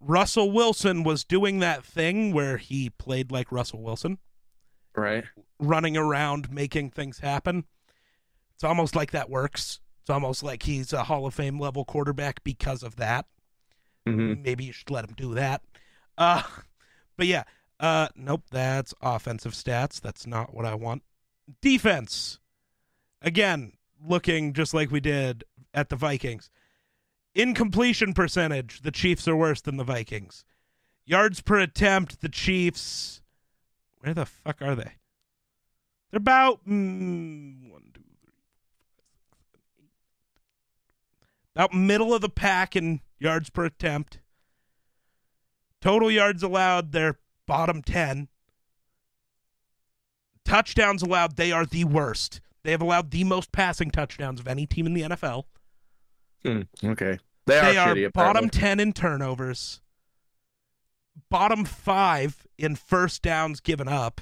Russell 0.00 0.52
Wilson 0.52 1.02
was 1.02 1.24
doing 1.24 1.60
that 1.60 1.84
thing 1.84 2.32
where 2.32 2.58
he 2.58 2.90
played 2.90 3.32
like 3.32 3.50
Russell 3.50 3.82
Wilson, 3.82 4.18
right, 4.96 5.24
running 5.58 5.96
around 5.96 6.50
making 6.50 6.90
things 6.90 7.18
happen. 7.20 7.64
It's 8.54 8.64
almost 8.64 8.94
like 8.94 9.10
that 9.12 9.30
works. 9.30 9.80
It's 10.02 10.10
almost 10.10 10.42
like 10.42 10.64
he's 10.64 10.92
a 10.92 11.04
Hall 11.04 11.26
of 11.26 11.34
Fame 11.34 11.58
level 11.58 11.84
quarterback 11.84 12.44
because 12.44 12.82
of 12.82 12.96
that. 12.96 13.26
hmm 14.06 14.34
Maybe 14.42 14.64
you 14.64 14.72
should 14.72 14.90
let 14.90 15.04
him 15.04 15.14
do 15.16 15.34
that. 15.34 15.62
Uh, 16.18 16.42
but 17.16 17.26
yeah, 17.26 17.44
uh, 17.80 18.08
nope, 18.14 18.42
that's 18.50 18.94
offensive 19.00 19.52
stats. 19.52 20.00
That's 20.00 20.26
not 20.26 20.54
what 20.54 20.64
I 20.66 20.74
want. 20.74 21.02
Defense, 21.60 22.38
again, 23.20 23.72
looking 24.06 24.52
just 24.52 24.72
like 24.74 24.90
we 24.90 25.00
did 25.00 25.44
at 25.72 25.88
the 25.88 25.96
Vikings. 25.96 26.50
Incompletion 27.34 28.14
percentage, 28.14 28.82
the 28.82 28.92
Chiefs 28.92 29.26
are 29.26 29.36
worse 29.36 29.60
than 29.60 29.76
the 29.76 29.84
Vikings. 29.84 30.44
Yards 31.04 31.40
per 31.40 31.58
attempt, 31.58 32.20
the 32.20 32.28
Chiefs. 32.28 33.20
Where 34.04 34.12
the 34.12 34.26
fuck 34.26 34.60
are 34.60 34.74
they? 34.74 34.92
They're 36.10 36.18
about 36.18 36.60
mm, 36.68 37.70
one, 37.70 37.84
two, 37.94 38.02
three, 38.22 38.34
four, 38.92 38.98
five, 39.30 39.48
six, 39.50 39.62
seven, 39.72 39.88
eight. 41.22 41.56
About 41.56 41.72
middle 41.74 42.12
of 42.12 42.20
the 42.20 42.28
pack 42.28 42.76
in 42.76 43.00
yards 43.18 43.48
per 43.48 43.64
attempt. 43.64 44.18
Total 45.80 46.10
yards 46.10 46.42
allowed, 46.42 46.92
they're 46.92 47.18
bottom 47.46 47.80
10. 47.80 48.28
Touchdowns 50.44 51.02
allowed, 51.02 51.36
they 51.36 51.50
are 51.50 51.64
the 51.64 51.84
worst. 51.84 52.42
They 52.62 52.72
have 52.72 52.82
allowed 52.82 53.10
the 53.10 53.24
most 53.24 53.52
passing 53.52 53.90
touchdowns 53.90 54.38
of 54.38 54.46
any 54.46 54.66
team 54.66 54.86
in 54.86 54.92
the 54.92 55.02
NFL. 55.02 55.44
okay, 56.46 57.18
they 57.46 57.58
are 57.58 57.72
They 57.72 57.76
are 57.78 57.94
shitty. 57.94 58.12
bottom. 58.12 58.50
10 58.50 58.80
in 58.80 58.92
turnovers, 58.92 59.80
bottom 61.30 61.64
5 61.64 62.46
in 62.58 62.76
first 62.76 63.22
downs 63.22 63.60
given 63.60 63.88
up, 63.88 64.20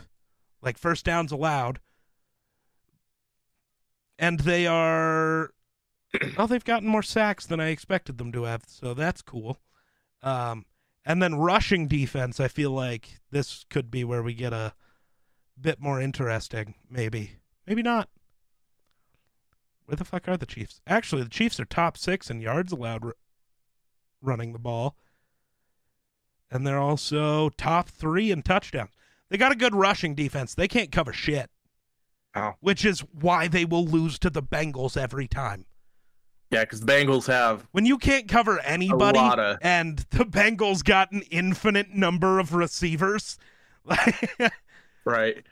like 0.61 0.79
first 0.79 1.05
downs 1.05 1.33
allowed. 1.33 1.81
And 4.19 4.41
they 4.41 4.67
are 4.67 5.51
well, 6.37 6.47
they've 6.47 6.65
gotten 6.65 6.89
more 6.89 7.03
sacks 7.03 7.47
than 7.47 7.61
I 7.61 7.69
expected 7.69 8.19
them 8.19 8.33
to 8.33 8.45
have, 8.45 8.63
so 8.67 8.95
that's 8.95 9.23
cool. 9.23 9.61
Um 10.23 10.67
and 11.05 11.21
then 11.21 11.35
rushing 11.35 11.89
defense, 11.89 12.39
I 12.39 12.47
feel 12.47 12.71
like 12.71 13.21
this 13.31 13.65
could 13.69 13.91
be 13.91 14.05
where 14.05 14.23
we 14.23 14.35
get 14.35 14.53
a 14.53 14.75
bit 15.61 15.81
more 15.81 16.01
interesting, 16.01 16.75
maybe. 16.89 17.39
Maybe 17.67 17.83
not. 17.83 18.09
Where 19.87 19.97
the 19.97 20.05
fuck 20.05 20.29
are 20.29 20.37
the 20.37 20.47
Chiefs? 20.47 20.81
Actually, 20.87 21.25
the 21.25 21.29
Chiefs 21.29 21.59
are 21.59 21.65
top 21.65 21.97
six 21.97 22.31
in 22.31 22.41
yards 22.41 22.73
allowed 22.73 23.05
r- 23.05 23.17
running 24.21 24.53
the 24.53 24.59
ball. 24.59 24.97
And 26.53 26.67
they're 26.67 26.79
also 26.79 27.49
top 27.51 27.89
three 27.89 28.31
in 28.31 28.43
touchdowns. 28.43 28.91
They 29.31 29.39
got 29.39 29.53
a 29.53 29.57
good 29.57 29.75
rushing 29.75 30.15
defense. 30.15 30.55
They 30.55 30.69
can't 30.69 30.93
cover 30.93 31.13
shit. 31.15 31.49
Oh. 32.35 32.53
Which 32.61 32.85
is 32.85 33.01
why 33.19 33.49
they 33.49 33.65
will 33.65 33.87
lose 33.87 34.19
to 34.21 34.31
the 34.31 34.43
Bengals 34.43 34.97
every 34.97 35.27
time. 35.27 35.65
Yeah, 36.51 36.61
because 36.61 36.81
the 36.81 36.93
Bengals 36.93 37.27
have 37.27 37.67
When 37.73 37.87
you 37.87 37.97
can't 37.97 38.29
cover 38.29 38.61
anybody 38.61 39.19
of- 39.19 39.57
and 39.63 39.99
the 40.11 40.27
Bengals 40.27 40.85
got 40.85 41.11
an 41.13 41.23
infinite 41.31 41.95
number 41.95 42.39
of 42.39 42.53
receivers. 42.53 43.39
right. 45.07 45.43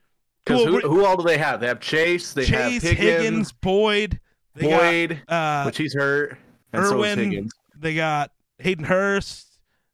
Because 0.45 0.65
Well, 0.67 0.67
who, 0.67 0.81
who 0.81 1.05
all 1.07 1.17
do 1.17 1.23
they 1.23 1.39
have? 1.39 1.61
They 1.61 1.67
have 1.69 1.81
Chase. 1.81 2.35
They 2.35 2.45
Chase, 2.45 2.83
have 2.83 2.99
Higgins, 2.99 2.99
Higgins, 2.99 3.53
Boyd, 3.53 4.21
they 4.55 4.69
got 4.69 4.81
Boyd, 4.81 5.23
uh, 5.29 5.63
which 5.65 5.79
he's 5.79 5.95
hurt, 5.95 6.37
and 6.73 6.85
so 6.85 6.95
Irwin, 6.97 7.19
Higgins. 7.19 7.53
they 7.79 7.95
got 7.95 8.33
Hayden 8.59 8.85
Hurst, 8.85 9.47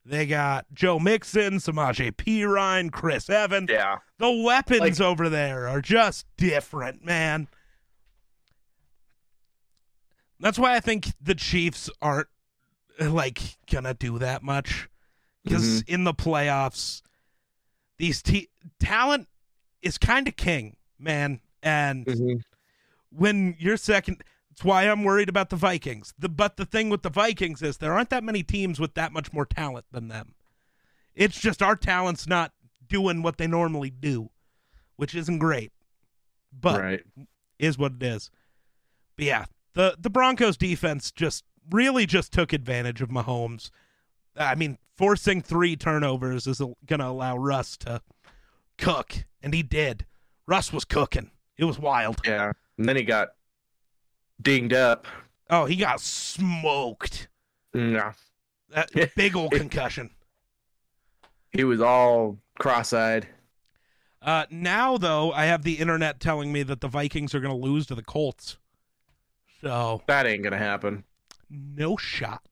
they 0.08 0.24
got 0.26 0.66
Joe 0.72 0.98
Mixon, 1.00 1.54
Samaje 1.54 2.12
Perine, 2.12 2.92
Chris 2.92 3.28
Evans. 3.28 3.68
Yeah, 3.70 3.96
The 4.18 4.30
weapons 4.30 4.80
Like- 4.80 5.00
over 5.00 5.28
there 5.28 5.66
are 5.68 5.80
just 5.80 6.26
different, 6.36 7.04
man. 7.04 7.48
That's 10.38 10.58
why 10.58 10.74
I 10.76 10.80
think 10.80 11.12
the 11.20 11.34
Chiefs 11.34 11.88
aren't 12.02 12.28
like 13.00 13.40
gonna 13.70 13.94
do 13.94 14.18
that 14.18 14.42
much 14.42 14.88
because 15.44 15.82
Mm-hmm. 15.82 15.94
in 15.94 16.04
the 16.04 16.14
playoffs, 16.14 17.02
these 17.98 18.22
te- 18.22 18.48
talent 18.78 19.28
is 19.82 19.98
kind 19.98 20.28
of 20.28 20.36
king, 20.36 20.76
man, 20.98 21.40
and 21.62 22.06
Mhm. 22.06 22.42
when 23.10 23.56
you're 23.58 23.76
second 23.76 24.22
that's 24.56 24.64
why 24.64 24.84
I'm 24.84 25.04
worried 25.04 25.28
about 25.28 25.50
the 25.50 25.56
Vikings. 25.56 26.14
The 26.18 26.30
but 26.30 26.56
the 26.56 26.64
thing 26.64 26.88
with 26.88 27.02
the 27.02 27.10
Vikings 27.10 27.60
is 27.60 27.76
there 27.76 27.92
aren't 27.92 28.08
that 28.08 28.24
many 28.24 28.42
teams 28.42 28.80
with 28.80 28.94
that 28.94 29.12
much 29.12 29.30
more 29.30 29.44
talent 29.44 29.84
than 29.92 30.08
them. 30.08 30.34
It's 31.14 31.38
just 31.38 31.62
our 31.62 31.76
talent's 31.76 32.26
not 32.26 32.52
doing 32.88 33.22
what 33.22 33.36
they 33.36 33.46
normally 33.46 33.90
do, 33.90 34.30
which 34.96 35.14
isn't 35.14 35.40
great. 35.40 35.72
But 36.58 36.80
right. 36.80 37.02
is 37.58 37.76
what 37.76 37.92
it 38.00 38.02
is. 38.02 38.30
But 39.16 39.26
yeah, 39.26 39.44
the 39.74 39.94
the 39.98 40.08
Broncos 40.08 40.56
defense 40.56 41.10
just 41.10 41.44
really 41.70 42.06
just 42.06 42.32
took 42.32 42.54
advantage 42.54 43.02
of 43.02 43.10
Mahomes. 43.10 43.68
I 44.38 44.54
mean, 44.54 44.78
forcing 44.96 45.42
three 45.42 45.76
turnovers 45.76 46.46
is 46.46 46.62
going 46.86 47.00
to 47.00 47.06
allow 47.06 47.36
Russ 47.36 47.76
to 47.78 48.00
cook, 48.78 49.26
and 49.42 49.52
he 49.52 49.62
did. 49.62 50.06
Russ 50.46 50.72
was 50.72 50.86
cooking. 50.86 51.30
It 51.58 51.64
was 51.64 51.78
wild. 51.78 52.22
Yeah. 52.24 52.52
And 52.78 52.88
then 52.88 52.96
he 52.96 53.02
got 53.02 53.30
dinged 54.40 54.72
up. 54.72 55.06
Oh, 55.50 55.64
he 55.66 55.76
got 55.76 56.00
smoked. 56.00 57.28
Yeah. 57.74 58.12
That 58.70 58.90
big 59.16 59.36
old 59.36 59.52
concussion. 59.52 60.10
He 61.52 61.64
was 61.64 61.80
all 61.80 62.38
cross-eyed. 62.58 63.28
Uh, 64.20 64.44
now, 64.50 64.98
though, 64.98 65.32
I 65.32 65.44
have 65.46 65.62
the 65.62 65.74
internet 65.74 66.18
telling 66.20 66.52
me 66.52 66.62
that 66.64 66.80
the 66.80 66.88
Vikings 66.88 67.34
are 67.34 67.40
going 67.40 67.54
to 67.58 67.66
lose 67.66 67.86
to 67.86 67.94
the 67.94 68.02
Colts. 68.02 68.58
So 69.62 70.02
That 70.06 70.26
ain't 70.26 70.42
gonna 70.42 70.58
happen. 70.58 71.04
no 71.48 71.96
shot. 71.96 72.42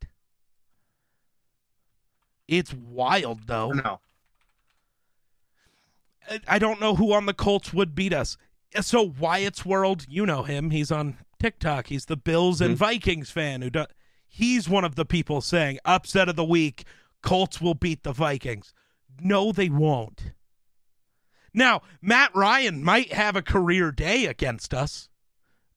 It's 2.47 2.73
wild, 2.73 3.47
though. 3.47 3.73
No. 3.73 4.01
I 6.49 6.59
don't 6.59 6.81
know 6.81 6.95
who 6.95 7.13
on 7.13 7.27
the 7.27 7.35
Colts 7.35 7.73
would 7.75 7.95
beat 7.95 8.13
us. 8.13 8.37
So 8.81 9.03
Wyatt's 9.19 9.65
World, 9.65 10.07
you 10.09 10.25
know 10.27 10.43
him. 10.43 10.71
He's 10.71 10.91
on 10.91 11.19
TikTok. 11.39 11.89
He's 11.89 12.07
the 12.07 12.17
Bills 12.17 12.61
and 12.61 12.75
Mhm. 12.75 12.79
Vikings 12.79 13.31
fan 13.31 13.63
who 13.63 13.71
does. 13.71 13.87
He's 14.27 14.69
one 14.69 14.85
of 14.85 14.95
the 14.97 15.05
people 15.05 15.41
saying 15.41 15.79
upset 15.85 16.29
of 16.29 16.37
the 16.37 16.45
week. 16.45 16.85
Colts 17.23 17.61
will 17.61 17.75
beat 17.75 18.03
the 18.03 18.13
Vikings. 18.13 18.73
No, 19.21 19.53
they 19.53 19.69
won't. 19.69 20.33
Now 21.53 21.83
Matt 22.03 22.35
Ryan 22.35 22.83
might 22.83 23.13
have 23.13 23.37
a 23.37 23.43
career 23.43 23.93
day 23.93 24.27
against 24.27 24.75
us, 24.75 25.09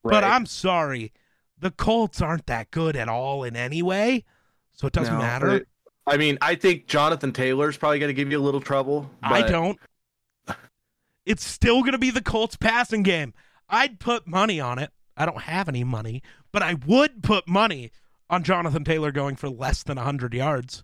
but 0.03 0.23
I'm 0.23 0.45
sorry, 0.47 1.13
the 1.57 1.69
Colts 1.71 2.19
aren't 2.21 2.47
that 2.47 2.71
good 2.71 2.95
at 2.95 3.07
all 3.09 3.43
in 3.43 3.55
any 3.55 3.81
way. 3.83 4.25
So 4.73 4.87
it 4.87 4.93
doesn't 4.93 5.13
No, 5.13 5.19
matter. 5.19 5.55
it- 5.57 5.67
I 6.07 6.17
mean, 6.17 6.37
I 6.41 6.55
think 6.55 6.87
Jonathan 6.87 7.33
Taylor's 7.33 7.77
probably 7.77 7.99
going 7.99 8.09
to 8.09 8.13
give 8.13 8.31
you 8.31 8.39
a 8.39 8.41
little 8.41 8.61
trouble. 8.61 9.11
I 9.21 9.41
don't. 9.43 9.77
It's 11.25 11.43
still 11.45 11.81
going 11.81 11.91
to 11.91 11.97
be 11.97 12.09
the 12.09 12.21
Colts 12.21 12.55
passing 12.55 13.03
game. 13.03 13.33
I'd 13.67 13.99
put 13.99 14.25
money 14.27 14.61
on 14.61 14.79
it. 14.79 14.91
I 15.17 15.25
don't 15.25 15.41
have 15.41 15.67
any 15.67 15.83
money, 15.83 16.21
but 16.51 16.61
I 16.61 16.75
would 16.85 17.23
put 17.23 17.47
money 17.47 17.91
on 18.29 18.43
Jonathan 18.43 18.83
Taylor 18.83 19.11
going 19.11 19.35
for 19.35 19.49
less 19.49 19.83
than 19.83 19.97
100 19.97 20.33
yards. 20.33 20.83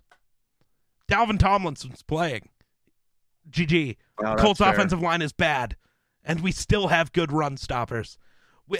Dalvin 1.10 1.38
Tomlinson's 1.38 2.02
playing. 2.02 2.48
GG. 3.48 3.96
Well, 4.18 4.36
Colts 4.36 4.60
fair. 4.60 4.72
offensive 4.72 5.00
line 5.00 5.22
is 5.22 5.32
bad, 5.32 5.76
and 6.24 6.40
we 6.40 6.50
still 6.50 6.88
have 6.88 7.12
good 7.12 7.30
run 7.30 7.56
stoppers. 7.56 8.18
We, 8.66 8.78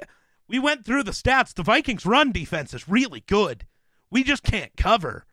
we 0.49 0.59
went 0.59 0.85
through 0.85 1.03
the 1.05 1.13
stats. 1.13 1.55
The 1.55 1.63
Vikings' 1.63 2.07
run 2.07 2.33
defense 2.33 2.75
is 2.75 2.89
really 2.89 3.23
good. 3.27 3.67
We 4.11 4.25
just 4.25 4.43
can't 4.43 4.77
cover. 4.77 5.27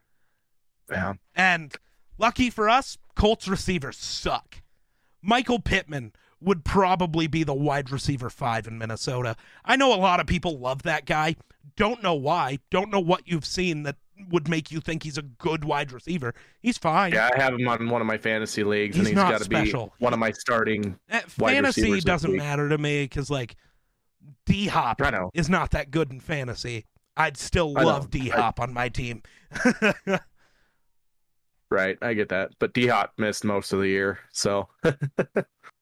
Yeah. 0.90 1.14
And 1.36 1.76
lucky 2.18 2.50
for 2.50 2.70
us, 2.70 2.98
Colts 3.16 3.48
receivers 3.48 3.98
suck. 3.98 4.62
Michael 5.22 5.60
Pittman 5.60 6.14
would 6.42 6.66
probably 6.66 7.28
be 7.28 7.44
the 7.44 7.54
wide 7.54 7.92
receiver 7.92 8.30
five 8.30 8.68
in 8.68 8.78
Minnesota. 8.78 9.36
I 9.64 9.76
know 9.76 9.94
a 9.94 9.96
lot 9.96 10.20
of 10.20 10.28
people 10.28 10.58
love 10.58 10.84
that 10.84 11.06
guy. 11.06 11.36
Don't 11.76 12.02
know 12.04 12.16
why. 12.16 12.60
Don't 12.70 12.92
know 12.92 13.00
what 13.00 13.28
you've 13.28 13.46
seen 13.46 13.84
that 13.84 13.98
would 14.30 14.48
make 14.48 14.72
you 14.72 14.80
think 14.80 15.04
he's 15.04 15.18
a 15.18 15.24
good 15.24 15.64
wide 15.64 15.92
receiver. 15.92 16.34
He's 16.62 16.78
fine. 16.78 17.14
Yeah, 17.14 17.30
I 17.34 17.42
have 17.42 17.54
him 17.54 17.68
on 17.68 17.90
one 17.90 18.02
of 18.02 18.08
my 18.08 18.18
fantasy 18.18 18.64
leagues, 18.64 18.96
He's 18.96 19.08
and 19.08 19.18
he's 19.18 19.30
got 19.30 19.42
to 19.42 19.50
be 19.50 19.72
one 20.00 20.14
of 20.14 20.20
my 20.20 20.32
starting. 20.32 20.98
Eh, 21.10 21.22
wide 21.40 21.54
Fantasy 21.54 22.00
doesn't 22.02 22.36
matter 22.36 22.70
to 22.70 22.78
me 22.78 23.04
because, 23.04 23.30
like, 23.30 23.56
D 24.46 24.68
Hop 24.68 25.02
I 25.02 25.28
is 25.34 25.50
not 25.50 25.72
that 25.72 25.92
good 25.92 26.12
in 26.12 26.20
fantasy. 26.20 26.86
I'd 27.18 27.38
still 27.38 27.74
love 27.74 28.10
D 28.10 28.30
Hop 28.30 28.60
on 28.60 28.74
my 28.74 28.90
team. 28.90 29.24
Right, 31.72 31.98
I 32.02 32.14
get 32.14 32.28
that. 32.30 32.52
But 32.60 32.74
D 32.74 32.88
Hop 32.88 33.14
missed 33.18 33.46
most 33.46 33.72
of 33.72 33.80
the 33.80 33.88
year, 33.88 34.20
so 34.34 34.68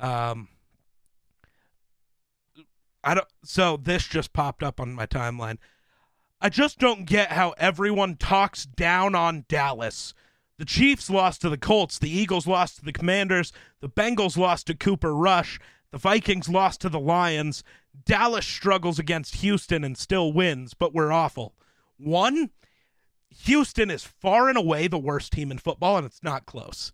Um, 0.00 0.48
I 3.04 3.14
don't. 3.14 3.28
So 3.44 3.76
this 3.76 4.06
just 4.06 4.32
popped 4.32 4.62
up 4.62 4.80
on 4.80 4.92
my 4.92 5.06
timeline. 5.06 5.58
I 6.40 6.48
just 6.48 6.78
don't 6.78 7.04
get 7.04 7.32
how 7.32 7.50
everyone 7.58 8.16
talks 8.16 8.64
down 8.64 9.14
on 9.14 9.44
Dallas. 9.48 10.14
The 10.58 10.64
Chiefs 10.64 11.08
lost 11.10 11.40
to 11.42 11.48
the 11.48 11.58
Colts. 11.58 11.98
The 11.98 12.10
Eagles 12.10 12.46
lost 12.46 12.76
to 12.76 12.84
the 12.84 12.92
Commanders. 12.92 13.52
The 13.80 13.88
Bengals 13.88 14.36
lost 14.36 14.66
to 14.66 14.74
Cooper 14.74 15.14
Rush. 15.14 15.58
The 15.90 15.98
Vikings 15.98 16.48
lost 16.48 16.80
to 16.82 16.88
the 16.88 17.00
Lions. 17.00 17.62
Dallas 18.04 18.46
struggles 18.46 18.98
against 18.98 19.36
Houston 19.36 19.84
and 19.84 19.96
still 19.96 20.32
wins, 20.32 20.74
but 20.74 20.94
we're 20.94 21.12
awful. 21.12 21.54
One, 21.98 22.50
Houston 23.44 23.90
is 23.90 24.04
far 24.04 24.48
and 24.48 24.56
away 24.56 24.86
the 24.86 24.98
worst 24.98 25.32
team 25.32 25.50
in 25.50 25.58
football, 25.58 25.96
and 25.96 26.06
it's 26.06 26.22
not 26.22 26.46
close 26.46 26.92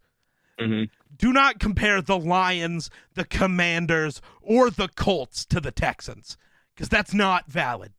Mhm. 0.58 0.90
Do 1.16 1.32
not 1.32 1.58
compare 1.58 2.02
the 2.02 2.18
Lions, 2.18 2.90
the 3.14 3.24
Commanders, 3.24 4.20
or 4.42 4.70
the 4.70 4.88
Colts 4.88 5.44
to 5.46 5.60
the 5.60 5.70
Texans 5.70 6.36
because 6.74 6.88
that's 6.88 7.14
not 7.14 7.46
valid. 7.50 7.92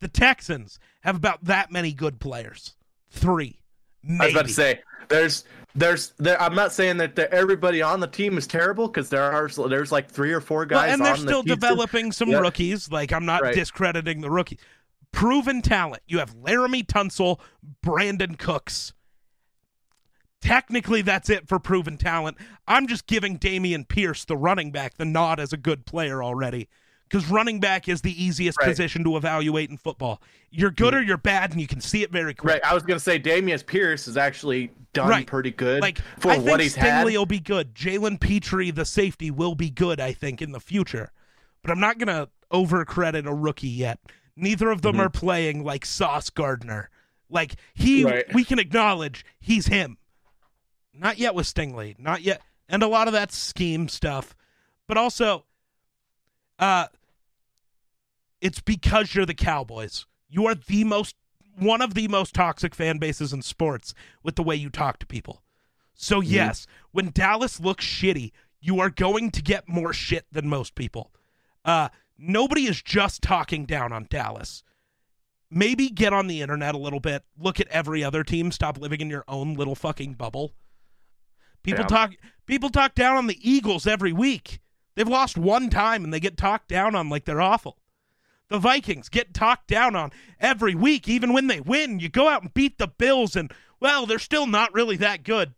The 0.00 0.08
Texans 0.08 0.78
have 1.02 1.16
about 1.16 1.44
that 1.44 1.72
many 1.72 1.92
good 1.92 2.20
players. 2.20 2.76
Three. 3.10 3.58
Maybe. 4.02 4.20
I 4.20 4.24
was 4.26 4.34
about 4.34 4.46
to 4.46 4.52
say 4.52 4.80
there's 5.08 5.44
there's 5.74 6.12
there. 6.18 6.40
I'm 6.40 6.54
not 6.54 6.72
saying 6.72 6.98
that 6.98 7.18
everybody 7.18 7.82
on 7.82 8.00
the 8.00 8.06
team 8.06 8.36
is 8.38 8.46
terrible 8.46 8.86
because 8.88 9.08
there 9.08 9.22
are 9.22 9.48
there's 9.68 9.90
like 9.90 10.08
three 10.10 10.32
or 10.32 10.40
four 10.40 10.60
Well, 10.60 10.66
guys 10.66 10.92
and 10.92 11.04
they're 11.04 11.16
still 11.16 11.42
the 11.42 11.48
developing 11.54 12.12
some 12.12 12.28
Yeah. 12.30 12.38
rookies. 12.38 12.90
Like, 12.90 13.12
I'm 13.12 13.24
not 13.26 13.42
Right. 13.42 13.54
discrediting 13.54 14.20
the 14.20 14.30
rookie. 14.30 14.58
Proven 15.10 15.62
talent. 15.62 16.02
You 16.06 16.18
have 16.18 16.34
Laremy 16.36 16.86
Tunsil, 16.86 17.40
Brandin 17.84 18.38
Cooks. 18.38 18.92
Technically, 20.40 21.02
that's 21.02 21.28
it 21.30 21.48
for 21.48 21.58
proven 21.58 21.96
talent. 21.96 22.36
I'm 22.66 22.86
just 22.86 23.06
giving 23.06 23.38
Dameon 23.38 23.88
Pierce, 23.88 24.24
the 24.24 24.36
running 24.36 24.70
back, 24.70 24.96
the 24.96 25.04
nod 25.04 25.40
as 25.40 25.52
a 25.52 25.56
good 25.56 25.84
player 25.84 26.22
already. 26.22 26.68
Because 27.08 27.28
running 27.30 27.58
back 27.58 27.88
is 27.88 28.02
the 28.02 28.22
easiest 28.22 28.58
Right. 28.58 28.68
position 28.68 29.02
to 29.04 29.16
evaluate 29.16 29.70
in 29.70 29.78
football. 29.78 30.22
You're 30.50 30.70
good 30.70 30.94
or 30.94 31.02
you're 31.02 31.16
bad, 31.16 31.52
and 31.52 31.60
you 31.60 31.66
can 31.66 31.80
see 31.80 32.02
it 32.02 32.12
very 32.12 32.34
quick. 32.34 32.52
Right, 32.52 32.64
I 32.64 32.74
was 32.74 32.82
gonna 32.82 33.00
say 33.00 33.18
Dameon 33.18 33.64
Pierce 33.66 34.04
has 34.06 34.16
actually 34.18 34.70
done 34.92 35.08
Right. 35.08 35.26
pretty 35.26 35.50
good 35.50 35.80
Like 35.80 36.00
for 36.18 36.30
I 36.32 36.36
what 36.36 36.44
think 36.46 36.60
he's 36.62 36.76
Stingley 36.76 37.12
had. 37.12 37.18
will 37.18 37.26
be 37.26 37.40
good. 37.40 37.74
Jalen 37.74 38.20
Pitre, 38.20 38.70
the 38.70 38.84
safety, 38.84 39.30
will 39.30 39.54
be 39.54 39.70
good. 39.70 40.00
I 40.00 40.12
think 40.12 40.42
in 40.42 40.52
the 40.52 40.60
future, 40.60 41.10
but 41.62 41.70
I'm 41.70 41.80
not 41.80 41.98
gonna 41.98 42.28
overcredit 42.52 43.26
a 43.26 43.34
rookie 43.34 43.68
yet. 43.68 43.98
Neither 44.36 44.70
of 44.70 44.82
them 44.82 44.96
Mhm. 44.96 45.00
are 45.00 45.10
playing 45.10 45.64
like 45.64 45.84
Sauce 45.86 46.30
Gardner. 46.30 46.90
Like 47.30 47.54
he, 47.74 48.04
Right. 48.04 48.24
we 48.34 48.44
can 48.44 48.58
acknowledge 48.58 49.24
he's 49.40 49.66
him. 49.66 49.96
Not 50.98 51.18
yet 51.18 51.34
with 51.34 51.46
Stingley. 51.46 51.98
Not 51.98 52.22
yet, 52.22 52.42
and 52.68 52.82
a 52.82 52.88
lot 52.88 53.06
of 53.06 53.12
that 53.12 53.32
scheme 53.32 53.88
stuff, 53.88 54.34
but 54.86 54.96
also, 54.96 55.44
uh, 56.58 56.86
it's 58.40 58.60
because 58.60 59.14
you're 59.14 59.26
the 59.26 59.34
Cowboys. 59.34 60.06
You 60.28 60.46
are 60.46 60.54
the 60.54 60.84
most 60.84 61.16
one 61.56 61.82
of 61.82 61.94
the 61.94 62.06
most 62.06 62.34
toxic 62.34 62.74
fan 62.74 62.98
bases 62.98 63.32
in 63.32 63.42
sports 63.42 63.92
with 64.22 64.36
the 64.36 64.42
way 64.42 64.54
you 64.54 64.70
talk 64.70 64.98
to 65.00 65.06
people. 65.06 65.42
So 65.94 66.20
yes, 66.20 66.66
when 66.92 67.10
Dallas 67.10 67.58
looks 67.58 67.84
shitty, 67.84 68.30
you 68.60 68.78
are 68.78 68.90
going 68.90 69.32
to 69.32 69.42
get 69.42 69.68
more 69.68 69.92
shit 69.92 70.26
than 70.30 70.48
most 70.48 70.74
people. 70.74 71.12
Uh 71.64 71.88
nobody 72.16 72.66
is 72.66 72.80
just 72.82 73.22
talking 73.22 73.64
down 73.64 73.92
on 73.92 74.06
Dallas. 74.08 74.62
Maybe 75.50 75.88
get 75.88 76.12
on 76.12 76.26
the 76.26 76.42
internet 76.42 76.74
a 76.74 76.78
little 76.78 77.00
bit, 77.00 77.24
look 77.38 77.58
at 77.58 77.68
every 77.68 78.04
other 78.04 78.22
team, 78.22 78.52
stop 78.52 78.78
living 78.78 79.00
in 79.00 79.10
your 79.10 79.24
own 79.26 79.54
little 79.54 79.74
fucking 79.74 80.14
bubble. 80.14 80.52
People 81.62 81.82
Yeah. 81.84 81.88
talk 81.88 82.12
people 82.46 82.70
talk 82.70 82.94
down 82.94 83.16
on 83.16 83.26
the 83.26 83.38
Eagles 83.48 83.86
every 83.86 84.12
week. 84.12 84.60
They've 84.94 85.06
lost 85.08 85.36
one 85.36 85.68
time 85.70 86.02
and 86.04 86.12
they 86.12 86.20
get 86.20 86.36
talked 86.36 86.68
down 86.68 86.94
on 86.94 87.08
like 87.08 87.24
they're 87.24 87.40
awful. 87.40 87.78
The 88.48 88.58
Vikings 88.58 89.08
get 89.10 89.34
talked 89.34 89.68
down 89.68 89.94
on 89.94 90.10
every 90.40 90.74
week, 90.74 91.06
even 91.08 91.32
when 91.34 91.46
they 91.48 91.60
win. 91.60 92.00
You 92.00 92.08
go 92.08 92.28
out 92.28 92.40
and 92.42 92.54
beat 92.54 92.78
the 92.78 92.88
Bills, 92.88 93.36
and, 93.36 93.52
well, 93.78 94.06
they're 94.06 94.18
still 94.18 94.46
not 94.46 94.72
really 94.72 94.96
that 94.96 95.22
good. 95.22 95.52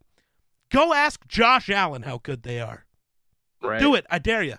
Go 0.70 0.92
ask 0.92 1.24
Josh 1.28 1.70
Allen 1.70 2.02
how 2.02 2.18
good 2.18 2.42
they 2.42 2.58
are. 2.60 2.84
Right. 3.62 3.78
Do 3.78 3.94
it. 3.94 4.06
I 4.10 4.18
dare 4.18 4.42
you. 4.42 4.56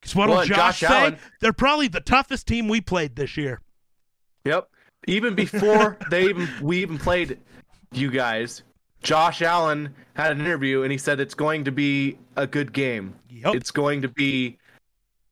Because 0.00 0.16
what 0.16 0.30
Well, 0.30 0.38
will 0.38 0.46
Josh, 0.46 0.80
Josh 0.80 0.88
say? 0.90 1.00
Allen- 1.00 1.18
They're 1.40 1.52
probably 1.52 1.88
the 1.88 2.00
toughest 2.00 2.46
team 2.46 2.66
we 2.66 2.80
played 2.80 3.14
this 3.16 3.36
year. 3.36 3.60
Yep. 4.46 4.68
Even 5.06 5.34
before 5.34 5.98
they 6.10 6.24
even 6.30 6.48
we 6.62 6.78
even 6.78 6.96
played 6.98 7.38
you 7.92 8.10
guys, 8.10 8.62
Josh 9.02 9.42
Allen 9.42 9.94
had 10.14 10.32
an 10.32 10.40
interview 10.40 10.82
and 10.82 10.92
he 10.92 10.98
said 10.98 11.20
it's 11.20 11.34
going 11.34 11.64
to 11.64 11.72
be 11.72 12.18
a 12.36 12.46
good 12.46 12.72
game. 12.72 13.14
Yep. 13.30 13.54
It's 13.56 13.70
going 13.70 14.02
to 14.02 14.08
be 14.08 14.58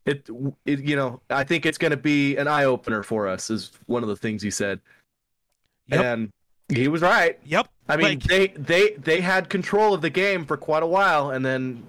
it, 0.07 0.29
it 0.67 0.81
you 0.81 0.97
know, 0.97 1.21
I 1.31 1.45
think 1.45 1.67
it's 1.67 1.79
going 1.79 1.91
to 1.91 1.97
be 1.97 2.37
an 2.37 2.49
eye 2.49 2.65
opener 2.65 3.03
for 3.03 3.29
us 3.29 3.51
is 3.51 3.71
one 3.87 4.03
of 4.03 4.09
the 4.09 4.17
things 4.17 4.43
he 4.43 4.51
said. 4.51 4.81
Yep. 5.89 6.05
And 6.05 6.31
he 6.69 6.89
was 6.89 7.03
right. 7.03 7.39
yep. 7.45 7.69
I 7.89 7.97
mean, 7.97 8.07
Like- 8.07 8.23
they 8.25 8.47
they 8.49 8.91
they 8.95 9.21
had 9.21 9.49
control 9.49 9.95
of 9.95 10.01
the 10.03 10.11
game 10.11 10.45
for 10.45 10.57
quite 10.57 10.83
a 10.83 10.87
while 10.87 11.31
and 11.31 11.45
then 11.45 11.83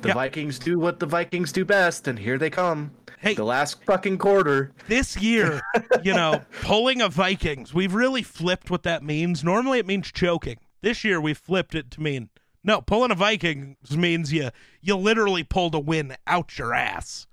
The 0.00 0.08
Yeah. 0.08 0.14
Vikings 0.14 0.58
do 0.58 0.78
what 0.78 1.00
the 1.00 1.06
Vikings 1.06 1.50
do 1.52 1.64
best, 1.64 2.06
and 2.06 2.18
here 2.18 2.38
they 2.38 2.50
come. 2.50 2.92
Hey, 3.18 3.34
The 3.34 3.44
last 3.44 3.82
fucking 3.84 4.18
quarter. 4.18 4.70
this 4.86 5.16
year, 5.16 5.60
you 6.04 6.14
know, 6.14 6.40
pulling 6.62 7.00
a 7.02 7.08
Vikings, 7.08 7.74
we've 7.74 7.92
really 7.94 8.22
flipped 8.22 8.70
what 8.70 8.84
that 8.84 9.02
means. 9.02 9.42
Normally 9.42 9.80
it 9.80 9.86
means 9.86 10.12
choking. 10.12 10.58
This 10.80 11.04
year 11.04 11.20
we've 11.20 11.38
flipped 11.38 11.74
it 11.74 11.90
to 11.92 12.00
mean 12.00 12.30
no, 12.64 12.80
pulling 12.80 13.10
a 13.10 13.14
Vikings 13.14 13.96
means 13.96 14.32
you 14.32 14.50
you 14.80 14.96
literally 14.96 15.42
pulled 15.44 15.74
a 15.74 15.78
win 15.78 16.16
out 16.26 16.58
your 16.58 16.74
ass. 16.74 17.26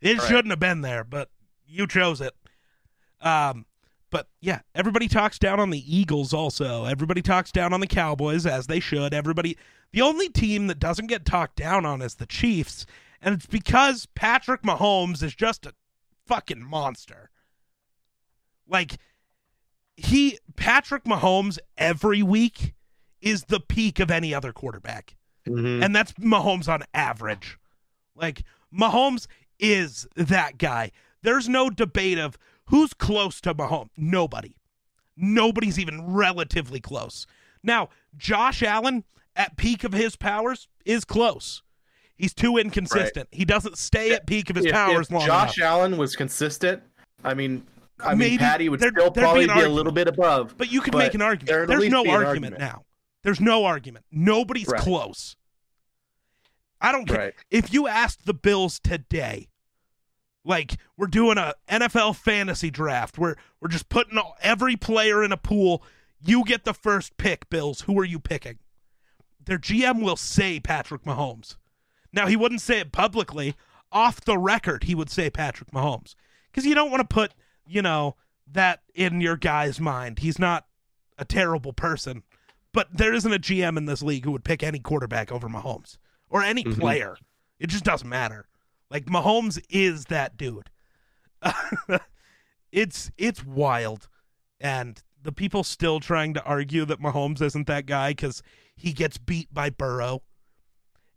It 0.00 0.18
Right. 0.18 0.28
shouldn't 0.28 0.50
have 0.50 0.60
been 0.60 0.82
there, 0.82 1.04
but 1.04 1.30
you 1.66 1.86
chose 1.86 2.20
it. 2.20 2.34
Um 3.20 3.66
but 4.10 4.28
yeah, 4.40 4.60
everybody 4.74 5.06
talks 5.08 5.38
down 5.38 5.60
on 5.60 5.70
the 5.70 5.96
Eagles 5.96 6.32
also. 6.32 6.86
Everybody 6.86 7.20
talks 7.20 7.52
down 7.52 7.72
on 7.74 7.80
the 7.80 7.86
Cowboys 7.86 8.46
as 8.46 8.66
they 8.66 8.80
should. 8.80 9.12
Everybody 9.12 9.56
the 9.92 10.02
only 10.02 10.28
team 10.28 10.66
that 10.66 10.78
doesn't 10.78 11.06
get 11.06 11.24
talked 11.24 11.56
down 11.56 11.86
on 11.86 12.02
is 12.02 12.16
the 12.16 12.26
Chiefs, 12.26 12.84
and 13.22 13.34
it's 13.34 13.46
because 13.46 14.06
Patrick 14.14 14.62
Mahomes 14.62 15.22
is 15.22 15.34
just 15.34 15.64
a 15.66 15.72
fucking 16.26 16.62
monster. 16.62 17.30
Like 18.66 18.98
he 19.96 20.38
Patrick 20.56 21.04
Mahomes 21.04 21.58
every 21.76 22.22
week 22.22 22.74
is 23.20 23.44
the 23.44 23.60
peak 23.60 23.98
of 24.00 24.10
any 24.10 24.32
other 24.34 24.52
quarterback. 24.52 25.14
Mhm. 25.46 25.82
And 25.84 25.94
that's 25.94 26.12
Mahomes 26.14 26.68
on 26.68 26.82
average. 26.94 27.58
Like 28.14 28.42
Mahomes 28.72 29.26
is 29.58 30.06
that 30.16 30.58
guy. 30.58 30.90
There's 31.22 31.48
no 31.48 31.70
debate 31.70 32.18
of 32.18 32.38
who's 32.66 32.92
close 32.94 33.40
to 33.42 33.54
Mahomes. 33.54 33.90
Nobody. 33.96 34.54
Nobody's 35.16 35.78
even 35.78 36.06
relatively 36.14 36.80
close. 36.80 37.26
Now, 37.62 37.88
Josh 38.16 38.62
Allen 38.62 39.04
at 39.34 39.56
peak 39.56 39.82
of 39.84 39.92
his 39.92 40.16
powers 40.16 40.68
is 40.84 41.04
close. 41.04 41.62
He's 42.16 42.34
too 42.34 42.56
inconsistent. 42.56 43.28
He 43.32 43.44
doesn't 43.44 43.78
stay 43.78 44.12
at 44.12 44.26
peak 44.26 44.50
of 44.50 44.56
his 44.56 44.66
If- 44.66 44.72
powers 44.72 45.06
if 45.06 45.12
long 45.12 45.26
Josh 45.26 45.56
enough. 45.58 45.68
Allen 45.70 45.96
was 45.96 46.14
consistent, 46.16 46.82
I 47.24 47.34
mean, 47.34 47.66
I 48.00 48.10
mean, 48.10 48.18
Maybe 48.18 48.38
Patty 48.38 48.68
would 48.68 48.78
there- 48.78 48.90
still 48.90 49.10
there'd 49.10 49.14
be 49.14 49.20
probably 49.46 49.46
be, 49.46 49.60
a 49.60 49.68
little 49.68 49.90
bit 49.92 50.06
above. 50.06 50.54
But 50.56 50.70
you 50.70 50.80
could 50.80 50.92
but 50.92 50.98
make 50.98 51.14
an 51.14 51.22
argument. 51.22 51.68
There's 51.68 51.88
no 51.88 51.98
argument, 52.00 52.26
argument. 52.26 52.58
now. 52.58 52.84
There's 53.28 53.40
no 53.42 53.66
argument. 53.66 54.06
Nobody's 54.10 54.68
Right. 54.68 54.80
close. 54.80 55.36
I 56.80 56.92
don't 56.92 57.04
care. 57.04 57.18
Right. 57.18 57.34
If 57.50 57.74
you 57.74 57.86
asked 57.86 58.24
the 58.24 58.32
Bills 58.32 58.80
today, 58.80 59.50
like 60.46 60.78
we're 60.96 61.08
doing 61.08 61.36
a 61.36 61.52
NFL 61.68 62.14
fantasy 62.16 62.70
draft, 62.70 63.18
we're 63.18 63.34
we're 63.60 63.68
just 63.68 63.90
putting 63.90 64.16
all, 64.16 64.34
every 64.40 64.76
player 64.76 65.22
in 65.22 65.30
a 65.30 65.36
pool. 65.36 65.84
You 66.22 66.42
get 66.42 66.64
the 66.64 66.72
first 66.72 67.18
pick, 67.18 67.50
Bills. 67.50 67.82
Who 67.82 67.98
are 67.98 68.04
you 68.04 68.18
picking? 68.18 68.60
Their 69.44 69.58
GM 69.58 70.02
will 70.02 70.16
say 70.16 70.58
Patrick 70.58 71.02
Mahomes. 71.02 71.56
Now 72.14 72.28
he 72.28 72.36
wouldn't 72.36 72.62
say 72.62 72.78
it 72.78 72.92
publicly. 72.92 73.56
Off 73.92 74.22
the 74.22 74.38
record, 74.38 74.84
he 74.84 74.94
would 74.94 75.10
say 75.10 75.28
Patrick 75.28 75.70
Mahomes 75.72 76.14
because 76.50 76.64
you 76.64 76.74
don't 76.74 76.90
want 76.90 77.06
to 77.06 77.14
put 77.14 77.34
you 77.66 77.82
know 77.82 78.16
that 78.50 78.80
in 78.94 79.20
your 79.20 79.36
guy's 79.36 79.78
mind. 79.78 80.20
He's 80.20 80.38
not 80.38 80.64
a 81.18 81.26
terrible 81.26 81.74
person, 81.74 82.22
but 82.72 82.88
there 82.96 83.12
isn't 83.14 83.32
a 83.32 83.38
GM 83.38 83.76
in 83.76 83.86
this 83.86 84.02
league 84.02 84.24
who 84.24 84.30
would 84.32 84.44
pick 84.44 84.62
any 84.62 84.78
quarterback 84.78 85.30
over 85.32 85.48
Mahomes 85.48 85.98
or 86.28 86.42
any 86.42 86.64
Mhm. 86.64 86.78
player. 86.78 87.16
It 87.58 87.68
just 87.68 87.84
doesn't 87.84 88.08
matter. 88.08 88.46
Like 88.90 89.06
Mahomes 89.06 89.62
is 89.68 90.06
that 90.06 90.36
dude. 90.36 90.70
it's 92.72 93.10
it's 93.16 93.44
wild, 93.44 94.08
and 94.60 95.02
the 95.22 95.32
people 95.32 95.64
still 95.64 96.00
trying 96.00 96.34
to 96.34 96.42
argue 96.44 96.84
that 96.84 97.00
Mahomes 97.00 97.40
isn't 97.42 97.66
that 97.66 97.86
guy 97.86 98.10
because 98.10 98.42
he 98.76 98.92
gets 98.92 99.18
beat 99.18 99.52
by 99.52 99.70
Burrow. 99.70 100.22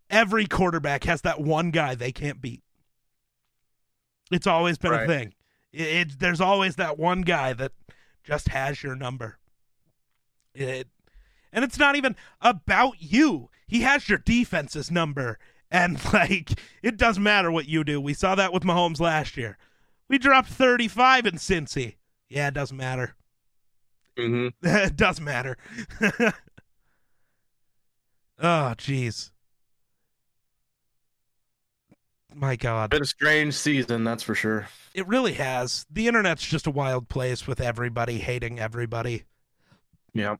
Every 0.10 0.46
quarterback 0.46 1.04
has 1.06 1.22
that 1.22 1.40
one 1.40 1.72
guy 1.72 1.96
they 1.96 2.12
can't 2.12 2.42
beat. 2.42 2.64
It's 4.32 4.48
always 4.48 4.78
been 4.78 4.94
a 4.94 5.06
thing. 5.08 5.34
It, 5.72 5.82
it- 5.88 6.20
there's 6.20 6.42
always 6.42 6.76
that 6.78 6.98
one 6.98 7.22
guy 7.22 7.54
that 7.54 7.72
just 8.24 8.50
has 8.50 8.84
your 8.84 8.96
number. 8.96 9.38
It, 10.54 10.88
and 11.54 11.64
it's 11.64 11.80
not 11.80 11.96
even 11.96 12.16
about 12.42 12.96
you. 13.00 13.50
He 13.68 13.82
has 13.82 14.10
your 14.10 14.18
defense's 14.18 14.92
number, 14.92 15.40
and 15.70 16.00
like 16.14 16.60
it 16.82 16.98
doesn't 16.98 17.24
matter 17.24 17.52
what 17.52 17.68
you 17.68 17.84
do. 17.84 18.00
We 18.00 18.14
saw 18.14 18.36
that 18.36 18.54
with 18.54 18.64
Mahomes 18.64 19.00
last 19.00 19.38
year. 19.38 19.58
We 20.08 20.18
dropped 20.18 20.50
35 20.50 21.26
in 21.26 21.36
Cincy. 21.36 21.96
Yeah, 22.30 22.50
it 22.50 22.54
doesn't 22.54 22.76
matter. 22.76 23.16
Mm-hmm. 24.18 24.48
it 24.68 24.96
doesn't 24.96 25.24
matter. 25.24 25.58
oh, 28.40 28.74
jeez. 28.78 29.32
My 32.34 32.56
God. 32.56 32.90
Been 32.90 33.02
a 33.02 33.06
strange 33.06 33.54
season, 33.54 34.04
that's 34.04 34.24
for 34.24 34.36
sure. 34.36 34.68
It 34.94 35.08
really 35.08 35.34
has. 35.34 35.86
The 35.90 36.08
internet's 36.08 36.46
just 36.46 36.68
a 36.68 36.72
wild 36.72 37.10
place 37.10 37.46
with 37.48 37.60
everybody 37.60 38.20
hating 38.20 38.60
everybody. 38.60 39.24
Yeah. 40.14 40.38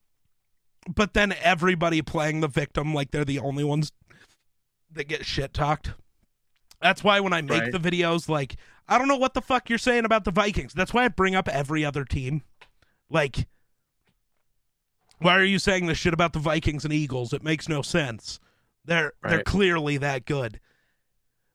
But 0.88 1.14
then 1.14 1.34
everybody 1.42 2.02
playing 2.02 2.42
the 2.42 2.48
victim 2.48 2.94
like 2.94 3.12
they're 3.12 3.26
the 3.26 3.40
only 3.40 3.64
ones 3.64 3.92
that 4.92 5.08
get 5.08 5.26
shit 5.26 5.54
talked. 5.54 5.92
That's 6.82 7.04
why 7.04 7.20
when 7.20 7.34
I 7.34 7.42
make 7.42 7.62
Right. 7.62 7.72
the 7.72 7.80
videos, 7.80 8.28
like, 8.28 8.56
I 8.88 8.98
don't 8.98 9.08
know 9.08 9.18
what 9.18 9.36
the 9.36 9.42
fuck 9.42 9.70
you're 9.70 9.78
saying 9.78 10.06
about 10.06 10.24
the 10.24 10.32
Vikings. 10.32 10.74
That's 10.74 10.94
why 10.94 11.06
I 11.06 11.08
bring 11.10 11.36
up 11.36 11.48
every 11.48 11.86
other 11.86 12.04
team. 12.04 12.42
Like, 13.10 13.48
why 15.20 15.36
are 15.38 15.44
you 15.44 15.60
saying 15.60 15.86
this 15.86 16.00
shit 16.00 16.14
about 16.14 16.34
the 16.34 16.40
Vikings 16.40 16.84
and 16.84 16.94
Eagles? 16.94 17.32
It 17.32 17.44
makes 17.44 17.70
no 17.70 17.84
sense. 17.84 18.40
They're 18.84 19.14
they're 19.22 19.44
clearly 19.44 19.98
that 19.98 20.26
good. 20.26 20.60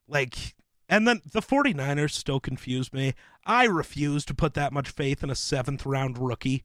Like 0.07 0.55
and 0.87 1.05
then 1.05 1.21
the 1.29 1.41
49ers 1.41 2.11
still 2.11 2.39
confuse 2.39 2.93
me. 2.93 3.13
I 3.45 3.65
refuse 3.65 4.23
to 4.25 4.33
put 4.33 4.53
that 4.53 4.71
much 4.71 4.89
faith 4.89 5.21
in 5.21 5.29
a 5.29 5.35
seventh 5.35 5.85
round 5.85 6.17
rookie. 6.17 6.63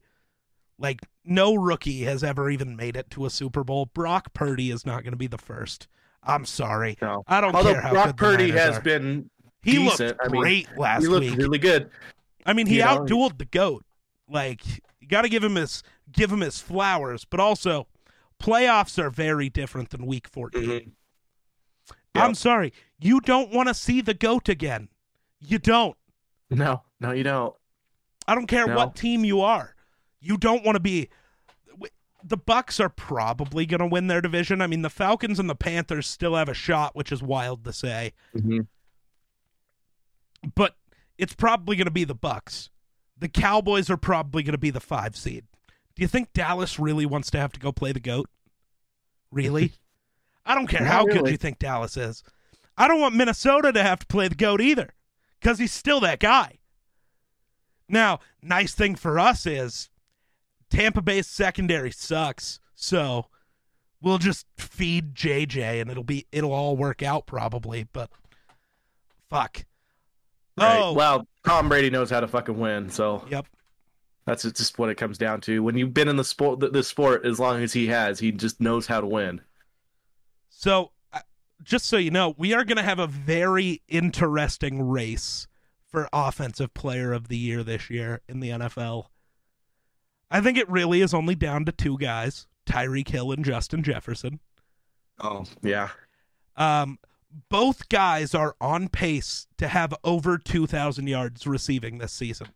Like, 0.79 1.01
no 1.23 1.53
rookie 1.55 2.01
has 2.03 2.23
ever 2.23 2.49
even 2.49 2.75
made 2.75 2.95
it 2.97 3.09
to 3.11 3.25
a 3.25 3.29
Super 3.29 3.63
Bowl. 3.63 3.85
Brock 3.93 4.33
Purdy 4.33 4.71
is 4.71 4.85
not 4.85 5.03
going 5.03 5.11
to 5.13 5.17
be 5.17 5.27
the 5.27 5.37
first. 5.37 5.87
I'm 6.23 6.45
sorry. 6.45 6.97
No. 7.01 7.23
I 7.27 7.41
don't 7.41 7.53
Although 7.55 7.73
care 7.73 7.81
how 7.81 7.91
Brock 7.91 8.17
Purdy 8.17 8.51
has 8.51 8.77
are. 8.77 8.81
been 8.81 9.29
He 9.61 9.73
decent. 9.73 10.09
looked 10.09 10.21
I 10.23 10.27
mean, 10.29 10.41
great 10.41 10.67
last 10.77 11.01
week. 11.01 11.07
he 11.09 11.13
looked 11.13 11.25
week. 11.31 11.37
really 11.37 11.57
good. 11.59 11.89
I 12.45 12.53
mean, 12.53 12.65
he 12.67 12.77
you 12.77 12.81
know, 12.81 12.99
outdueled 12.99 13.37
the 13.37 13.45
goat. 13.45 13.85
Like, 14.29 14.65
you 14.99 15.07
got 15.07 15.21
to 15.23 15.29
give 15.29 15.43
him 15.43 15.55
his 15.55 15.83
give 16.11 16.31
him 16.31 16.39
his 16.41 16.59
flowers, 16.59 17.25
but 17.25 17.39
also 17.39 17.87
playoffs 18.41 18.97
are 18.97 19.09
very 19.09 19.49
different 19.49 19.89
than 19.91 20.05
week 20.05 20.27
14. 20.27 20.63
Mhm. 20.63 20.91
I'm 22.15 22.35
sorry. 22.35 22.73
You 22.99 23.19
don't 23.19 23.51
want 23.51 23.67
to 23.69 23.73
see 23.73 23.99
the 24.01 24.13
goat 24.13 24.47
again. 24.49 24.89
You 25.39 25.57
don't. 25.59 25.97
No, 26.49 26.83
no, 26.99 27.11
you 27.11 27.23
don't. 27.23 27.53
I 28.27 28.35
don't 28.35 28.47
care 28.47 28.67
No. 28.67 28.75
what 28.75 28.95
team 28.95 29.25
you 29.25 29.41
are. 29.41 29.75
You 30.23 30.37
don't 30.37 30.63
want 30.63 30.75
to 30.77 30.79
be 30.79 31.09
the 32.23 32.37
Bucks 32.37 32.79
are 32.79 32.87
probably 32.87 33.65
going 33.65 33.81
to 33.81 33.85
win 33.85 34.07
their 34.07 34.21
division. 34.21 34.61
I 34.61 34.67
mean, 34.67 34.81
the 34.81 34.89
Falcons 34.89 35.39
and 35.39 35.49
the 35.49 35.55
Panthers 35.55 36.07
still 36.07 36.35
have 36.35 36.47
a 36.47 36.53
shot, 36.53 36.95
which 36.95 37.11
is 37.11 37.21
wild 37.21 37.65
to 37.65 37.73
say, 37.73 38.13
Mhm. 38.33 38.67
but 40.55 40.77
it's 41.17 41.33
probably 41.35 41.75
going 41.75 41.85
to 41.87 41.91
be 41.91 42.05
the 42.05 42.15
Bucks. 42.15 42.69
The 43.17 43.27
Cowboys 43.27 43.89
are 43.89 43.97
probably 43.97 44.41
going 44.41 44.53
to 44.53 44.57
be 44.57 44.69
the 44.71 44.79
5 44.79 45.15
seed. 45.17 45.45
Do 45.95 46.01
you 46.01 46.07
think 46.07 46.31
Dallas 46.33 46.79
really 46.79 47.05
wants 47.05 47.29
to 47.31 47.39
have 47.39 47.51
to 47.53 47.59
go 47.59 47.71
play 47.73 47.91
the 47.91 47.99
goat? 47.99 48.29
Really? 49.31 49.73
I 50.45 50.55
don't 50.55 50.67
care 50.67 50.81
Not 50.81 50.91
how 50.91 51.05
good 51.05 51.27
you 51.27 51.37
think 51.37 51.59
Dallas 51.59 51.95
is. 51.97 52.23
I 52.77 52.87
don't 52.87 52.99
want 53.01 53.15
Minnesota 53.15 53.71
to 53.73 53.83
have 53.83 53.99
to 53.99 54.07
play 54.07 54.27
the 54.27 54.35
goat 54.35 54.61
either 54.61 54.93
cuz 55.41 55.59
he's 55.59 55.73
still 55.73 55.99
that 56.01 56.19
guy. 56.19 56.59
Now, 57.87 58.19
nice 58.41 58.73
thing 58.73 58.95
for 58.95 59.19
us 59.19 59.45
is 59.45 59.89
Tampa 60.73 61.03
Bay's 61.03 61.27
secondary 61.27 61.91
sucks, 61.91 62.59
so 62.73 63.27
we'll 64.01 64.17
just 64.17 64.47
feed 64.57 65.13
JJ 65.13 65.79
and 65.79 65.91
it'll 65.91 66.03
be 66.03 66.25
it'll 66.31 66.51
all 66.51 66.75
work 66.75 67.03
out 67.03 67.27
probably, 67.27 67.87
but 67.93 68.09
fuck. 69.29 69.65
Right. 70.57 70.79
Oh, 70.79 70.93
Well, 70.93 71.27
Tom 71.45 71.69
Brady 71.69 71.91
knows 71.91 72.09
how 72.09 72.21
to 72.21 72.27
fucking 72.27 72.57
win, 72.57 72.89
so 72.89 73.23
yep. 73.29 73.45
that's 74.25 74.43
just 74.43 74.79
what 74.79 74.89
it 74.89 74.95
comes 74.95 75.19
down 75.19 75.41
to. 75.41 75.61
When 75.61 75.77
you've 75.77 75.93
been 75.93 76.07
in 76.07 76.15
the 76.15 76.23
sport, 76.23 76.59
the, 76.59 76.83
sport 76.83 77.23
as 77.23 77.39
long 77.39 77.61
as 77.61 77.73
he 77.73 77.87
has, 77.87 78.19
he 78.19 78.31
just 78.31 78.59
knows 78.59 78.87
how 78.87 78.99
to 78.99 79.07
win. 79.07 79.41
So, 80.49 80.91
just 81.63 81.85
so 81.85 81.97
you 81.97 82.09
know, 82.09 82.33
we 82.37 82.53
are 82.53 82.65
going 82.65 82.77
to 82.77 82.83
have 82.83 82.99
a 82.99 83.07
very 83.07 83.83
interesting 83.87 84.81
race 84.81 85.47
for 85.85 86.09
offensive 86.11 86.73
player 86.73 87.13
of 87.13 87.27
the 87.27 87.37
year 87.37 87.63
this 87.63 87.91
year 87.91 88.21
in 88.27 88.39
the 88.39 88.49
NFL. 88.49 89.05
I 90.33 90.41
think 90.41 90.57
it 90.57 90.67
really 90.67 91.01
is 91.01 91.13
only 91.13 91.35
down 91.35 91.63
to 91.65 91.71
two 91.71 91.95
guys, 91.99 92.47
Tyreek 92.65 93.07
Hill 93.07 93.31
and 93.31 93.45
Justin 93.45 93.83
Jefferson. 93.83 94.39
Oh, 95.21 95.45
yeah. 95.61 95.89
Um, 96.57 96.97
both 97.49 97.87
guys 97.87 98.33
are 98.33 98.55
on 98.59 98.89
pace 98.89 99.45
to 99.59 99.67
have 99.67 99.93
over 100.03 100.39
2,000 100.39 101.05
yards 101.05 101.45
receiving 101.45 101.99
this 101.99 102.13
season. 102.13 102.47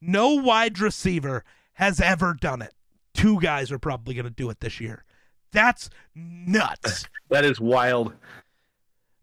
No 0.00 0.30
wide 0.30 0.78
receiver 0.78 1.44
has 1.74 2.00
ever 2.00 2.32
done 2.32 2.62
it. 2.62 2.72
Two 3.12 3.38
guys 3.38 3.70
are 3.70 3.78
probably 3.78 4.14
going 4.14 4.24
to 4.24 4.30
do 4.30 4.48
it 4.48 4.60
this 4.60 4.80
year. 4.80 5.04
That's 5.52 5.90
nuts. 6.14 7.06
That 7.28 7.44
is 7.44 7.60
wild. 7.60 8.12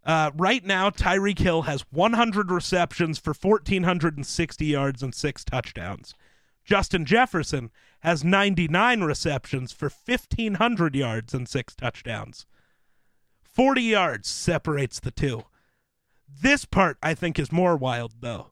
Uh, 0.06 0.32
right 0.36 0.66
now, 0.66 0.90
Tyreek 0.90 1.40
Hill 1.40 1.62
has 1.62 1.86
100 1.90 2.52
receptions 2.52 3.18
for 3.18 3.34
1,460 3.34 4.66
yards 4.66 5.02
and 5.02 5.16
six 5.16 5.46
touchdowns. 5.46 6.14
Justin 6.66 7.06
Jefferson 7.06 7.72
has 8.04 8.24
99 8.24 9.02
receptions 9.02 9.72
for 9.72 9.90
1,500 9.90 10.94
yards 10.96 11.34
and 11.34 11.48
six 11.48 11.74
touchdowns. 11.74 12.46
40 13.42 13.82
yards 13.82 14.28
separates 14.28 15.00
the 15.00 15.12
two. 15.12 15.44
This 16.28 16.66
part, 16.66 16.98
I 17.02 17.14
think, 17.14 17.40
is 17.40 17.52
more 17.52 17.78
wild, 17.78 18.16
though. 18.20 18.52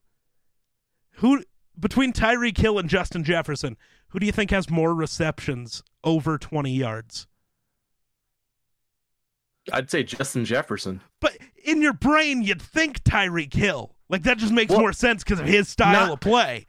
Who 1.16 1.44
between 1.78 2.12
Tyreek 2.14 2.56
Hill 2.58 2.78
and 2.78 2.88
Justin 2.88 3.24
Jefferson, 3.24 3.76
who 4.08 4.18
do 4.18 4.26
you 4.26 4.32
think 4.32 4.50
has 4.50 4.70
more 4.70 4.94
receptions 4.94 5.82
over 6.02 6.38
20 6.38 6.72
yards? 6.72 7.26
I'd 9.72 9.90
say 9.90 10.02
Justin 10.02 10.44
Jefferson. 10.44 11.02
But 11.20 11.36
in 11.64 11.82
your 11.82 11.92
brain, 11.92 12.42
you'd 12.42 12.62
think 12.62 13.04
Tyreek 13.04 13.52
Hill. 13.54 13.94
Like 14.08 14.22
that 14.24 14.38
just 14.38 14.52
makes 14.52 14.70
Well, 14.70 14.80
more 14.80 14.92
sense 14.92 15.22
because 15.22 15.40
of 15.40 15.46
his 15.46 15.68
style 15.68 16.06
not- 16.06 16.12
of 16.14 16.20
play. 16.20 16.66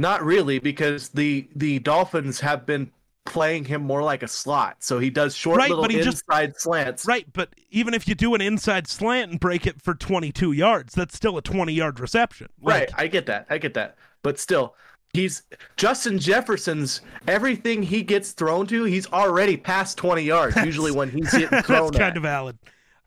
Not 0.00 0.24
really, 0.24 0.58
because 0.58 1.10
the 1.10 1.46
the 1.54 1.78
Dolphins 1.80 2.40
have 2.40 2.64
been 2.66 2.90
playing 3.26 3.66
him 3.66 3.82
more 3.82 4.02
like 4.02 4.22
a 4.22 4.28
slot, 4.28 4.76
so 4.82 4.98
he 4.98 5.10
does 5.10 5.36
short 5.36 5.58
Right, 5.58 5.68
little 5.68 5.84
but 5.84 5.90
he 5.90 5.98
just- 5.98 6.22
inside 6.26 6.56
slants. 6.58 7.06
Right, 7.06 7.26
but 7.32 7.50
even 7.70 7.92
if 7.94 8.08
you 8.08 8.14
do 8.14 8.34
an 8.34 8.40
inside 8.40 8.88
slant 8.88 9.30
and 9.30 9.38
break 9.38 9.66
it 9.66 9.80
for 9.82 9.94
22 9.94 10.52
yards, 10.52 10.94
that's 10.94 11.14
still 11.14 11.36
a 11.36 11.42
20 11.42 11.72
yard 11.72 12.00
reception. 12.00 12.48
Like, 12.62 12.74
Right, 12.80 12.90
I 12.96 13.06
get 13.08 13.26
that. 13.26 13.46
I 13.50 13.58
get 13.58 13.74
that. 13.74 13.96
But 14.22 14.38
still, 14.40 14.74
he's 15.12 15.42
Justin 15.76 16.18
Jefferson's 16.18 17.02
everything 17.28 17.82
he 17.82 18.02
gets 18.02 18.32
thrown 18.32 18.66
to, 18.68 18.84
he's 18.84 19.06
already 19.12 19.56
past 19.58 19.98
20 19.98 20.22
yards 20.22 20.56
usually 20.64 20.90
when 20.92 21.10
he's 21.10 21.30
getting 21.30 21.62
thrown 21.62 21.92
that's 21.92 21.98
kind 21.98 22.12
at. 22.12 22.16
of 22.16 22.22
valid. 22.22 22.58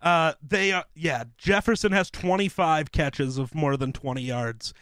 Uh, 0.02 0.34
they 0.48 0.72
are, 0.74 0.86
yeah. 0.96 1.24
Jefferson 1.38 1.92
has 1.92 2.12
25 2.12 2.92
catches 2.92 3.38
of 3.38 3.56
more 3.56 3.78
than 3.78 3.92
20 3.94 4.22
yards. 4.22 4.74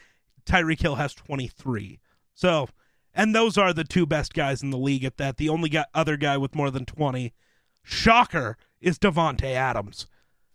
Tyreek 0.51 0.81
Hill 0.81 0.95
has 0.95 1.13
23. 1.13 1.99
So, 2.33 2.67
and 3.13 3.33
those 3.33 3.57
are 3.57 3.71
the 3.73 3.83
two 3.83 4.05
best 4.05 4.33
guys 4.33 4.61
in 4.61 4.69
the 4.69 4.77
league 4.77 5.03
at 5.05 5.17
that. 5.17 5.37
The 5.37 5.49
only 5.49 5.69
guy, 5.69 5.85
other 5.93 6.17
guy 6.17 6.37
with 6.37 6.55
more 6.55 6.69
than 6.69 6.85
20, 6.85 7.33
shocker, 7.83 8.57
is 8.81 8.99
Davante 8.99 9.53
Adams. 9.53 10.07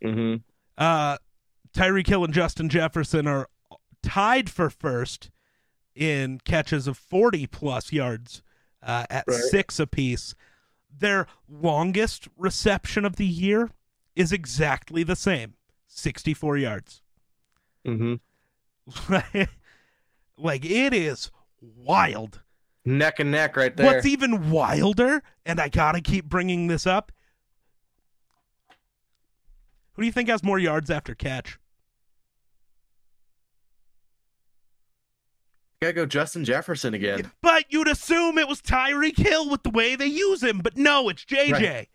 Mhm. 0.03 0.43
Uh, 0.77 1.17
Tyreek 1.73 2.07
Hill 2.09 2.25
and 2.25 2.35
Justin 2.35 2.69
Jefferson 2.69 3.27
are 3.27 3.49
tied 4.03 4.51
for 4.51 4.69
first 4.71 5.31
in 5.95 6.39
catches 6.45 6.87
of 6.87 6.99
40 6.99 7.47
plus 7.47 7.93
yards 7.93 8.43
uh, 8.83 9.07
at 9.11 9.25
Right. 9.27 9.37
six 9.51 9.79
apiece. 9.81 10.35
Their 10.99 11.27
longest 11.49 12.29
reception 12.37 13.05
of 13.05 13.17
the 13.17 13.27
year 13.27 13.71
is 14.15 14.33
exactly 14.33 15.03
the 15.03 15.17
same 15.17 15.55
64 15.89 16.57
yards. 16.59 17.03
Mhm. 17.87 18.21
like, 20.37 20.65
it 20.65 20.93
is 20.93 21.31
wild. 21.61 22.41
Neck 22.85 23.19
and 23.19 23.33
neck 23.33 23.57
right 23.57 23.77
there. 23.77 23.87
What's 23.87 24.07
even 24.07 24.51
wilder, 24.51 25.23
and 25.45 25.61
I 25.61 25.69
gotta 25.69 26.01
keep 26.01 26.27
bringing 26.27 26.69
this 26.69 26.87
up. 26.87 27.11
Who 29.95 30.03
do 30.03 30.07
you 30.07 30.13
think 30.13 30.29
has 30.29 30.45
more 30.45 30.59
yards 30.59 30.91
after 30.91 31.15
catch? 31.15 31.59
Gotta 35.81 35.95
go 35.95 36.07
Justin 36.07 36.45
Jefferson 36.45 36.95
again. 36.95 37.31
But 37.43 37.65
you'd 37.71 37.89
assume 37.89 38.39
it 38.39 38.49
was 38.49 38.63
Tyreek 38.63 39.19
Hill 39.19 39.51
with 39.51 39.63
the 39.63 39.71
way 39.71 39.97
they 39.97 40.07
use 40.07 40.43
him, 40.43 40.59
but 40.59 40.77
no, 40.77 41.09
it's 41.09 41.25
JJ. 41.25 41.53
Right. 41.53 41.89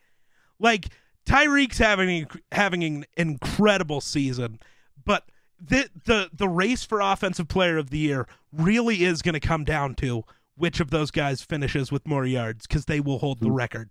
Like 0.60 0.90
Tyreek's 1.26 1.78
having 1.78 2.28
having 2.52 2.84
an 2.84 3.06
incredible 3.16 4.02
season, 4.02 4.60
but 5.06 5.26
the 5.64 5.90
the 6.06 6.30
the 6.34 6.50
race 6.50 6.84
for 6.84 7.00
offensive 7.02 7.48
player 7.48 7.78
of 7.78 7.90
the 7.92 8.00
year 8.00 8.28
really 8.52 9.04
is 9.04 9.22
going 9.22 9.34
to 9.34 9.40
come 9.40 9.64
down 9.64 9.96
to 9.96 10.24
which 10.56 10.80
of 10.80 10.90
those 10.90 11.12
guys 11.12 11.42
finishes 11.42 11.92
with 11.92 12.08
more 12.08 12.26
yards 12.26 12.68
because 12.68 12.86
they 12.86 13.00
will 13.00 13.20
hold 13.20 13.40
the 13.40 13.52
record. 13.52 13.90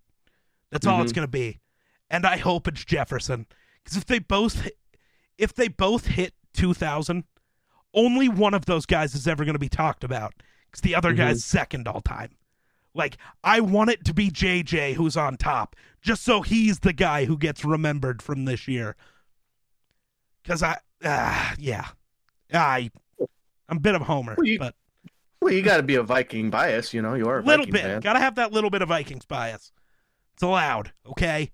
That's 0.71 0.87
all 0.87 1.03
it's 1.03 1.13
Mhm. 1.13 1.17
going 1.17 1.27
to 1.27 1.31
be, 1.31 1.61
and 2.11 2.27
I 2.27 2.37
hope 2.39 2.69
it's 2.69 2.85
Jefferson 2.85 3.47
because 3.83 3.97
if 3.97 4.05
they 4.07 4.19
both 4.19 4.63
hit, 4.63 4.77
if 5.39 5.55
they 5.55 5.69
both 5.69 6.07
hit 6.07 6.35
two 6.53 6.75
thousand, 6.75 7.25
only 7.95 8.29
one 8.29 8.55
of 8.55 8.67
those 8.67 8.87
guys 8.87 9.15
is 9.15 9.27
ever 9.29 9.45
going 9.45 9.55
to 9.55 9.59
be 9.59 9.69
talked 9.69 10.05
about 10.05 10.35
because 10.67 10.81
the 10.83 10.95
other 10.95 11.13
guy's 11.13 11.45
second 11.45 11.87
all 11.89 12.01
time. 12.01 12.31
Like 12.95 13.17
I 13.45 13.61
want 13.61 13.91
it 13.91 14.05
to 14.07 14.15
be 14.15 14.31
JJ 14.31 14.95
who's 14.95 15.17
on 15.17 15.37
top, 15.37 15.77
just 16.03 16.23
so 16.23 16.43
he's 16.43 16.81
the 16.81 16.93
guy 16.93 17.25
who 17.25 17.39
gets 17.39 17.65
remembered 17.65 18.21
from 18.23 18.45
this 18.45 18.67
year. 18.69 18.97
Because 20.43 20.63
I, 20.63 20.79
uh, 21.05 21.55
yeah, 21.59 21.87
I, 22.53 22.91
I'm 23.69 23.77
a 23.79 23.81
bit 23.81 23.95
of 23.95 24.03
a 24.03 24.05
homer, 24.05 24.35
Well, 24.37 24.47
you- 24.47 24.59
but 24.59 24.75
Well, 25.41 25.53
you 25.55 25.63
got 25.63 25.79
to 25.79 25.83
be 25.83 25.95
a 25.95 26.03
Viking 26.03 26.51
bias, 26.51 26.93
you 26.93 27.03
know. 27.03 27.15
You 27.15 27.29
are 27.29 27.39
a 27.39 27.43
little 27.43 27.67
Viking 27.67 27.73
bit. 27.91 28.03
Got 28.03 28.15
to 28.15 28.19
have 28.21 28.35
that 28.37 28.53
little 28.53 28.71
bit 28.71 28.83
of 28.83 28.89
Vikings 28.89 29.25
bias. 29.25 29.73
It's 30.35 30.43
allowed, 30.43 30.93
okay? 31.07 31.51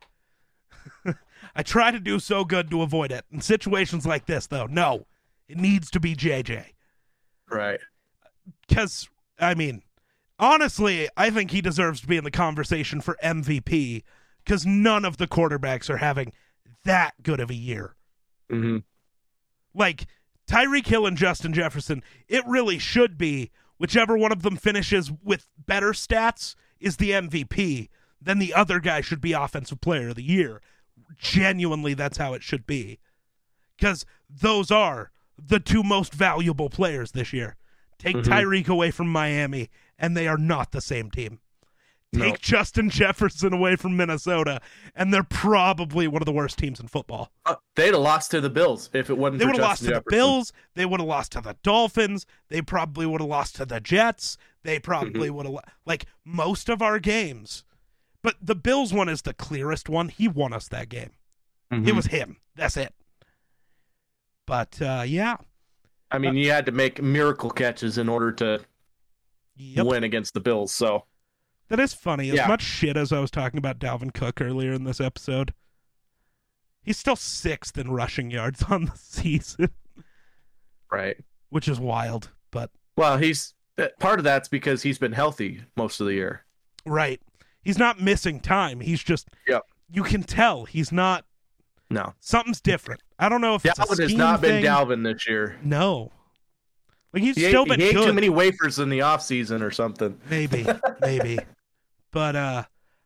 I 1.54 1.62
try 1.62 1.90
to 1.90 2.00
do 2.00 2.18
so 2.18 2.44
good 2.44 2.70
to 2.70 2.82
avoid 2.82 3.10
it. 3.12 3.24
In 3.30 3.40
situations 3.40 4.06
like 4.06 4.26
this, 4.26 4.46
though, 4.46 4.66
no, 4.66 5.06
it 5.48 5.56
needs 5.56 5.90
to 5.92 6.00
be 6.00 6.14
JJ. 6.14 6.64
Right. 7.50 7.80
Because, 8.68 9.08
I 9.38 9.54
mean, 9.54 9.82
honestly, 10.38 11.08
I 11.16 11.30
think 11.30 11.50
he 11.50 11.60
deserves 11.60 12.00
to 12.00 12.06
be 12.06 12.16
in 12.16 12.24
the 12.24 12.30
conversation 12.30 13.00
for 13.00 13.16
MVP 13.22 14.02
because 14.44 14.66
none 14.66 15.04
of 15.04 15.16
the 15.16 15.26
quarterbacks 15.26 15.88
are 15.90 15.96
having 15.98 16.32
that 16.84 17.12
good 17.22 17.40
of 17.40 17.50
a 17.50 17.54
year. 17.54 17.94
hmm 18.50 18.78
Like 19.76 20.06
Tyreek 20.48 20.86
Hill 20.86 21.06
and 21.06 21.16
Justin 21.16 21.52
Jefferson, 21.52 22.02
it 22.28 22.44
really 22.46 22.78
should 22.78 23.18
be 23.18 23.50
whichever 23.78 24.16
one 24.16 24.32
of 24.32 24.42
them 24.42 24.56
finishes 24.56 25.12
with 25.22 25.48
better 25.66 25.92
stats 25.92 26.54
is 26.80 26.96
the 26.96 27.10
MVP. 27.10 27.88
Then 28.20 28.38
the 28.38 28.54
other 28.54 28.80
guy 28.80 29.00
should 29.02 29.20
be 29.20 29.32
offensive 29.32 29.80
player 29.80 30.08
of 30.08 30.16
the 30.16 30.22
year. 30.22 30.62
Genuinely, 31.18 31.94
that's 31.94 32.16
how 32.18 32.32
it 32.34 32.42
should 32.42 32.66
be. 32.66 32.98
Because 33.76 34.06
those 34.28 34.70
are 34.70 35.10
the 35.38 35.60
two 35.60 35.82
most 35.82 36.14
valuable 36.14 36.70
players 36.70 37.12
this 37.12 37.32
year. 37.32 37.56
Take 37.98 38.16
Mhm. 38.16 38.24
Tyreek 38.24 38.68
away 38.68 38.90
from 38.90 39.08
Miami, 39.08 39.68
and 39.98 40.16
they 40.16 40.26
are 40.26 40.38
not 40.38 40.72
the 40.72 40.80
same 40.80 41.10
team. 41.10 41.40
Take 42.16 42.32
No. 42.32 42.36
Justin 42.40 42.90
Jefferson 42.90 43.52
away 43.52 43.76
from 43.76 43.96
Minnesota, 43.96 44.60
and 44.94 45.12
they're 45.12 45.22
probably 45.22 46.08
one 46.08 46.22
of 46.22 46.26
the 46.26 46.32
worst 46.32 46.58
teams 46.58 46.80
in 46.80 46.88
football. 46.88 47.30
Uh, 47.44 47.56
they'd 47.74 47.92
have 47.94 48.02
lost 48.02 48.30
to 48.32 48.40
the 48.40 48.50
Bills 48.50 48.90
if 48.92 49.10
it 49.10 49.18
wasn't 49.18 49.38
They 49.38 49.44
for 49.44 49.48
would 49.52 49.56
have 49.56 49.64
lost 49.68 49.82
Justin 49.82 49.86
to 49.86 49.94
the 49.94 50.00
Jefferson. 50.10 50.18
Bills. 50.18 50.52
They 50.74 50.86
would 50.86 51.00
have 51.00 51.08
lost 51.08 51.32
to 51.32 51.40
the 51.40 51.56
Dolphins. 51.62 52.26
They 52.48 52.62
probably 52.62 53.06
would 53.06 53.20
have 53.20 53.30
lost 53.30 53.56
to 53.56 53.66
the 53.66 53.80
Jets. 53.80 54.36
They 54.62 54.76
Mm-hmm. 54.76 54.82
probably 54.84 55.30
would 55.30 55.46
have 55.46 55.54
lo- 55.54 55.60
like 55.84 56.06
most 56.24 56.68
of 56.68 56.82
our 56.82 56.98
games. 56.98 57.64
But 58.22 58.36
the 58.42 58.56
Bills 58.56 58.92
one 58.92 59.08
is 59.08 59.22
the 59.22 59.34
clearest 59.34 59.88
one. 59.88 60.08
He 60.08 60.26
won 60.26 60.52
us 60.52 60.66
that 60.68 60.88
game. 60.88 61.10
It 61.70 61.74
Mhm. 61.82 61.94
was 61.96 62.06
him. 62.06 62.38
That's 62.56 62.76
it. 62.76 62.92
But 64.46 64.80
uh, 64.80 65.04
yeah, 65.06 65.36
I 66.10 66.18
mean, 66.18 66.34
you 66.36 66.50
had 66.50 66.66
to 66.66 66.72
make 66.72 67.02
miracle 67.02 67.50
catches 67.50 67.98
in 67.98 68.08
order 68.08 68.30
to 68.32 68.60
yep. 69.56 69.86
win 69.86 70.04
against 70.04 70.34
the 70.34 70.40
Bills. 70.40 70.72
So 70.72 71.04
That 71.68 71.80
is 71.80 71.92
funny. 71.94 72.30
As 72.30 72.36
Yeah. 72.36 72.46
much 72.48 72.62
shit 72.62 72.96
as 72.96 73.12
I 73.12 73.18
was 73.20 73.30
talking 73.30 73.58
about 73.58 73.78
Dalvin 73.78 74.14
Cook 74.14 74.40
earlier 74.40 74.72
in 74.72 74.84
this 74.84 75.00
episode, 75.00 75.52
he's 76.82 76.96
still 76.98 77.16
sixth 77.16 77.76
in 77.76 77.90
rushing 77.90 78.30
yards 78.30 78.62
on 78.70 78.84
the 78.86 78.92
season, 78.96 79.70
right. 80.92 81.16
which 81.50 81.68
is 81.68 81.80
wild. 81.80 82.30
But 82.50 82.70
Well, 82.96 83.18
he's 83.18 83.54
part 83.98 84.18
of 84.20 84.24
that's 84.24 84.48
because 84.48 84.82
he's 84.82 84.98
been 84.98 85.12
healthy 85.12 85.62
most 85.76 86.00
of 86.00 86.06
the 86.06 86.14
year. 86.14 86.44
Right. 86.84 87.20
He's 87.62 87.78
not 87.78 88.00
missing 88.00 88.38
time. 88.40 88.80
He's 88.80 89.02
just 89.02 89.28
Yep. 89.48 89.62
you 89.90 90.04
can 90.04 90.22
tell 90.22 90.64
he's 90.66 90.92
not 90.92 91.24
No, 91.90 92.14
something's 92.20 92.60
different. 92.60 93.02
I 93.18 93.28
don't 93.28 93.40
know 93.40 93.54
if 93.56 93.64
it's 93.64 93.78
a 93.78 93.82
Dalvin 93.82 94.02
has 94.02 94.14
not 94.14 94.40
been. 94.40 94.62
Dalvin 94.64 95.02
this 95.04 95.26
year. 95.28 95.56
No. 95.62 96.12
Like 97.12 97.22
he's 97.22 97.36
He 97.36 97.44
ate, 97.46 97.48
still 97.50 97.64
been 97.64 97.80
he 97.80 97.86
ate 97.88 97.94
good. 97.94 98.06
too 98.06 98.12
many 98.12 98.28
wafers 98.28 98.78
in 98.78 98.88
the 98.88 99.00
off 99.02 99.22
season 99.22 99.62
or 99.62 99.70
something. 99.70 100.20
Maybe. 100.30 100.66
maybe. 101.00 101.38
But 102.16 102.34
uh 102.34 102.62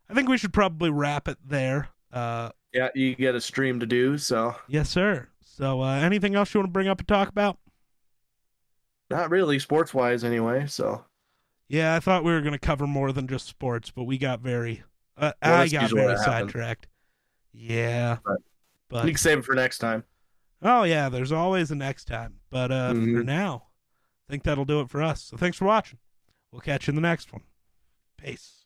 I 0.08 0.14
think 0.14 0.28
we 0.28 0.38
should 0.38 0.52
probably 0.52 0.88
wrap 0.88 1.26
it 1.26 1.36
there. 1.44 1.88
Uh 2.12 2.50
Yeah, 2.72 2.90
you 2.94 3.16
get 3.16 3.34
a 3.34 3.40
stream 3.40 3.80
to 3.80 3.86
do. 3.86 4.16
So 4.18 4.54
yes, 4.68 4.88
sir. 4.88 5.26
So 5.40 5.82
uh 5.82 5.96
anything 5.96 6.36
else 6.36 6.54
you 6.54 6.60
want 6.60 6.68
to 6.68 6.72
bring 6.72 6.86
up 6.86 7.00
and 7.00 7.08
talk 7.08 7.28
about? 7.28 7.58
not 9.10 9.28
really 9.30 9.58
sports 9.58 9.92
wise 9.92 10.22
anyway. 10.22 10.64
So 10.68 11.04
Yeah, 11.66 11.96
I 11.96 11.98
thought 11.98 12.22
we 12.22 12.30
were 12.30 12.40
going 12.40 12.52
to 12.52 12.58
cover 12.60 12.86
more 12.86 13.10
than 13.10 13.26
just 13.26 13.48
sports, 13.48 13.90
but 13.90 14.04
we 14.04 14.16
got 14.16 14.38
very 14.42 14.84
uh, 15.16 15.32
Well, 15.42 15.54
I 15.62 15.66
got 15.66 15.90
very 15.90 16.16
sidetracked. 16.16 16.86
Yeah. 17.52 18.18
Right. 18.24 18.38
But 18.88 19.06
you 19.06 19.10
can 19.10 19.18
save 19.18 19.38
it 19.38 19.44
for 19.44 19.56
next 19.56 19.78
time. 19.78 20.04
Oh 20.62 20.84
yeah, 20.84 21.08
there's 21.08 21.32
always 21.32 21.72
a 21.72 21.74
next 21.74 22.04
time. 22.04 22.34
But 22.48 22.70
uh 22.70 22.90
for 22.92 23.00
Mhm. 23.00 23.24
now, 23.24 23.64
I 24.28 24.32
think 24.32 24.44
that'll 24.44 24.64
do 24.64 24.80
it 24.82 24.88
for 24.88 25.02
us. 25.02 25.24
So 25.24 25.36
thanks 25.36 25.58
for 25.58 25.64
watching. 25.64 25.98
We'll 26.52 26.60
catch 26.60 26.86
you 26.86 26.92
in 26.92 26.94
the 26.94 27.00
next 27.00 27.32
one. 27.32 27.42
Peace. 28.16 28.58